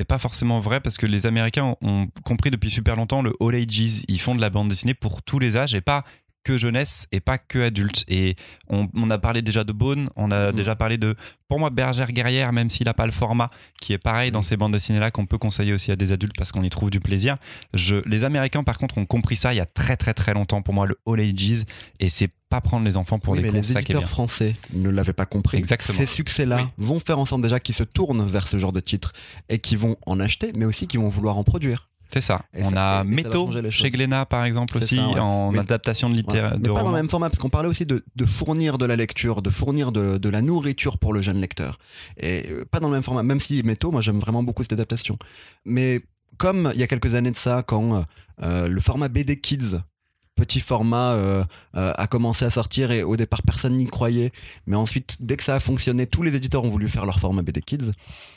pas 0.04 0.18
forcément 0.18 0.60
vrai 0.60 0.80
parce 0.80 0.96
que 0.96 1.06
les 1.06 1.26
Américains 1.26 1.76
ont 1.80 2.06
compris 2.24 2.50
depuis 2.50 2.70
super 2.70 2.96
longtemps 2.96 3.22
le 3.22 3.32
all 3.40 3.54
ages. 3.54 4.02
Ils 4.08 4.20
font 4.20 4.34
de 4.34 4.40
la 4.40 4.50
bande 4.50 4.68
dessinée 4.68 4.94
pour 4.94 5.22
tous 5.22 5.38
les 5.38 5.56
âges 5.56 5.74
et 5.74 5.80
pas 5.80 6.04
que 6.46 6.58
jeunesse 6.58 7.08
et 7.10 7.18
pas 7.18 7.38
que 7.38 7.58
adulte. 7.58 8.04
Et 8.06 8.36
on, 8.68 8.86
on 8.94 9.10
a 9.10 9.18
parlé 9.18 9.42
déjà 9.42 9.64
de 9.64 9.72
Bone, 9.72 10.08
on 10.14 10.30
a 10.30 10.50
Mhm. 10.52 10.56
déjà 10.56 10.76
parlé 10.76 10.96
de, 10.96 11.16
pour 11.48 11.58
moi, 11.58 11.70
Bergère 11.70 12.12
Guerrière, 12.12 12.52
même 12.52 12.70
s'il 12.70 12.84
n'a 12.86 12.94
pas 12.94 13.04
le 13.06 13.10
format, 13.12 13.50
qui 13.80 13.92
est 13.92 13.98
pareil 13.98 14.30
dans 14.30 14.42
ces 14.42 14.56
bandes 14.56 14.72
dessinées-là, 14.72 15.10
qu'on 15.10 15.26
peut 15.26 15.38
conseiller 15.38 15.72
aussi 15.72 15.90
à 15.90 15.96
des 15.96 16.12
adultes 16.12 16.36
parce 16.38 16.52
qu'on 16.52 16.62
y 16.62 16.70
trouve 16.70 16.90
du 16.90 17.00
plaisir. 17.00 17.36
Je, 17.74 17.96
les 18.08 18.22
Américains, 18.22 18.62
par 18.62 18.78
contre, 18.78 18.96
ont 18.98 19.06
compris 19.06 19.34
ça 19.34 19.52
il 19.52 19.56
y 19.56 19.60
a 19.60 19.66
très 19.66 19.96
très 19.96 20.14
très 20.14 20.34
longtemps. 20.34 20.62
Pour 20.62 20.72
moi, 20.74 20.86
le 20.86 20.96
all 21.06 21.18
ages, 21.20 21.64
et 21.98 22.08
c'est 22.08 22.30
pas 22.48 22.60
prendre 22.60 22.84
les 22.84 22.96
enfants 22.96 23.18
pour 23.18 23.32
Oui, 23.32 23.38
des 23.40 23.42
mais 23.42 23.50
cons, 23.50 23.56
les 23.66 23.72
éditeurs 23.78 24.08
français 24.08 24.54
ne 24.72 24.88
l'avaient 24.88 25.12
pas 25.12 25.26
compris. 25.26 25.58
Exactement. 25.58 25.98
Ces 25.98 26.06
succès-là 26.06 26.58
Oui. 26.62 26.68
vont 26.78 27.00
faire 27.00 27.18
en 27.18 27.26
sorte 27.26 27.42
déjà 27.42 27.58
qu'ils 27.58 27.74
se 27.74 27.82
tournent 27.82 28.24
vers 28.24 28.46
ce 28.46 28.56
genre 28.56 28.72
de 28.72 28.78
titres 28.80 29.12
et 29.48 29.58
qui 29.58 29.74
vont 29.74 29.96
en 30.06 30.20
acheter, 30.20 30.52
mais 30.56 30.64
aussi 30.64 30.86
qui 30.86 30.96
vont 30.96 31.08
vouloir 31.08 31.36
en 31.38 31.42
produire. 31.44 31.88
C'est 32.12 32.20
ça. 32.20 32.42
Et 32.54 32.62
on 32.62 32.70
ça- 32.70 33.00
a 33.00 33.04
Métaux 33.04 33.50
chez. 33.70 33.90
Glénat, 33.90 34.26
par 34.26 34.44
exemple, 34.44 34.78
aussi, 34.78 34.96
ça, 34.96 35.08
ouais. 35.08 35.18
en 35.18 35.56
adaptation 35.56 36.08
de 36.08 36.14
Ouais. 36.14 36.18
littérature. 36.20 36.74
Pas 36.74 36.82
dans 36.82 36.88
le 36.90 36.94
même 36.94 37.10
format, 37.10 37.28
parce 37.30 37.40
qu'on 37.40 37.48
parlait 37.50 37.68
aussi 37.68 37.84
de, 37.86 38.04
de 38.14 38.24
fournir 38.24 38.78
de 38.78 38.84
la 38.86 38.96
lecture, 38.96 39.42
de 39.42 39.50
fournir 39.50 39.92
de, 39.92 40.16
de 40.18 40.28
la 40.28 40.42
nourriture 40.42 40.98
pour 40.98 41.12
le 41.12 41.20
jeune 41.22 41.40
lecteur. 41.40 41.78
Et 42.18 42.46
euh, 42.50 42.64
pas 42.70 42.80
dans 42.80 42.88
le 42.88 42.94
même 42.94 43.02
format, 43.02 43.22
même 43.22 43.40
si 43.40 43.62
Métaux, 43.62 43.90
moi 43.90 44.00
j'aime 44.00 44.18
vraiment 44.18 44.42
beaucoup 44.42 44.62
cette 44.62 44.72
adaptation. 44.72 45.18
Mais 45.64 46.00
comme 46.38 46.70
il 46.74 46.80
y 46.80 46.82
a 46.82 46.86
quelques 46.86 47.14
années 47.14 47.30
de 47.30 47.36
ça, 47.36 47.62
quand 47.66 48.04
euh, 48.42 48.68
le 48.68 48.80
format 48.80 49.08
BD 49.08 49.40
Kids, 49.40 49.80
petit 50.36 50.60
format, 50.60 51.12
euh, 51.14 51.42
euh, 51.76 51.92
a 51.96 52.06
commencé 52.06 52.44
à 52.44 52.50
sortir 52.50 52.90
et 52.92 53.02
au 53.02 53.16
départ 53.16 53.42
personne 53.42 53.76
n'y 53.76 53.86
croyait, 53.86 54.30
mais 54.66 54.76
ensuite 54.76 55.16
dès 55.20 55.36
que 55.36 55.42
ça 55.42 55.54
a 55.56 55.60
fonctionné, 55.60 56.06
tous 56.06 56.22
les 56.22 56.34
éditeurs 56.36 56.62
ont 56.64 56.68
voulu 56.68 56.88
faire 56.88 57.06
leur 57.06 57.18
format 57.18 57.42
BD 57.42 57.62
Kids. 57.62 57.90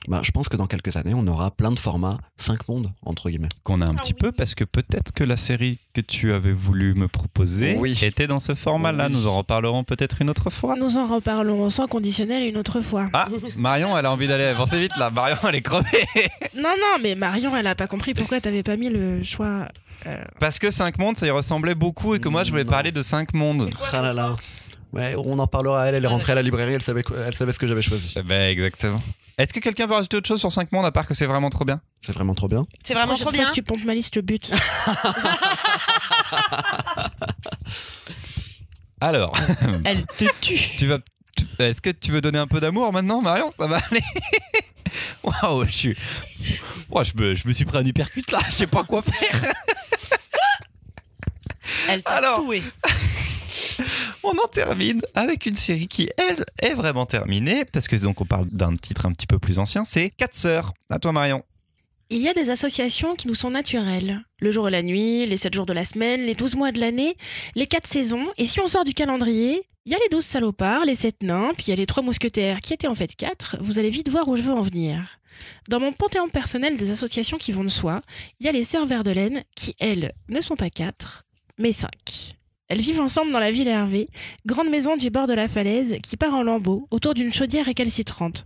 Bah, 0.07 0.21
je 0.23 0.31
pense 0.31 0.47
que 0.49 0.55
dans 0.57 0.65
quelques 0.67 0.95
années, 0.95 1.13
on 1.13 1.27
aura 1.27 1.51
plein 1.51 1.71
de 1.71 1.79
formats, 1.79 2.17
5 2.37 2.67
mondes, 2.69 2.91
entre 3.05 3.29
guillemets. 3.29 3.49
Qu'on 3.63 3.81
a 3.81 3.85
un 3.85 3.89
Ah 3.95 3.99
petit 3.99 4.13
oui. 4.13 4.19
peu, 4.21 4.31
parce 4.31 4.55
que 4.55 4.63
peut-être 4.63 5.11
que 5.11 5.23
la 5.23 5.37
série 5.37 5.79
que 5.93 6.01
tu 6.01 6.33
avais 6.33 6.53
voulu 6.53 6.93
me 6.93 7.07
proposer 7.07 7.75
Oui. 7.77 7.97
était 8.01 8.27
dans 8.27 8.39
ce 8.39 8.55
format-là. 8.55 9.07
Oui. 9.07 9.13
Nous 9.13 9.27
en 9.27 9.37
reparlerons 9.37 9.83
peut-être 9.83 10.21
une 10.21 10.29
autre 10.29 10.49
fois. 10.49 10.75
Nous 10.77 10.97
en 10.97 11.05
reparlerons 11.05 11.69
sans 11.69 11.87
conditionnel 11.87 12.43
une 12.47 12.57
autre 12.57 12.79
fois. 12.79 13.09
Ah, 13.13 13.27
Marion, 13.57 13.97
elle 13.97 14.05
a 14.05 14.11
envie 14.11 14.27
d'aller 14.27 14.45
avancer 14.45 14.79
vite 14.79 14.95
là. 14.97 15.09
Marion, 15.09 15.37
elle 15.47 15.55
est 15.55 15.61
crevée. 15.61 15.85
Non, 16.55 16.73
non, 16.77 17.01
mais 17.01 17.15
Marion, 17.15 17.55
elle 17.55 17.67
a 17.67 17.75
pas 17.75 17.87
compris 17.87 18.13
pourquoi 18.13 18.41
t'avais 18.41 18.63
pas 18.63 18.75
mis 18.75 18.89
le 18.89 19.23
choix. 19.23 19.67
euh, 20.05 20.17
Parce 20.39 20.59
que 20.59 20.71
5 20.71 20.97
mondes, 20.97 21.15
ça 21.17 21.25
y 21.27 21.29
ressemblait 21.29 21.75
beaucoup 21.75 21.88
et 22.15 22.19
que 22.19 22.29
moi, 22.29 22.43
je 22.43 22.51
voulais 22.51 22.63
Non. 22.63 22.71
parler 22.71 22.91
de 22.91 23.01
5 23.01 23.33
mondes. 23.33 23.69
Ah 23.93 24.01
là 24.01 24.13
là. 24.13 24.35
Ouais, 24.93 25.13
on 25.17 25.37
en 25.37 25.45
parlera. 25.47 25.87
Elle, 25.87 25.95
elle 25.95 26.03
est 26.05 26.07
rentrée 26.07 26.31
à 26.31 26.35
la 26.35 26.41
librairie, 26.41 26.73
elle 26.73 26.81
savait, 26.81 27.03
elle 27.27 27.35
savait 27.35 27.51
ce 27.51 27.59
que 27.59 27.67
j'avais 27.67 27.81
choisi. 27.83 28.15
Ben, 28.25 28.49
exactement. 28.49 29.01
Est-ce 29.37 29.53
que 29.53 29.59
quelqu'un 29.59 29.85
veut 29.87 29.93
rajouter 29.93 30.17
autre 30.17 30.27
chose 30.27 30.39
sur 30.39 30.51
5 30.51 30.71
mondes 30.71 30.85
à 30.85 30.91
part 30.91 31.07
que 31.07 31.13
c'est 31.13 31.25
vraiment 31.27 31.49
trop 31.49 31.63
bien? 31.63 31.79
C'est 32.01 32.11
vraiment 32.11 32.33
trop 32.35 32.47
bien. 32.47 32.65
C'est 32.83 32.93
vraiment 32.93 33.15
trop 33.15 33.31
bien. 33.31 33.45
que 33.49 33.53
tu 33.53 33.63
pompes 33.63 33.85
ma 33.85 33.93
liste, 33.93 34.13
je 34.15 34.19
te 34.19 34.25
bute. 34.25 34.51
Alors, 39.01 39.33
Elle 39.85 40.05
te 40.05 40.25
tue. 40.41 40.59
tu 40.77 40.87
vas. 40.87 40.99
Est-ce 41.59 41.81
que 41.81 41.89
tu 41.89 42.11
veux 42.11 42.19
donner 42.21 42.39
un 42.39 42.47
peu 42.47 42.59
d'amour 42.59 42.91
maintenant, 42.91 43.21
Marion? 43.21 43.49
Ça 43.51 43.67
va 43.67 43.77
aller 43.91 44.01
Waouh, 45.23 45.63
je 45.65 45.71
suis. 45.71 45.97
Ouah, 46.89 47.03
je, 47.03 47.13
me, 47.15 47.35
je 47.35 47.47
me 47.47 47.53
suis 47.53 47.63
pris 47.65 47.77
un 47.77 47.83
hypercute 47.85 48.31
là, 48.31 48.39
je 48.47 48.51
sais 48.51 48.67
pas 48.67 48.83
quoi 48.83 49.01
faire. 49.01 49.53
Elle 51.89 52.03
t'a 52.03 52.11
Alors. 52.11 52.43
toué. 52.43 52.61
On 54.23 54.31
en 54.31 54.47
termine 54.51 55.01
avec 55.15 55.45
une 55.45 55.55
série 55.55 55.87
qui, 55.87 56.09
elle, 56.17 56.45
est 56.61 56.73
vraiment 56.73 57.05
terminée, 57.05 57.65
parce 57.65 57.87
que 57.87 57.95
donc 57.95 58.21
on 58.21 58.25
parle 58.25 58.47
d'un 58.47 58.75
titre 58.75 59.05
un 59.05 59.11
petit 59.11 59.27
peu 59.27 59.39
plus 59.39 59.59
ancien, 59.59 59.85
c'est 59.85 60.09
Quatre 60.09 60.35
sœurs. 60.35 60.73
À 60.89 60.99
toi, 60.99 61.11
Marion. 61.11 61.43
Il 62.11 62.21
y 62.21 62.27
a 62.27 62.33
des 62.33 62.49
associations 62.49 63.15
qui 63.15 63.27
nous 63.27 63.35
sont 63.35 63.51
naturelles. 63.51 64.21
Le 64.39 64.51
jour 64.51 64.67
et 64.67 64.71
la 64.71 64.81
nuit, 64.81 65.25
les 65.25 65.37
7 65.37 65.53
jours 65.53 65.65
de 65.67 65.73
la 65.73 65.85
semaine, 65.85 66.21
les 66.21 66.33
12 66.33 66.55
mois 66.55 66.71
de 66.71 66.79
l'année, 66.79 67.15
les 67.55 67.67
4 67.67 67.85
saisons. 67.85 68.27
Et 68.37 68.47
si 68.47 68.59
on 68.59 68.67
sort 68.67 68.83
du 68.83 68.95
calendrier, 68.95 69.61
il 69.85 69.91
y 69.91 69.95
a 69.95 69.99
les 69.99 70.09
12 70.09 70.25
salopards, 70.25 70.85
les 70.85 70.95
7 70.95 71.21
nains, 71.21 71.51
puis 71.55 71.65
il 71.67 71.69
y 71.69 71.73
a 71.73 71.75
les 71.75 71.85
3 71.85 72.01
mousquetaires 72.01 72.61
qui 72.61 72.73
étaient 72.73 72.87
en 72.87 72.95
fait 72.95 73.15
4. 73.15 73.57
Vous 73.61 73.77
allez 73.77 73.91
vite 73.91 74.09
voir 74.09 74.27
où 74.27 74.35
je 74.35 74.41
veux 74.41 74.53
en 74.53 74.63
venir. 74.63 75.19
Dans 75.69 75.79
mon 75.79 75.93
panthéon 75.93 76.29
personnel 76.29 76.77
des 76.77 76.89
associations 76.89 77.37
qui 77.37 77.51
vont 77.51 77.63
de 77.63 77.69
soi, 77.69 78.01
il 78.39 78.47
y 78.47 78.49
a 78.49 78.51
les 78.51 78.63
sœurs 78.63 78.87
Verdelaine 78.87 79.43
qui, 79.55 79.75
elles, 79.79 80.13
ne 80.29 80.41
sont 80.41 80.55
pas 80.55 80.71
4, 80.71 81.25
mais 81.59 81.73
5. 81.73 81.89
Elles 82.69 82.81
vivent 82.81 83.01
ensemble 83.01 83.31
dans 83.31 83.39
la 83.39 83.51
ville 83.51 83.67
Hervé, 83.67 84.05
grande 84.45 84.69
maison 84.69 84.95
du 84.95 85.09
bord 85.09 85.25
de 85.25 85.33
la 85.33 85.47
falaise 85.47 85.97
qui 86.03 86.17
part 86.17 86.35
en 86.35 86.43
lambeaux 86.43 86.87
autour 86.91 87.15
d'une 87.15 87.33
chaudière 87.33 87.65
récalcitrante. 87.65 88.45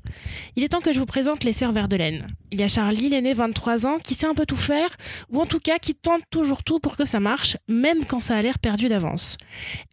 Il 0.56 0.64
est 0.64 0.70
temps 0.70 0.80
que 0.80 0.94
je 0.94 1.00
vous 1.00 1.06
présente 1.06 1.44
les 1.44 1.52
sœurs 1.52 1.74
Verdelaine. 1.74 2.26
Il 2.50 2.60
y 2.62 2.64
a 2.64 2.70
Charlie, 2.70 3.10
l'aîné 3.10 3.34
23 3.34 3.86
ans, 3.86 3.98
qui 4.02 4.16
sait 4.16 4.26
un 4.26 4.34
peu 4.34 4.46
tout 4.46 4.56
faire, 4.56 4.96
ou 5.30 5.42
en 5.42 5.46
tout 5.46 5.60
cas 5.60 5.78
qui 5.78 5.94
tente 5.94 6.22
toujours 6.30 6.64
tout 6.64 6.80
pour 6.80 6.96
que 6.96 7.04
ça 7.04 7.20
marche, 7.20 7.58
même 7.68 8.06
quand 8.06 8.22
ça 8.22 8.38
a 8.38 8.42
l'air 8.42 8.60
perdu 8.60 8.88
d'avance. 8.88 9.36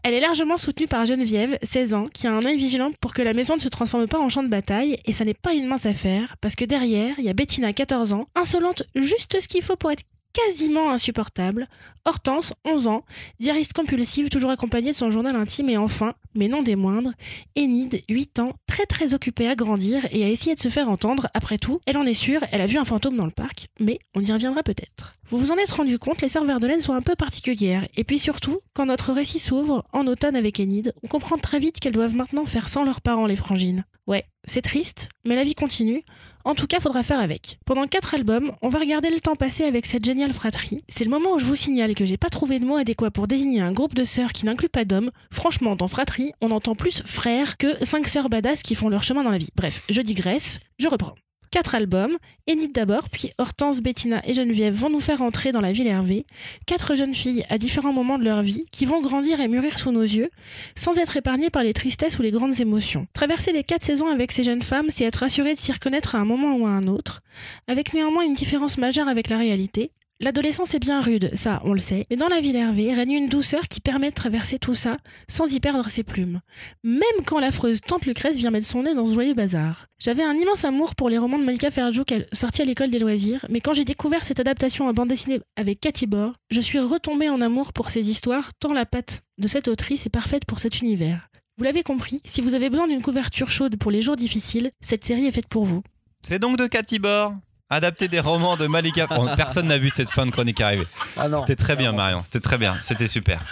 Elle 0.05 0.15
est 0.15 0.21
largement 0.21 0.57
soutenue 0.57 0.87
par 0.87 1.07
Geneviève, 1.07 1.59
16 1.65 1.95
ans, 1.95 2.07
qui 2.07 2.29
a 2.29 2.33
un 2.33 2.45
œil 2.47 2.57
vigilant 2.57 2.93
pour 3.01 3.13
que 3.13 3.23
la 3.23 3.35
maison 3.35 3.57
ne 3.57 3.61
se 3.61 3.69
transforme 3.69 4.07
pas 4.07 4.21
en 4.21 4.29
champ 4.29 4.45
de 4.45 4.49
bataille, 4.49 4.97
et 5.07 5.13
ça 5.13 5.25
n'est 5.25 5.35
pas 5.35 5.55
une 5.55 5.67
mince 5.67 5.87
affaire, 5.87 6.37
parce 6.41 6.55
que 6.55 6.65
derrière, 6.65 7.17
il 7.19 7.25
y 7.25 7.31
a 7.31 7.35
Bettina, 7.35 7.73
14 7.73 8.13
ans, 8.13 8.29
insolente 8.37 8.85
juste 8.95 9.41
ce 9.41 9.49
qu'il 9.49 9.63
faut 9.63 9.77
pour 9.77 9.91
être 9.91 10.05
quasiment 10.33 10.91
insupportable, 10.91 11.69
Hortense, 12.05 12.55
11 12.65 12.87
ans, 12.87 13.05
diariste 13.41 13.73
compulsive, 13.73 14.29
toujours 14.29 14.51
accompagnée 14.51 14.91
de 14.91 14.97
son 14.97 15.11
journal 15.11 15.37
intime, 15.37 15.69
et 15.69 15.77
enfin, 15.77 16.15
mais 16.35 16.49
non 16.49 16.63
des 16.63 16.77
moindres, 16.77 17.13
Enid, 17.59 18.03
8 18.09 18.39
ans, 18.39 18.53
très 18.67 18.87
très 18.87 19.15
occupée 19.15 19.49
à 19.49 19.55
grandir 19.55 20.07
et 20.11 20.25
à 20.25 20.29
essayer 20.29 20.55
de 20.55 20.61
se 20.61 20.69
faire 20.69 20.89
entendre. 20.89 21.29
Après 21.35 21.59
tout, 21.59 21.81
elle 21.87 21.99
en 21.99 22.07
est 22.07 22.15
sûre, 22.15 22.41
elle 22.53 22.61
a 22.61 22.67
vu 22.67 22.79
un 22.79 22.85
fantôme 22.85 23.17
dans 23.17 23.27
le 23.27 23.31
parc, 23.31 23.67
mais 23.79 23.99
on 24.15 24.25
y 24.25 24.33
reviendra 24.33 24.63
peut-être. 24.63 25.13
Vous 25.31 25.39
vous 25.39 25.53
en 25.53 25.57
êtes 25.57 25.71
rendu 25.71 25.99
compte, 25.99 26.23
les 26.23 26.29
sœurs 26.29 26.45
Verdelaine 26.45 26.81
sont 26.81 26.93
un 26.93 27.03
peu 27.03 27.15
particulières. 27.15 27.87
Et 27.97 28.05
puis 28.05 28.19
surtout, 28.19 28.61
quand 28.75 28.87
notre 28.87 29.13
récit 29.13 29.39
s'ouvre, 29.39 29.85
en 29.93 30.07
automne 30.07 30.37
avec 30.37 30.59
Enid, 30.59 30.95
on 31.03 31.09
comprend 31.09 31.39
très 31.39 31.59
vite 31.59 31.81
qu'elles 31.81 31.93
doivent 31.93 32.17
maintenant 32.17 32.45
faire 32.47 32.69
sans 32.69 32.85
leurs 32.85 33.01
parents, 33.01 33.27
les 33.27 33.37
frangines. 33.37 33.85
Ouais, 34.07 34.25
c'est 34.45 34.63
triste, 34.63 35.09
mais 35.25 35.37
la 35.37 35.45
vie 35.45 35.55
continue. 35.55 36.03
En 36.45 36.55
tout 36.55 36.67
cas, 36.67 36.81
faudra 36.81 37.03
faire 37.03 37.21
avec. 37.21 37.59
Pendant 37.67 37.87
quatre 37.87 38.15
albums, 38.15 38.53
on 38.63 38.69
va 38.69 38.79
regarder 38.79 39.11
le 39.11 39.21
temps 39.21 39.37
passé 39.37 39.65
avec 39.65 39.87
cette 39.87 40.05
géniale 40.05 40.33
fratrie. 40.33 40.83
C'est 40.89 41.05
le 41.05 41.11
moment 41.11 41.35
où 41.35 41.39
je 41.39 41.45
vous 41.45 41.57
signale 41.57 41.95
que 41.95 42.07
j'ai 42.07 42.17
pas 42.17 42.29
trouvé 42.29 42.59
de 42.59 42.65
mot 42.65 42.77
adéquat 42.77 43.11
pour 43.11 43.27
désigner 43.27 43.61
un 43.61 43.73
groupe 43.73 43.95
de 43.95 44.05
sœurs 44.05 44.33
qui 44.33 44.47
n'inclut 44.47 44.69
pas 44.69 44.85
d'hommes. 44.85 45.11
Franchement, 45.31 45.77
dans 45.77 45.89
fratrie, 45.89 46.33
on 46.41 46.51
entend 46.51 46.75
plus 46.75 47.03
frères 47.05 47.57
que 47.57 47.85
cinq 47.85 48.09
sœurs 48.09 48.29
badass 48.29 48.63
qui 48.63 48.75
font 48.75 48.89
leur 48.89 49.03
chemin 49.03 49.23
dans 49.23 49.31
la 49.31 49.39
vie. 49.39 49.51
Bref, 49.57 49.83
je 49.89 50.01
digresse, 50.01 50.61
je 50.79 50.89
reprends. 50.89 51.15
Quatre 51.51 51.75
albums, 51.75 52.17
Enid 52.49 52.73
d'abord, 52.73 53.09
puis 53.11 53.33
Hortense, 53.37 53.81
Bettina 53.81 54.23
et 54.25 54.35
Geneviève 54.35 54.73
vont 54.73 54.89
nous 54.89 55.01
faire 55.01 55.21
entrer 55.21 55.51
dans 55.51 55.61
la 55.61 55.73
ville 55.73 55.89
Hervé. 55.89 56.25
Quatre 56.65 56.95
jeunes 56.95 57.15
filles 57.15 57.45
à 57.49 57.59
différents 57.59 57.93
moments 57.93 58.19
de 58.19 58.25
leur 58.25 58.43
vie 58.43 58.65
qui 58.71 58.87
vont 58.87 59.01
grandir 59.01 59.41
et 59.41 59.49
mûrir 59.49 59.77
sous 59.77 59.91
nos 59.91 60.03
yeux, 60.03 60.31
sans 60.77 60.97
être 60.99 61.17
épargnées 61.17 61.51
par 61.51 61.65
les 61.65 61.75
tristesses 61.75 62.21
ou 62.21 62.23
les 62.23 62.31
grandes 62.31 62.61
émotions. 62.61 63.09
Traverser 63.15 63.51
les 63.51 63.65
quatre 63.65 63.83
saisons 63.83 64.07
avec 64.07 64.31
ces 64.31 64.45
jeunes 64.45 64.63
femmes, 64.63 64.91
c'est 64.91 65.05
être 65.05 65.25
assuré 65.25 65.55
de 65.55 65.59
s'y 65.59 65.73
reconnaître 65.73 66.15
à 66.15 66.19
un 66.19 66.25
moment 66.25 66.55
ou 66.55 66.67
à 66.67 66.71
un 66.71 66.87
autre, 66.87 67.21
avec 67.67 67.95
néanmoins 67.95 68.25
une 68.25 68.35
différence 68.35 68.79
majeure 68.79 69.09
avec 69.09 69.29
la 69.29 69.39
réalité. 69.39 69.91
L'adolescence 70.23 70.75
est 70.75 70.81
bien 70.81 71.01
rude, 71.01 71.31
ça 71.33 71.63
on 71.65 71.73
le 71.73 71.81
sait, 71.81 72.07
mais 72.11 72.17
dans 72.17 72.29
la 72.29 72.41
ville 72.41 72.55
Hervé 72.55 72.93
règne 72.93 73.13
une 73.13 73.29
douceur 73.31 73.69
qui 73.69 73.81
permet 73.81 74.11
de 74.11 74.15
traverser 74.15 74.59
tout 74.59 74.75
ça 74.75 74.99
sans 75.29 75.51
y 75.51 75.61
perdre 75.61 75.89
ses 75.89 76.03
plumes. 76.03 76.43
Même 76.85 77.01
quand 77.25 77.41
l'affreuse 77.41 77.81
tante 77.81 78.05
Lucrèce 78.05 78.37
vient 78.37 78.51
mettre 78.51 78.67
son 78.67 78.83
nez 78.83 78.93
dans 78.93 79.07
ce 79.07 79.15
joyeux 79.15 79.33
bazar. 79.33 79.87
J'avais 79.99 80.23
un 80.23 80.35
immense 80.35 80.67
amour 80.67 80.95
pour 80.95 81.09
les 81.09 81.17
romans 81.17 81.39
de 81.39 81.45
Malika 81.45 81.71
Ferjouk 81.71 82.13
sortis 82.35 82.61
à 82.61 82.67
l'école 82.67 82.91
des 82.91 82.99
loisirs, 82.99 83.47
mais 83.49 83.63
quand 83.63 83.73
j'ai 83.73 83.87
découvert 83.87 84.27
cette 84.27 84.41
adaptation 84.41 84.89
en 84.89 84.93
bande 84.93 85.09
dessinée 85.09 85.41
avec 85.57 85.81
Cathy 85.81 86.07
Bor, 86.07 86.33
je 86.51 86.61
suis 86.61 86.81
retombée 86.81 87.31
en 87.31 87.41
amour 87.41 87.73
pour 87.73 87.89
ces 87.89 88.11
histoires, 88.11 88.51
tant 88.61 88.75
la 88.75 88.85
patte 88.85 89.23
de 89.39 89.49
cette 89.49 89.69
autrice 89.69 90.05
est 90.05 90.11
parfaite 90.11 90.45
pour 90.45 90.59
cet 90.59 90.83
univers. 90.83 91.29
Vous 91.57 91.65
l'avez 91.65 91.83
compris, 91.83 92.21
si 92.27 92.43
vous 92.43 92.53
avez 92.53 92.69
besoin 92.69 92.89
d'une 92.89 93.01
couverture 93.01 93.51
chaude 93.51 93.79
pour 93.79 93.91
les 93.91 94.03
jours 94.03 94.17
difficiles, 94.17 94.71
cette 94.83 95.05
série 95.05 95.27
est 95.27 95.33
faite 95.33 95.49
pour 95.49 95.65
vous. 95.65 95.83
C'est 96.21 96.39
donc 96.39 96.59
de 96.59 96.67
Cathy 96.67 96.99
Bor, 96.99 97.33
adapté 97.71 98.09
des 98.09 98.21
romans 98.21 98.57
de 98.57 98.67
Malika. 98.67 99.07
Oh, 99.17 99.27
personne 99.37 99.69
n'a 99.69 99.79
vu 99.79 99.91
cette 99.95 100.11
fin 100.11 100.27
de 100.27 100.31
chronique 100.31 100.61
arriver. 100.61 100.87
Ah. 101.17 101.29
C'était 101.41 101.57
très 101.57 101.77
bien, 101.77 101.93
Marion. 101.93 102.23
C'était 102.23 102.41
très 102.41 102.59
bien. 102.59 102.77
C'était 102.81 103.09
super. 103.09 103.45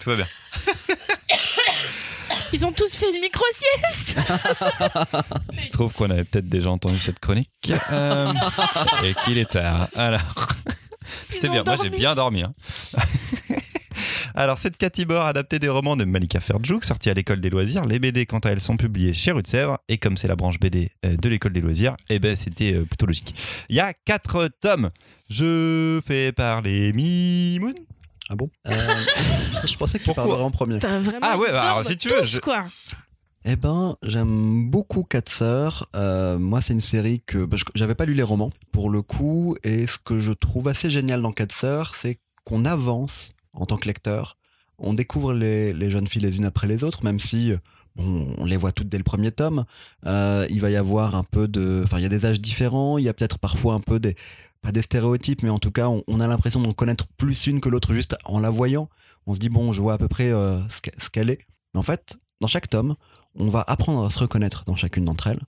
Tout 0.00 0.10
va 0.10 0.16
bien. 0.16 0.26
Ils 2.52 2.64
ont 2.64 2.72
tous 2.72 2.94
fait 2.94 3.10
une 3.12 3.20
micro-sieste 3.20 4.18
Il 5.52 5.60
se 5.60 5.70
trouve 5.70 5.92
qu'on 5.92 6.08
avait 6.10 6.22
peut-être 6.24 6.48
déjà 6.48 6.70
entendu 6.70 6.98
cette 7.00 7.18
chronique 7.18 7.50
euh, 7.90 8.32
et 9.04 9.14
qu'il 9.24 9.38
est 9.38 9.50
tard. 9.50 9.88
Alors, 9.96 10.20
c'était 11.30 11.48
bien. 11.48 11.64
Moi, 11.64 11.76
j'ai 11.82 11.90
bien 11.90 12.14
dormi. 12.14 12.42
hein. 12.42 12.54
Alors, 14.34 14.58
c'est 14.58 14.70
de 14.70 14.76
Cathy 14.76 15.04
Bor, 15.04 15.24
adapté 15.24 15.58
des 15.58 15.68
romans 15.68 15.96
de 15.96 16.04
Malika 16.04 16.40
Ferjouk, 16.40 16.84
sorti 16.84 17.10
à 17.10 17.14
l'école 17.14 17.40
des 17.40 17.50
loisirs. 17.50 17.84
Les 17.84 17.98
BD, 17.98 18.26
quant 18.26 18.38
à 18.40 18.50
elles, 18.50 18.60
sont 18.60 18.76
publiées 18.76 19.14
chez 19.14 19.32
Rue 19.32 19.42
de 19.42 19.46
Sèvres. 19.46 19.78
Et 19.88 19.98
comme 19.98 20.16
c'est 20.16 20.28
la 20.28 20.36
branche 20.36 20.58
BD 20.58 20.90
euh, 21.04 21.16
de 21.16 21.28
l'école 21.28 21.52
des 21.52 21.60
loisirs, 21.60 21.96
eh 22.08 22.18
ben, 22.18 22.36
c'était 22.36 22.74
euh, 22.74 22.84
plutôt 22.84 23.06
logique. 23.06 23.34
Il 23.68 23.76
y 23.76 23.80
a 23.80 23.92
quatre 23.92 24.48
tomes. 24.60 24.90
Je 25.30 26.00
fais 26.06 26.32
parler 26.32 26.92
Mimoun. 26.92 27.74
Ah 28.30 28.36
bon? 28.36 28.50
Euh, 28.66 28.72
Je 29.66 29.76
pensais 29.76 29.98
que 29.98 30.04
tu 30.04 30.06
Pourquoi? 30.06 30.24
parlerais 30.24 30.42
en 30.44 30.50
premier. 30.50 30.78
T'as 30.78 30.98
vraiment 30.98 31.18
Ah 31.22 31.38
ouais, 31.38 31.50
une 31.50 31.56
alors, 31.56 31.84
si 31.84 31.96
tu 31.96 32.08
veux, 32.08 32.24
je- 32.24 32.38
quoi. 32.38 32.64
Eh 33.46 33.56
ben, 33.56 33.96
j'aime 34.02 34.70
beaucoup 34.70 35.04
Quatre 35.04 35.28
Sœurs. 35.28 35.86
Euh, 35.94 36.38
moi, 36.38 36.62
c'est 36.62 36.72
une 36.72 36.80
série 36.80 37.20
que 37.26 37.46
j'avais 37.74 37.94
pas 37.94 38.06
lu 38.06 38.14
les 38.14 38.22
romans 38.22 38.50
pour 38.72 38.88
le 38.88 39.02
coup, 39.02 39.54
et 39.64 39.86
ce 39.86 39.98
que 39.98 40.18
je 40.18 40.32
trouve 40.32 40.68
assez 40.68 40.88
génial 40.88 41.20
dans 41.20 41.32
Quatre 41.32 41.52
Sœurs, 41.52 41.94
c'est 41.94 42.18
qu'on 42.44 42.64
avance 42.64 43.33
en 43.54 43.66
tant 43.66 43.76
que 43.76 43.86
lecteur. 43.86 44.36
On 44.78 44.94
découvre 44.94 45.32
les, 45.32 45.90
jeunes 45.90 46.06
filles 46.06 46.22
les 46.22 46.36
unes 46.36 46.44
après 46.44 46.66
les 46.66 46.84
autres, 46.84 47.04
même 47.04 47.20
si 47.20 47.52
on 47.96 48.44
les 48.44 48.56
voit 48.56 48.72
toutes 48.72 48.88
dès 48.88 48.98
le 48.98 49.04
premier 49.04 49.30
tome. 49.30 49.64
Euh, 50.04 50.46
il 50.50 50.60
va 50.60 50.70
y 50.70 50.76
avoir 50.76 51.14
un 51.14 51.22
peu 51.22 51.46
de, 51.46 51.82
enfin, 51.84 51.98
il 51.98 52.02
y 52.02 52.06
a 52.06 52.08
des 52.08 52.26
âges 52.26 52.40
différents. 52.40 52.98
Il 52.98 53.04
y 53.04 53.08
a 53.08 53.14
peut-être 53.14 53.38
parfois 53.38 53.74
un 53.74 53.80
peu 53.80 54.00
des 54.00 54.16
stéréotypes, 54.80 55.42
mais 55.42 55.50
en 55.50 55.58
tout 55.58 55.70
cas, 55.70 55.88
on, 55.88 56.20
a 56.20 56.26
l'impression 56.26 56.60
d'en 56.60 56.72
connaître 56.72 57.06
plus 57.16 57.46
une 57.46 57.60
que 57.60 57.68
l'autre 57.68 57.94
juste 57.94 58.16
en 58.24 58.40
la 58.40 58.50
voyant. 58.50 58.88
On 59.26 59.34
se 59.34 59.38
dit 59.38 59.48
bon, 59.48 59.72
je 59.72 59.80
vois 59.80 59.94
à 59.94 59.98
peu 59.98 60.08
près 60.08 60.30
euh, 60.30 60.58
ce 60.68 61.10
qu'elle 61.10 61.30
est. 61.30 61.46
Mais 61.72 61.80
en 61.80 61.84
fait, 61.84 62.16
dans 62.40 62.48
chaque 62.48 62.68
tome, 62.68 62.96
on 63.36 63.48
va 63.48 63.64
apprendre 63.66 64.04
à 64.04 64.10
se 64.10 64.18
reconnaître 64.18 64.64
dans 64.64 64.76
chacune 64.76 65.04
d'entre 65.04 65.28
elles 65.28 65.40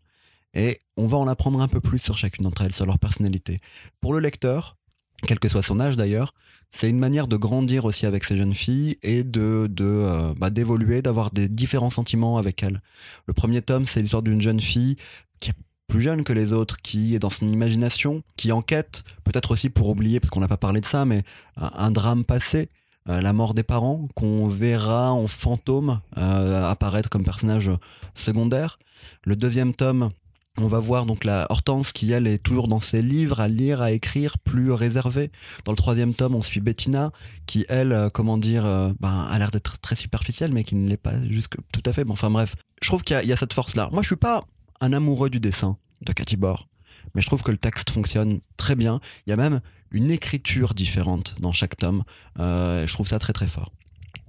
et 0.55 0.81
on 0.97 1.07
va 1.07 1.19
en 1.19 1.29
apprendre 1.29 1.61
un 1.61 1.69
peu 1.69 1.81
plus 1.81 1.99
sur 1.99 2.16
chacune 2.16 2.45
d'entre 2.45 2.62
elles, 2.62 2.75
sur 2.75 2.87
leur 2.87 2.99
personnalité. 2.99 3.61
Pour 4.01 4.14
le 4.14 4.21
lecteur, 4.21 4.77
quel 5.23 5.38
que 5.38 5.49
soit 5.49 5.62
son 5.62 5.81
âge 5.81 5.97
d'ailleurs, 5.97 6.33
c'est 6.70 6.90
une 6.90 6.98
manière 6.98 7.26
de 7.26 7.37
grandir 7.37 7.85
aussi 7.85 8.07
avec 8.07 8.24
ces 8.24 8.37
jeunes 8.37 8.55
filles 8.55 8.98
et 9.02 9.24
de, 9.24 9.68
euh, 9.81 10.35
bah, 10.37 10.50
d'évoluer, 10.50 11.02
d'avoir 11.02 11.31
des 11.31 11.48
différents 11.48 11.90
sentiments 11.90 12.37
avec 12.37 12.62
elles. 12.62 12.83
Le 13.26 13.33
premier 13.33 13.62
tome, 13.62 13.85
c'est 13.85 14.00
l'histoire 14.00 14.22
d'une 14.22 14.40
jeune 14.40 14.61
fille 14.61 14.96
qui 15.40 15.50
est 15.50 15.55
plus 15.88 16.02
jeune 16.02 16.24
que 16.24 16.33
les 16.33 16.52
autres, 16.52 16.76
qui 16.79 17.14
est 17.14 17.18
dans 17.18 17.31
son 17.31 17.50
imagination, 17.50 18.22
qui 18.37 18.52
enquête, 18.52 19.05
peut-être 19.24 19.52
aussi 19.52 19.70
pour 19.70 19.88
oublier, 19.88 20.20
parce 20.20 20.31
qu'on 20.31 20.40
n'a 20.40 20.48
pas 20.48 20.57
parlé 20.57 20.81
de 20.81 20.87
ça, 20.87 21.05
mais 21.05 21.22
un, 21.57 21.70
un 21.74 21.90
drame 21.90 22.24
passé, 22.24 22.68
euh, 23.09 23.20
la 23.20 23.33
mort 23.33 23.55
des 23.55 23.62
parents, 23.62 24.09
qu'on 24.14 24.48
verra 24.48 25.12
en 25.12 25.26
fantôme 25.29 26.00
euh, 26.18 26.64
apparaître 26.64 27.09
comme 27.09 27.24
personnage 27.24 27.70
secondaire. 28.14 28.79
Le 29.24 29.37
deuxième 29.37 29.74
tome, 29.74 30.11
on 30.59 30.66
va 30.69 30.79
voir 30.79 31.07
donc 31.07 31.25
la 31.25 31.47
Hortense 31.51 31.92
qui 31.92 32.11
elle 32.12 32.27
est 32.27 32.38
toujours 32.42 32.69
dans 32.69 32.81
ses 32.81 33.03
livres 33.03 33.40
à 33.40 33.49
lire, 33.49 33.81
à 33.83 33.92
écrire, 33.92 34.38
plus 34.38 34.73
réservée. 34.73 35.31
Dans 35.64 35.73
le 35.73 35.77
troisième 35.77 36.14
tome, 36.14 36.35
on 36.35 36.42
suit 36.42 36.61
Bettina 36.61 37.12
qui 37.47 37.66
elle, 37.69 37.92
euh, 37.92 38.09
comment 38.11 38.38
dire, 38.38 38.64
euh, 38.64 38.92
ben, 39.01 39.27
a 39.31 39.38
l'air 39.38 39.51
d'être 39.51 39.79
très 39.81 39.97
superficielle 39.97 40.53
mais 40.53 40.64
qui 40.64 40.75
ne 40.77 40.88
l'est 40.88 40.97
pas 40.97 41.14
jusque 41.29 41.57
tout 41.73 41.83
à 41.85 41.92
fait. 41.92 42.05
Bon, 42.05 42.14
enfin 42.14 42.31
bref, 42.31 42.55
je 42.83 42.88
trouve 42.88 43.03
qu'il 43.03 43.21
y 43.25 43.33
a- 43.33 43.37
cette 43.37 43.53
force 43.53 43.77
là. 43.77 43.88
Moi, 43.92 44.03
je 44.03 44.07
suis 44.09 44.16
pas 44.16 44.45
un 44.81 44.92
amoureux 44.92 45.31
du 45.31 45.40
dessin 45.40 45.77
de 46.03 46.12
Cathy 46.12 46.37
Bor, 46.37 46.69
mais 47.14 47.23
je 47.23 47.27
trouve 47.27 47.42
que 47.42 47.51
le 47.51 47.59
texte 47.59 47.90
fonctionne 47.90 48.40
très 48.57 48.75
bien. 48.77 49.01
Il 49.27 49.31
y 49.31 49.33
a 49.33 49.37
même 49.37 49.61
une 49.90 50.11
écriture 50.11 50.75
différente 50.75 51.35
dans 51.40 51.53
chaque 51.53 51.77
tome. 51.77 52.03
Euh, 52.38 52.87
je 52.87 52.92
trouve 52.92 53.09
ça 53.09 53.19
très 53.19 53.33
très 53.33 53.47
fort. 53.47 53.73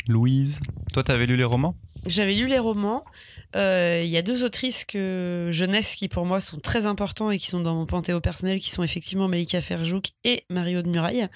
Louise, 0.07 0.61
toi, 0.93 1.03
t'avais 1.03 1.25
lu 1.25 1.35
les 1.35 1.43
romans? 1.43 1.75
J'avais 2.05 2.33
lu 2.33 2.47
les 2.47 2.59
romans. 2.59 3.03
Euh, 3.55 4.01
Il 4.03 4.09
y 4.09 4.17
a 4.17 4.21
deux 4.21 4.43
autrices 4.43 4.85
que 4.85 5.49
jeunesse 5.51 5.95
qui 5.95 6.07
pour 6.07 6.25
moi 6.25 6.39
sont 6.39 6.59
très 6.59 6.85
importants 6.85 7.31
et 7.31 7.37
qui 7.37 7.47
sont 7.47 7.61
dans 7.61 7.75
mon 7.75 7.85
panthéon 7.85 8.19
personnel, 8.19 8.59
qui 8.59 8.69
sont 8.69 8.83
effectivement 8.83 9.27
Malika 9.27 9.61
Ferjouk 9.61 10.11
et 10.23 10.43
Mario 10.49 10.81
de 10.81 10.89
Muraille, 10.89 11.27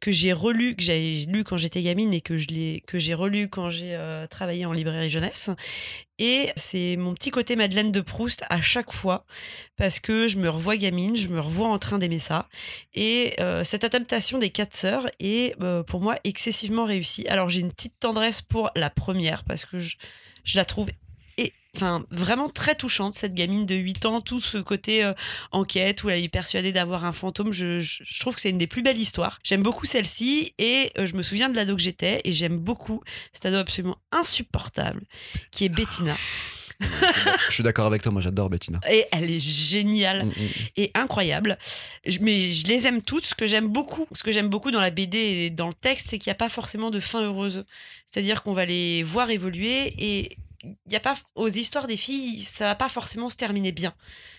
que 0.00 0.12
j'ai 0.12 0.32
relu, 0.32 0.76
que 0.76 0.82
j'ai 0.82 1.26
lu 1.26 1.44
quand 1.44 1.56
j'étais 1.56 1.82
gamine 1.82 2.14
et 2.14 2.20
que 2.20 2.36
j'ai 2.36 3.14
relu 3.14 3.48
quand 3.48 3.70
j'ai 3.70 3.94
euh, 3.94 4.26
travaillé 4.26 4.64
en 4.64 4.72
librairie 4.72 5.10
jeunesse. 5.10 5.50
Et 6.18 6.50
c'est 6.56 6.96
mon 6.96 7.14
petit 7.14 7.30
côté 7.30 7.56
Madeleine 7.56 7.92
de 7.92 8.00
Proust 8.00 8.44
à 8.50 8.60
chaque 8.60 8.92
fois, 8.92 9.24
parce 9.76 10.00
que 10.00 10.26
je 10.26 10.38
me 10.38 10.48
revois 10.48 10.76
gamine, 10.76 11.16
je 11.16 11.28
me 11.28 11.40
revois 11.40 11.68
en 11.68 11.78
train 11.78 11.98
d'aimer 11.98 12.18
ça. 12.18 12.48
Et 12.94 13.34
euh, 13.40 13.62
cette 13.64 13.84
adaptation 13.84 14.38
des 14.38 14.50
quatre 14.50 14.74
sœurs 14.74 15.08
est 15.20 15.54
euh, 15.62 15.82
pour 15.82 16.00
moi 16.00 16.18
excessivement 16.24 16.84
réussie. 16.84 17.26
Alors 17.28 17.48
j'ai 17.48 17.60
une 17.60 17.72
petite 17.72 17.98
tendresse 18.00 18.42
pour 18.42 18.70
la 18.74 18.90
première, 18.90 19.44
parce 19.44 19.64
que 19.64 19.78
je, 19.78 19.96
je 20.44 20.56
la 20.56 20.64
trouve 20.64 20.88
enfin, 21.78 22.04
vraiment 22.10 22.48
très 22.48 22.74
touchante, 22.74 23.14
cette 23.14 23.34
gamine 23.34 23.66
de 23.66 23.74
8 23.74 24.04
ans, 24.06 24.20
tout 24.20 24.40
ce 24.40 24.58
côté 24.58 25.02
euh, 25.04 25.12
enquête 25.52 26.02
où 26.04 26.10
elle 26.10 26.22
est 26.22 26.28
persuadée 26.28 26.72
d'avoir 26.72 27.04
un 27.04 27.12
fantôme. 27.12 27.52
Je, 27.52 27.80
je- 27.80 28.02
je 28.04 28.20
trouve 28.20 28.34
que 28.34 28.40
c'est 28.40 28.50
une 28.50 28.58
des 28.58 28.66
plus 28.66 28.82
belles 28.82 28.98
histoires. 28.98 29.38
J'aime 29.44 29.62
beaucoup 29.62 29.86
celle-ci 29.86 30.54
et 30.58 30.90
euh, 30.98 31.06
je 31.06 31.14
me 31.16 31.22
souviens 31.22 31.48
de 31.48 31.56
l'ado 31.56 31.74
que 31.76 31.82
j'étais 31.82 32.20
et 32.24 32.32
j'aime 32.32 32.58
beaucoup 32.58 33.02
cet 33.32 33.46
ado 33.46 33.56
absolument 33.56 33.98
insupportable 34.12 35.02
qui 35.50 35.64
est 35.64 35.68
Bettina. 35.68 36.14
je 37.48 37.54
suis 37.54 37.64
d'accord 37.64 37.86
avec 37.86 38.02
toi, 38.02 38.12
moi 38.12 38.20
j'adore 38.20 38.48
Bettina. 38.50 38.78
Et 38.88 39.04
elle 39.10 39.30
est 39.30 39.40
géniale 39.40 40.26
Mm, 40.26 40.28
mm. 40.28 40.48
et 40.76 40.90
incroyable. 40.94 41.58
Je- 42.06 42.18
mais 42.20 42.52
je 42.52 42.66
les 42.66 42.86
aime 42.86 43.02
toutes. 43.02 43.24
Ce 43.26 43.34
que 43.34 43.46
j'aime 43.46 43.68
beaucoup, 43.68 44.06
ce 44.12 44.22
que 44.22 44.30
j'aime 44.32 44.48
beaucoup 44.48 44.70
dans 44.70 44.80
la 44.80 44.90
BD 44.90 45.18
et 45.18 45.50
dans 45.50 45.66
le 45.66 45.72
texte, 45.74 46.06
c'est 46.10 46.18
qu'il 46.18 46.30
n'y 46.30 46.36
a 46.36 46.36
pas 46.36 46.48
forcément 46.48 46.90
de 46.90 47.00
fin 47.00 47.22
heureuse. 47.22 47.64
C'est-à-dire 48.06 48.42
qu'on 48.42 48.52
va 48.52 48.64
les 48.64 49.02
voir 49.02 49.30
évoluer 49.30 49.92
et 49.98 50.36
y 50.88 50.96
a 50.96 51.00
pas 51.00 51.14
aux 51.34 51.48
histoires 51.48 51.86
des 51.86 51.96
filles, 51.96 52.40
ça 52.40 52.66
va 52.66 52.74
pas 52.74 52.88
forcément 52.88 53.28
se 53.28 53.36
terminer 53.36 53.72
bien. 53.72 53.94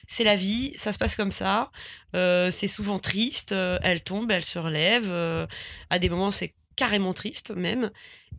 C'est 0.07 0.23
la 0.23 0.35
vie, 0.35 0.73
ça 0.75 0.91
se 0.91 0.97
passe 0.97 1.15
comme 1.15 1.31
ça. 1.31 1.71
Euh, 2.15 2.51
c'est 2.51 2.67
souvent 2.67 2.99
triste. 2.99 3.51
euh, 3.51 3.79
elle 3.83 4.01
tombe, 4.03 4.31
elle 4.31 4.45
se 4.45 4.59
relève. 4.59 5.09
euh, 5.09 5.47
à 5.89 5.99
des 5.99 6.09
moments, 6.09 6.31
c'est 6.31 6.55
carrément 6.75 7.13
triste 7.13 7.51
même. 7.51 7.91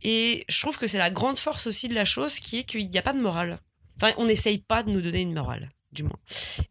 Et 0.03 0.45
je 0.49 0.61
trouve 0.61 0.79
que 0.79 0.87
c'est 0.87 0.99
la 0.99 1.11
grande 1.11 1.39
force 1.39 1.67
aussi 1.67 1.89
de 1.89 1.95
la 1.95 2.05
chose, 2.05 2.41
qui 2.41 2.59
est 2.59 2.65
qu'il 2.65 2.89
n'y 2.89 2.99
a 2.99 3.03
pas 3.03 3.13
de 3.13 3.21
morale. 3.21 3.61
Enfin, 3.97 4.13
on 4.17 4.27
n'essaye 4.27 4.59
pas 4.59 4.83
de 4.83 4.91
nous 4.91 5.03
donner 5.03 5.21
une 5.21 5.35
morale, 5.35 5.69
du 5.93 6.05
moins 6.05 6.19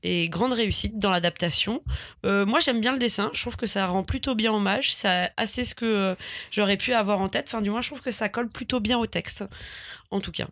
et 0.03 0.29
grande 0.29 0.53
réussite 0.53 0.97
dans 0.97 1.09
l'adaptation. 1.09 1.83
Moi, 2.23 2.59
j'aime 2.59 2.81
bien 2.81 2.91
le 2.91 2.99
dessin. 2.99 3.29
Je 3.33 3.41
trouve 3.41 3.55
que 3.57 3.67
ça 3.67 3.85
rend 3.87 4.03
plutôt 4.03 4.35
bien 4.35 4.53
hommage. 4.53 4.93
C'est 4.93 5.31
assez 5.37 5.63
ce 5.63 5.75
que 5.75 6.15
j'aurais 6.51 6.77
pu 6.77 6.93
avoir 6.93 7.19
en 7.19 7.27
tête. 7.29 7.45
Enfin, 7.47 7.61
du 7.61 7.69
moins, 7.69 7.81
je 7.81 7.89
trouve 7.89 8.01
que 8.01 8.11
ça 8.11 8.29
colle 8.29 8.49
plutôt 8.49 8.79
bien 8.79 8.97
au 8.97 9.05
texte, 9.07 9.43
en 10.11 10.21
tout 10.21 10.31
cas. 10.31 10.47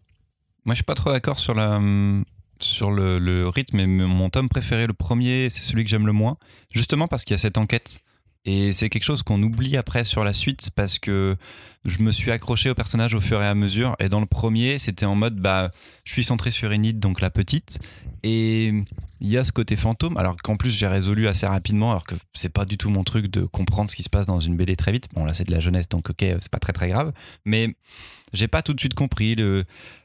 Moi, 0.68 0.74
je 0.74 0.80
suis 0.80 0.84
pas 0.84 0.96
trop 0.96 1.14
d'accord 1.14 1.40
sur 1.40 1.54
le, 1.54 3.48
rythme. 3.48 3.80
Et 3.80 3.88
mon 3.88 4.30
tome 4.30 4.50
préféré, 4.50 4.86
le 4.86 4.94
premier, 4.94 5.50
c'est 5.50 5.62
celui 5.62 5.86
que 5.86 5.90
j'aime 5.90 6.06
le 6.06 6.12
moins, 6.12 6.36
justement 6.72 7.08
parce 7.08 7.24
qu'il 7.24 7.36
y 7.36 7.36
a 7.36 7.38
cette 7.40 7.58
enquête. 7.58 8.02
Et 8.44 8.74
c'est 8.74 8.90
quelque 8.90 9.04
chose 9.04 9.24
qu'on 9.24 9.42
oublie 9.42 9.78
après 9.78 10.04
sur 10.04 10.26
la 10.26 10.34
suite 10.34 10.70
parce 10.76 11.00
que 11.00 11.38
je 11.86 12.02
me 12.02 12.12
suis 12.12 12.32
accroché 12.32 12.70
au 12.70 12.76
personnage 12.76 13.14
au 13.14 13.22
fur 13.22 13.42
et 13.42 13.48
à 13.48 13.56
mesure. 13.56 13.96
Et 14.00 14.10
dans 14.10 14.20
le 14.20 14.26
premier, 14.26 14.78
c'était 14.78 15.06
en 15.06 15.16
mode 15.16 15.38
bah, 15.38 15.72
je 16.04 16.12
suis 16.12 16.26
centré 16.26 16.52
sur 16.52 16.70
Enid, 16.70 17.00
donc 17.00 17.22
la 17.22 17.30
petite. 17.30 17.80
Et 18.24 18.74
il 19.22 19.28
y 19.28 19.38
a 19.38 19.46
ce 19.46 19.54
côté 19.54 19.78
fantôme, 19.78 20.18
alors 20.18 20.36
qu'en 20.38 20.58
plus 20.58 20.72
j'ai 20.72 20.88
résolu 20.88 21.28
assez 21.28 21.46
rapidement, 21.46 21.92
alors 21.92 22.04
que 22.04 22.16
c'est 22.34 22.52
pas 22.52 22.66
du 22.66 22.78
tout 22.78 22.90
mon 22.90 23.04
truc 23.04 23.28
de 23.28 23.42
comprendre 23.42 23.90
ce 23.90 23.96
qui 23.96 24.04
se 24.04 24.10
passe 24.10 24.26
dans 24.26 24.40
une 24.42 24.58
BD 24.58 24.76
très 24.76 24.92
vite. 24.92 25.08
Bon, 25.14 25.24
là 25.24 25.34
c'est 25.34 25.46
de 25.46 25.52
la 25.52 25.62
jeunesse, 25.62 25.88
donc 25.88 26.10
ok, 26.10 26.20
c'est 26.20 26.52
pas 26.52 26.60
très 26.60 26.74
très 26.74 26.90
grave. 26.90 27.14
Mais 27.46 27.76
j'ai 28.34 28.48
pas 28.48 28.62
tout 28.62 28.74
de 28.74 28.80
suite 28.80 28.94
compris 28.94 29.36
le, 29.36 29.64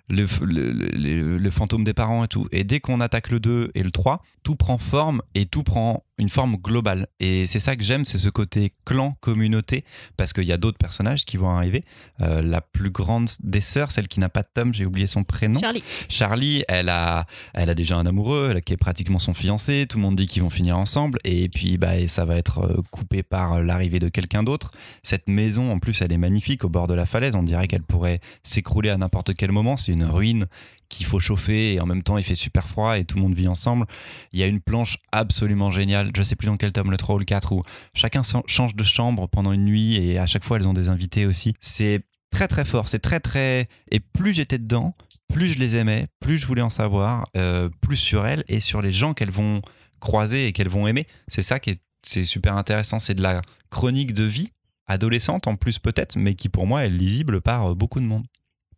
le, 0.09 0.27
le, 0.43 0.73
le- 0.73 1.39
le 1.39 1.51
fantôme 1.51 1.85
des 1.85 1.95
parents 1.95 2.25
et 2.25 2.29
tout. 2.29 2.47
Et 2.53 2.65
dès 2.65 2.81
qu'on 2.81 3.01
attaque 3.01 3.31
le 3.31 3.41
2 3.41 3.71
et 3.75 3.83
le 3.83 3.91
3, 3.91 4.23
tout 4.43 4.57
prend 4.57 4.79
forme 4.79 5.23
et 5.35 5.47
tout 5.47 5.63
prend 5.63 6.03
une 6.19 6.29
forme 6.29 6.57
globale. 6.57 7.09
Et 7.19 7.47
c'est 7.47 7.59
ça 7.59 7.75
que 7.75 7.83
j'aime, 7.83 8.05
c'est 8.05 8.19
ce 8.19 8.29
côté 8.29 8.71
clan, 8.85 9.17
communauté, 9.21 9.85
parce 10.17 10.33
qu'il 10.33 10.45
y 10.45 10.53
a 10.53 10.57
d'autres 10.57 10.79
personnages 10.79 11.25
qui 11.25 11.37
vont 11.37 11.51
arriver. 11.51 11.85
Euh, 12.21 12.43
la 12.43 12.61
plus 12.61 12.91
grande 12.91 13.29
des 13.43 13.61
sœurs, 13.61 13.91
celle 13.91 14.07
qui 14.07 14.21
n'a 14.21 14.29
pas 14.29 14.43
de 14.43 14.49
tome, 14.55 14.73
j'ai 14.75 14.85
oublié 14.87 15.07
son 15.09 15.25
prénom. 15.25 15.59
Charlie. 15.59 15.83
Charlie, 16.09 16.65
elle 16.69 16.91
a, 16.91 17.27
elle 17.55 17.71
a 17.71 17.75
déjà 17.75 17.97
un 17.97 18.07
amoureux, 18.07 18.53
elle, 18.55 18.63
qui 18.63 18.73
est 18.73 18.77
pratiquement 18.77 19.19
son 19.19 19.35
fiancé. 19.35 19.87
Tout 19.89 19.97
le 19.99 20.03
monde 20.03 20.15
dit 20.17 20.27
qu'ils 20.27 20.43
vont 20.43 20.51
finir 20.51 20.77
ensemble. 20.79 21.19
Et 21.25 21.49
puis, 21.49 21.77
bah, 21.79 21.97
et 21.97 22.07
ça 22.07 22.25
va 22.25 22.37
être 22.37 22.59
euh, 22.59 22.83
coupé 22.93 23.23
par 23.25 23.55
euh, 23.55 23.63
l'arrivée 23.63 23.99
de 23.99 24.09
quelqu'un 24.09 24.43
d'autre. 24.45 24.71
Cette 25.03 25.29
maison, 25.29 25.73
en 25.73 25.79
plus, 25.81 26.03
elle 26.03 26.13
est 26.13 26.19
magnifique 26.19 26.65
au 26.65 26.69
bord 26.69 26.87
de 26.87 26.95
la 26.95 27.07
falaise. 27.07 27.35
On 27.35 27.43
dirait 27.43 27.67
qu'elle 27.69 27.83
pourrait 27.83 28.12
s'écrouler 28.42 28.90
à 28.90 28.96
n'importe 28.96 29.35
quel 29.35 29.53
moment. 29.53 29.77
C'est 29.77 29.92
une 29.92 30.05
ruine 30.05 30.46
qu'il 30.88 31.07
faut 31.07 31.20
chauffer 31.20 31.75
et 31.75 31.81
en 31.81 31.87
même 31.87 32.03
temps 32.03 32.18
il 32.18 32.25
fait 32.25 32.35
super 32.35 32.68
froid 32.68 32.98
et 32.98 33.05
tout 33.05 33.16
le 33.16 33.22
monde 33.22 33.35
vit 33.35 33.48
ensemble. 33.48 33.87
Il 34.33 34.38
y 34.38 34.42
a 34.42 34.46
une 34.46 34.61
planche 34.61 34.98
absolument 35.11 35.70
géniale, 35.70 36.11
je 36.14 36.22
sais 36.22 36.37
plus 36.37 36.46
dans 36.46 36.57
quel 36.57 36.72
tome, 36.72 36.90
le 36.90 36.96
3 36.96 37.16
ou 37.16 37.18
le 37.18 37.25
4, 37.25 37.53
où 37.53 37.62
chacun 37.94 38.22
change 38.46 38.77
de 38.77 38.85
chambre 38.85 39.27
pendant 39.29 39.53
une 39.53 39.64
nuit 39.64 39.96
et 39.96 40.18
à 40.18 40.27
chaque 40.27 40.44
fois 40.44 40.59
elles 40.59 40.68
ont 40.68 40.75
des 40.75 40.88
invités 40.88 41.27
aussi. 41.27 41.55
C'est 41.61 42.03
très 42.31 42.48
très 42.48 42.64
fort, 42.64 42.88
c'est 42.88 42.98
très 42.98 43.20
très... 43.20 43.68
Et 43.90 44.01
plus 44.01 44.33
j'étais 44.33 44.59
dedans, 44.59 44.94
plus 45.33 45.48
je 45.48 45.59
les 45.59 45.77
aimais, 45.77 46.09
plus 46.20 46.38
je 46.38 46.46
voulais 46.46 46.62
en 46.62 46.70
savoir, 46.70 47.29
euh, 47.37 47.68
plus 47.81 47.96
sur 47.96 48.27
elles 48.27 48.44
et 48.48 48.61
sur 48.61 48.83
les 48.83 48.92
gens 48.92 49.14
qu'elles 49.14 49.31
vont 49.31 49.62
croiser 50.01 50.46
et 50.46 50.53
qu'elles 50.53 50.68
vont 50.68 50.87
aimer. 50.87 51.07
C'est 51.29 51.42
ça 51.42 51.59
qui 51.59 51.70
est, 51.70 51.81
c'est 52.03 52.25
super 52.25 52.57
intéressant, 52.57 52.98
c'est 52.98 53.14
de 53.14 53.22
la 53.22 53.40
chronique 53.70 54.12
de 54.12 54.25
vie 54.25 54.51
adolescente 54.93 55.47
en 55.47 55.57
plus 55.57 55.79
peut-être, 55.79 56.17
mais 56.17 56.35
qui 56.35 56.49
pour 56.49 56.67
moi 56.67 56.85
est 56.85 56.91
lisible 56.91 57.41
par 57.41 57.71
euh, 57.73 57.75
beaucoup 57.75 58.01
de 58.01 58.05
monde. 58.05 58.25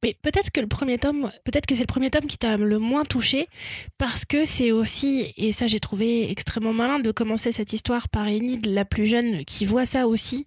Mais 0.02 0.14
peut-être 0.20 0.50
que 0.50 0.60
le 0.60 0.66
premier 0.66 0.98
tome, 0.98 1.30
peut-être 1.44 1.64
que 1.64 1.74
c'est 1.74 1.80
le 1.80 1.86
premier 1.86 2.10
tome 2.10 2.26
qui 2.26 2.36
t'a 2.36 2.58
le 2.58 2.78
moins 2.78 3.04
touché, 3.04 3.48
parce 3.96 4.26
que 4.26 4.44
c'est 4.44 4.70
aussi, 4.70 5.32
et 5.38 5.50
ça 5.50 5.66
j'ai 5.66 5.80
trouvé 5.80 6.30
extrêmement 6.30 6.74
malin 6.74 6.98
de 6.98 7.10
commencer 7.10 7.52
cette 7.52 7.72
histoire 7.72 8.10
par 8.10 8.26
Enid, 8.26 8.66
la 8.66 8.84
plus 8.84 9.06
jeune, 9.06 9.46
qui 9.46 9.64
voit 9.64 9.86
ça 9.86 10.06
aussi, 10.06 10.44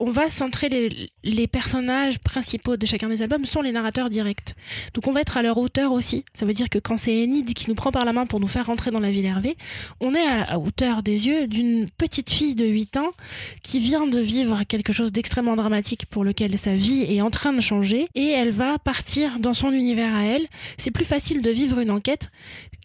on 0.00 0.10
va 0.10 0.30
centrer 0.30 0.68
les, 1.22 1.46
personnages 1.46 2.18
principaux 2.18 2.76
de 2.78 2.86
chacun 2.86 3.08
des 3.08 3.22
albums 3.22 3.44
sont 3.44 3.60
les 3.60 3.70
narrateurs 3.70 4.08
directs. 4.08 4.54
Donc 4.94 5.06
on 5.06 5.12
va 5.12 5.20
être 5.20 5.36
à 5.36 5.42
leur 5.42 5.58
hauteur 5.58 5.92
aussi. 5.92 6.24
Ça 6.32 6.46
veut 6.46 6.54
dire 6.54 6.70
que 6.70 6.78
quand 6.78 6.96
c'est 6.96 7.12
Enid 7.12 7.52
qui 7.52 7.68
nous 7.68 7.74
prend 7.74 7.92
par 7.92 8.06
la 8.06 8.14
main 8.14 8.24
pour 8.24 8.40
nous 8.40 8.46
faire 8.46 8.66
rentrer 8.66 8.90
dans 8.90 8.98
la 8.98 9.10
ville 9.10 9.26
Hervé, 9.26 9.56
on 10.00 10.14
est 10.14 10.26
à, 10.26 10.42
à 10.42 10.58
hauteur 10.58 11.02
des 11.02 11.28
yeux 11.28 11.46
d'une 11.46 11.86
petite 11.98 12.30
fille 12.30 12.54
de 12.54 12.64
8 12.64 12.96
ans 12.96 13.10
qui 13.62 13.78
vient 13.78 14.06
de 14.06 14.18
vivre 14.18 14.64
quelque 14.64 14.92
chose 14.92 15.12
d'extrêmement 15.12 15.54
dramatique 15.54 16.06
pour 16.06 16.24
lequel 16.24 16.56
sa 16.58 16.74
vie 16.74 17.02
est 17.02 17.20
en 17.20 17.30
train 17.30 17.52
de 17.52 17.60
changer 17.60 18.06
et 18.14 18.28
elle 18.28 18.50
va 18.50 18.78
partir 18.78 19.38
dans 19.38 19.52
son 19.52 19.70
univers 19.70 20.14
à 20.14 20.22
elle. 20.22 20.46
C'est 20.78 20.90
plus 20.90 21.04
facile 21.04 21.42
de 21.42 21.50
vivre 21.50 21.78
une 21.78 21.90
enquête 21.90 22.30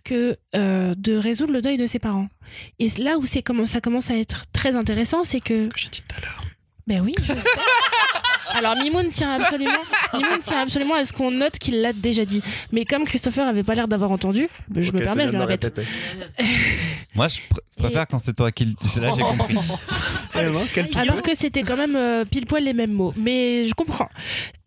que 0.04 0.38
euh, 0.56 0.94
de 0.98 1.16
résoudre 1.16 1.54
le 1.54 1.62
deuil 1.62 1.78
de 1.78 1.86
ses 1.86 2.00
parents. 2.00 2.28
Et 2.80 2.90
là 2.98 3.18
où 3.18 3.24
comment 3.44 3.66
ça 3.66 3.82
commence 3.82 4.12
à 4.12 4.18
être 4.18 4.44
très 4.52 4.76
intéressant, 4.76 5.24
c'est 5.24 5.40
que 5.40 5.68
Que 5.68 5.80
j'ai 5.80 5.90
dit 5.90 6.04
tout 6.08 6.16
à 6.18 6.22
l'heure. 6.22 6.55
Ben 6.88 7.02
oui, 7.02 7.14
je 7.22 7.34
sais. 7.34 7.34
Alors 8.54 8.76
Mimoun 8.78 9.10
tient 9.10 9.34
absolument, 9.42 9.72
Mimoun 10.14 10.40
tient 10.40 10.62
absolument 10.62 10.96
à 10.96 11.04
ce 11.04 11.12
qu'on 11.12 11.30
note 11.32 11.58
qu'il 11.58 11.82
l'a 11.82 11.92
déjà 11.92 12.24
dit. 12.24 12.42
Mais 12.72 12.86
comme 12.86 13.04
Christopher 13.04 13.46
avait 13.48 13.64
pas 13.64 13.76
l'air 13.76 13.88
d'avoir 13.90 14.12
entendu, 14.14 14.48
ben, 14.70 14.82
je 14.82 14.94
me 14.94 15.00
permets, 15.00 15.28
je 15.28 15.34
le 15.34 15.44
répète. 15.44 15.82
Moi, 17.16 17.28
je 17.28 17.38
pr- 17.40 17.60
préfère 17.78 18.08
quand 18.08 18.20
c'est 18.20 18.34
toi 18.34 18.52
qui 18.52 18.66
le 18.66 18.72
dis. 18.74 19.00
Là, 19.00 19.10
j'ai 19.16 19.22
compris. 19.24 19.56
Alors 20.96 21.22
que 21.22 21.36
c'était 21.36 21.64
quand 21.64 21.76
même 21.76 21.96
euh, 21.96 22.24
pile 22.24 22.46
poil 22.46 22.64
les 22.64 22.74
mêmes 22.74 22.94
mots. 22.94 23.14
Mais 23.18 23.66
je 23.68 23.74
comprends. 23.74 24.10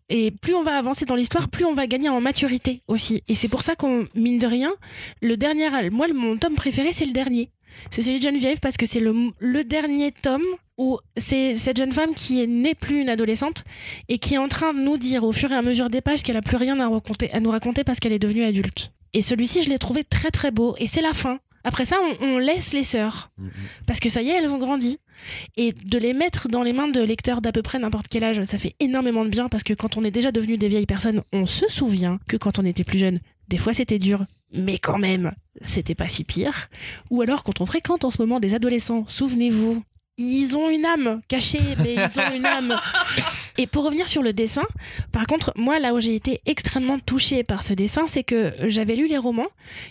Et 0.09 0.31
plus 0.31 0.53
on 0.55 0.63
va 0.63 0.77
avancer 0.77 1.05
dans 1.05 1.15
l'histoire, 1.15 1.47
plus 1.49 1.65
on 1.65 1.73
va 1.73 1.85
gagner 1.87 2.09
en 2.09 2.19
maturité 2.21 2.81
aussi. 2.87 3.23
Et 3.27 3.33
c'est 3.35 3.47
pour 3.47 3.61
ça 3.61 3.75
qu'on, 3.75 4.07
mine 4.15 4.39
de 4.39 4.47
rien, 4.47 4.71
le 5.21 5.37
dernier, 5.37 5.67
moi, 5.91 6.07
le- 6.07 6.13
mon 6.15 6.37
tome 6.37 6.55
préféré, 6.55 6.91
c'est 6.93 7.05
le 7.05 7.13
dernier. 7.13 7.49
C'est 7.91 8.01
celui 8.01 8.19
de 8.19 8.23
Geneviève 8.23 8.59
parce 8.59 8.77
que 8.77 8.85
c'est 8.85 8.99
le, 8.99 9.13
le 9.39 9.63
dernier 9.63 10.11
tome 10.11 10.43
où 10.77 10.97
c'est 11.17 11.55
cette 11.55 11.77
jeune 11.77 11.91
femme 11.91 12.13
qui 12.15 12.41
est 12.41 12.47
n'est 12.47 12.75
plus 12.75 13.01
une 13.01 13.09
adolescente 13.09 13.63
et 14.07 14.17
qui 14.17 14.35
est 14.35 14.37
en 14.37 14.47
train 14.47 14.73
de 14.73 14.79
nous 14.79 14.97
dire 14.97 15.23
au 15.23 15.31
fur 15.31 15.51
et 15.51 15.55
à 15.55 15.61
mesure 15.61 15.89
des 15.89 16.01
pages 16.01 16.23
qu'elle 16.23 16.37
a 16.37 16.41
plus 16.41 16.57
rien 16.57 16.79
à, 16.79 16.87
raconter, 16.87 17.31
à 17.31 17.39
nous 17.39 17.49
raconter 17.49 17.83
parce 17.83 17.99
qu'elle 17.99 18.13
est 18.13 18.19
devenue 18.19 18.43
adulte. 18.43 18.91
Et 19.13 19.21
celui-ci, 19.21 19.63
je 19.63 19.69
l'ai 19.69 19.79
trouvé 19.79 20.03
très 20.03 20.31
très 20.31 20.51
beau. 20.51 20.75
Et 20.77 20.87
c'est 20.87 21.01
la 21.01 21.13
fin. 21.13 21.39
Après 21.63 21.83
ça, 21.83 21.97
on, 22.21 22.25
on 22.25 22.37
laisse 22.37 22.73
les 22.73 22.83
sœurs. 22.83 23.31
Parce 23.85 23.99
que 23.99 24.09
ça 24.09 24.21
y 24.21 24.29
est, 24.29 24.35
elles 24.35 24.53
ont 24.53 24.57
grandi. 24.57 24.99
Et 25.57 25.73
de 25.73 25.97
les 25.97 26.13
mettre 26.13 26.47
dans 26.47 26.63
les 26.63 26.71
mains 26.71 26.87
de 26.87 27.01
lecteurs 27.01 27.41
d'à 27.41 27.51
peu 27.51 27.61
près 27.61 27.79
n'importe 27.79 28.07
quel 28.07 28.23
âge, 28.23 28.41
ça 28.45 28.57
fait 28.57 28.75
énormément 28.79 29.25
de 29.25 29.29
bien 29.29 29.49
parce 29.49 29.63
que 29.63 29.73
quand 29.73 29.97
on 29.97 30.03
est 30.03 30.11
déjà 30.11 30.31
devenu 30.31 30.57
des 30.57 30.69
vieilles 30.69 30.85
personnes, 30.85 31.23
on 31.33 31.45
se 31.45 31.67
souvient 31.67 32.19
que 32.29 32.37
quand 32.37 32.59
on 32.59 32.65
était 32.65 32.85
plus 32.85 32.99
jeune, 32.99 33.19
des 33.49 33.57
fois 33.57 33.73
c'était 33.73 33.99
dur, 33.99 34.25
mais 34.51 34.77
quand 34.77 34.97
même, 34.97 35.33
c'était 35.61 35.95
pas 35.95 36.07
si 36.07 36.23
pire. 36.23 36.69
Ou 37.09 37.21
alors 37.21 37.43
quand 37.43 37.61
on 37.61 37.65
fréquente 37.65 38.03
en 38.05 38.09
ce 38.09 38.21
moment 38.21 38.39
des 38.39 38.53
adolescents, 38.53 39.05
souvenez-vous, 39.07 39.83
ils 40.17 40.57
ont 40.57 40.69
une 40.69 40.85
âme 40.85 41.21
cachée, 41.29 41.61
mais 41.81 41.95
ils 41.95 42.19
ont 42.19 42.35
une 42.35 42.45
âme. 42.45 42.75
Et 43.57 43.67
pour 43.67 43.85
revenir 43.85 44.09
sur 44.09 44.21
le 44.21 44.33
dessin, 44.33 44.65
par 45.13 45.27
contre, 45.27 45.53
moi, 45.55 45.79
là 45.79 45.93
où 45.93 45.99
j'ai 45.99 46.13
été 46.13 46.41
extrêmement 46.45 46.99
touchée 46.99 47.43
par 47.43 47.63
ce 47.63 47.73
dessin, 47.73 48.05
c'est 48.05 48.23
que 48.23 48.53
j'avais 48.67 48.95
lu 48.95 49.07
les 49.07 49.17
romans 49.17 49.47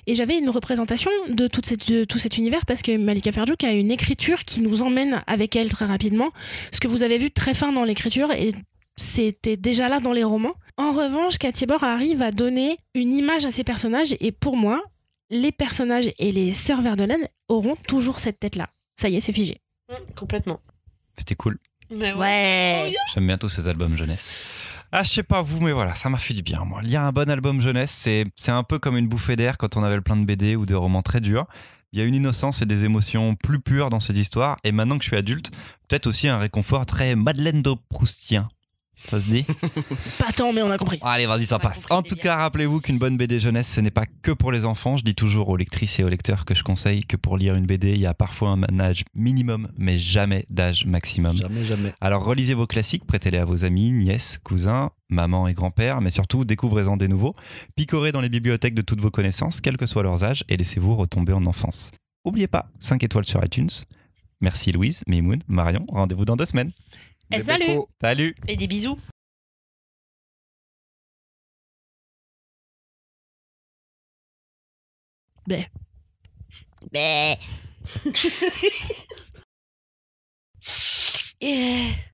et 0.06 0.14
j'avais 0.14 0.38
une 0.38 0.50
représentation 0.50 1.10
de, 1.28 1.48
de 1.88 2.04
tout 2.04 2.18
cet 2.18 2.36
univers 2.36 2.66
parce 2.66 2.82
que 2.82 2.96
Malika 2.96 3.32
Ferdouk 3.32 3.64
a 3.64 3.72
une 3.72 3.90
écriture 3.90 4.44
qui 4.44 4.60
nous 4.60 4.82
emmène 4.82 5.22
avec 5.26 5.56
elle 5.56 5.70
très 5.70 5.86
rapidement. 5.86 6.30
Ce 6.72 6.80
que 6.80 6.88
vous 6.88 7.02
avez 7.02 7.16
vu 7.16 7.30
très 7.30 7.54
fin 7.54 7.72
dans 7.72 7.84
l'écriture 7.84 8.30
et 8.32 8.52
c'était 8.96 9.56
déjà 9.56 9.88
là 9.88 10.00
dans 10.00 10.12
les 10.12 10.24
romans. 10.24 10.54
En 10.78 10.92
revanche, 10.92 11.38
Cathy 11.38 11.66
Bord 11.66 11.82
arrive 11.82 12.22
à 12.22 12.30
donner 12.30 12.78
une 12.94 13.12
image 13.12 13.44
à 13.44 13.50
ses 13.50 13.64
personnages 13.64 14.14
et 14.20 14.30
pour 14.32 14.56
moi, 14.56 14.80
les 15.28 15.50
personnages 15.52 16.10
et 16.18 16.30
les 16.32 16.52
sœurs 16.52 16.82
Verdelaine 16.82 17.28
auront 17.48 17.76
toujours 17.88 18.20
cette 18.20 18.38
tête-là. 18.38 18.68
Ça 19.00 19.08
y 19.08 19.16
est, 19.16 19.20
c'est 19.20 19.32
figé. 19.32 19.60
Complètement. 20.16 20.60
C'était 21.16 21.34
cool. 21.34 21.58
Mais 21.90 22.12
Ouais. 22.12 22.94
J'aime 23.12 23.26
bien 23.26 23.38
tous 23.38 23.48
ces 23.48 23.66
albums 23.66 23.96
jeunesse. 23.96 24.34
Ah, 24.92 25.02
je 25.02 25.10
sais 25.10 25.22
pas 25.22 25.42
vous, 25.42 25.60
mais 25.60 25.72
voilà, 25.72 25.94
ça 25.94 26.08
m'a 26.08 26.16
fait 26.16 26.32
du 26.32 26.42
bien, 26.42 26.64
moi. 26.64 26.80
Lire 26.80 27.02
un 27.02 27.12
bon 27.12 27.28
album 27.28 27.60
jeunesse, 27.60 27.90
c'est 27.90 28.24
c'est 28.36 28.52
un 28.52 28.62
peu 28.62 28.78
comme 28.78 28.96
une 28.96 29.08
bouffée 29.08 29.36
d'air 29.36 29.58
quand 29.58 29.76
on 29.76 29.82
avait 29.82 29.96
le 29.96 30.00
plein 30.00 30.16
de 30.16 30.24
BD 30.24 30.56
ou 30.56 30.64
de 30.64 30.74
romans 30.74 31.02
très 31.02 31.20
durs. 31.20 31.46
Il 31.92 31.98
y 31.98 32.02
a 32.02 32.04
une 32.06 32.14
innocence 32.14 32.62
et 32.62 32.66
des 32.66 32.84
émotions 32.84 33.34
plus 33.34 33.60
pures 33.60 33.90
dans 33.90 34.00
cette 34.00 34.16
histoire. 34.16 34.56
Et 34.64 34.72
maintenant 34.72 34.96
que 34.96 35.04
je 35.04 35.08
suis 35.08 35.16
adulte, 35.16 35.50
peut-être 35.88 36.06
aussi 36.06 36.28
un 36.28 36.38
réconfort 36.38 36.86
très 36.86 37.16
Madeleine 37.16 37.62
de 37.62 37.74
Proustien. 37.90 38.48
Ça 39.06 39.20
se 39.20 39.28
dit 39.28 39.44
Pas 40.18 40.32
tant, 40.32 40.52
mais 40.52 40.62
on 40.62 40.70
a 40.70 40.78
compris. 40.78 40.98
Allez, 41.02 41.26
vas-y, 41.26 41.46
ça 41.46 41.58
passe. 41.58 41.86
En 41.90 42.02
tout 42.02 42.16
cas, 42.16 42.36
rappelez-vous 42.36 42.80
qu'une 42.80 42.98
bonne 42.98 43.16
BD 43.16 43.38
jeunesse, 43.38 43.72
ce 43.72 43.80
n'est 43.80 43.90
pas 43.90 44.06
que 44.22 44.32
pour 44.32 44.52
les 44.52 44.64
enfants. 44.64 44.96
Je 44.96 45.04
dis 45.04 45.14
toujours 45.14 45.48
aux 45.48 45.56
lectrices 45.56 45.98
et 45.98 46.04
aux 46.04 46.08
lecteurs 46.08 46.44
que 46.44 46.54
je 46.54 46.62
conseille 46.62 47.04
que 47.04 47.16
pour 47.16 47.38
lire 47.38 47.54
une 47.54 47.66
BD, 47.66 47.92
il 47.92 48.00
y 48.00 48.06
a 48.06 48.14
parfois 48.14 48.50
un 48.50 48.80
âge 48.80 49.04
minimum, 49.14 49.68
mais 49.78 49.98
jamais 49.98 50.44
d'âge 50.50 50.86
maximum. 50.86 51.36
Jamais, 51.36 51.64
jamais. 51.64 51.92
Alors 52.00 52.24
relisez 52.24 52.54
vos 52.54 52.66
classiques, 52.66 53.06
prêtez-les 53.06 53.38
à 53.38 53.44
vos 53.44 53.64
amis, 53.64 53.90
nièces, 53.90 54.38
cousins, 54.42 54.90
maman 55.08 55.48
et 55.48 55.54
grand-père, 55.54 56.00
mais 56.00 56.10
surtout 56.10 56.44
découvrez-en 56.44 56.96
des 56.96 57.08
nouveaux. 57.08 57.34
Picorez 57.76 58.12
dans 58.12 58.20
les 58.20 58.28
bibliothèques 58.28 58.74
de 58.74 58.82
toutes 58.82 59.00
vos 59.00 59.10
connaissances, 59.10 59.60
quels 59.60 59.76
que 59.76 59.86
soient 59.86 60.02
leurs 60.02 60.24
âges, 60.24 60.44
et 60.48 60.56
laissez-vous 60.56 60.96
retomber 60.96 61.32
en 61.32 61.46
enfance. 61.46 61.92
N'oubliez 62.24 62.48
pas, 62.48 62.70
5 62.80 63.02
étoiles 63.04 63.24
sur 63.24 63.42
iTunes. 63.42 63.70
Merci 64.40 64.70
Louise, 64.70 65.02
Mimoun, 65.06 65.42
Marion. 65.48 65.84
Rendez-vous 65.88 66.24
dans 66.24 66.36
deux 66.36 66.46
semaines. 66.46 66.72
Eh, 67.30 67.36
Des 67.38 67.42
salut. 67.42 67.80
Salut 68.00 68.34
Et 68.46 68.56
des 68.56 68.66
bisous. 68.66 68.98
Ben. 75.46 75.66
Yeah. 76.92 77.36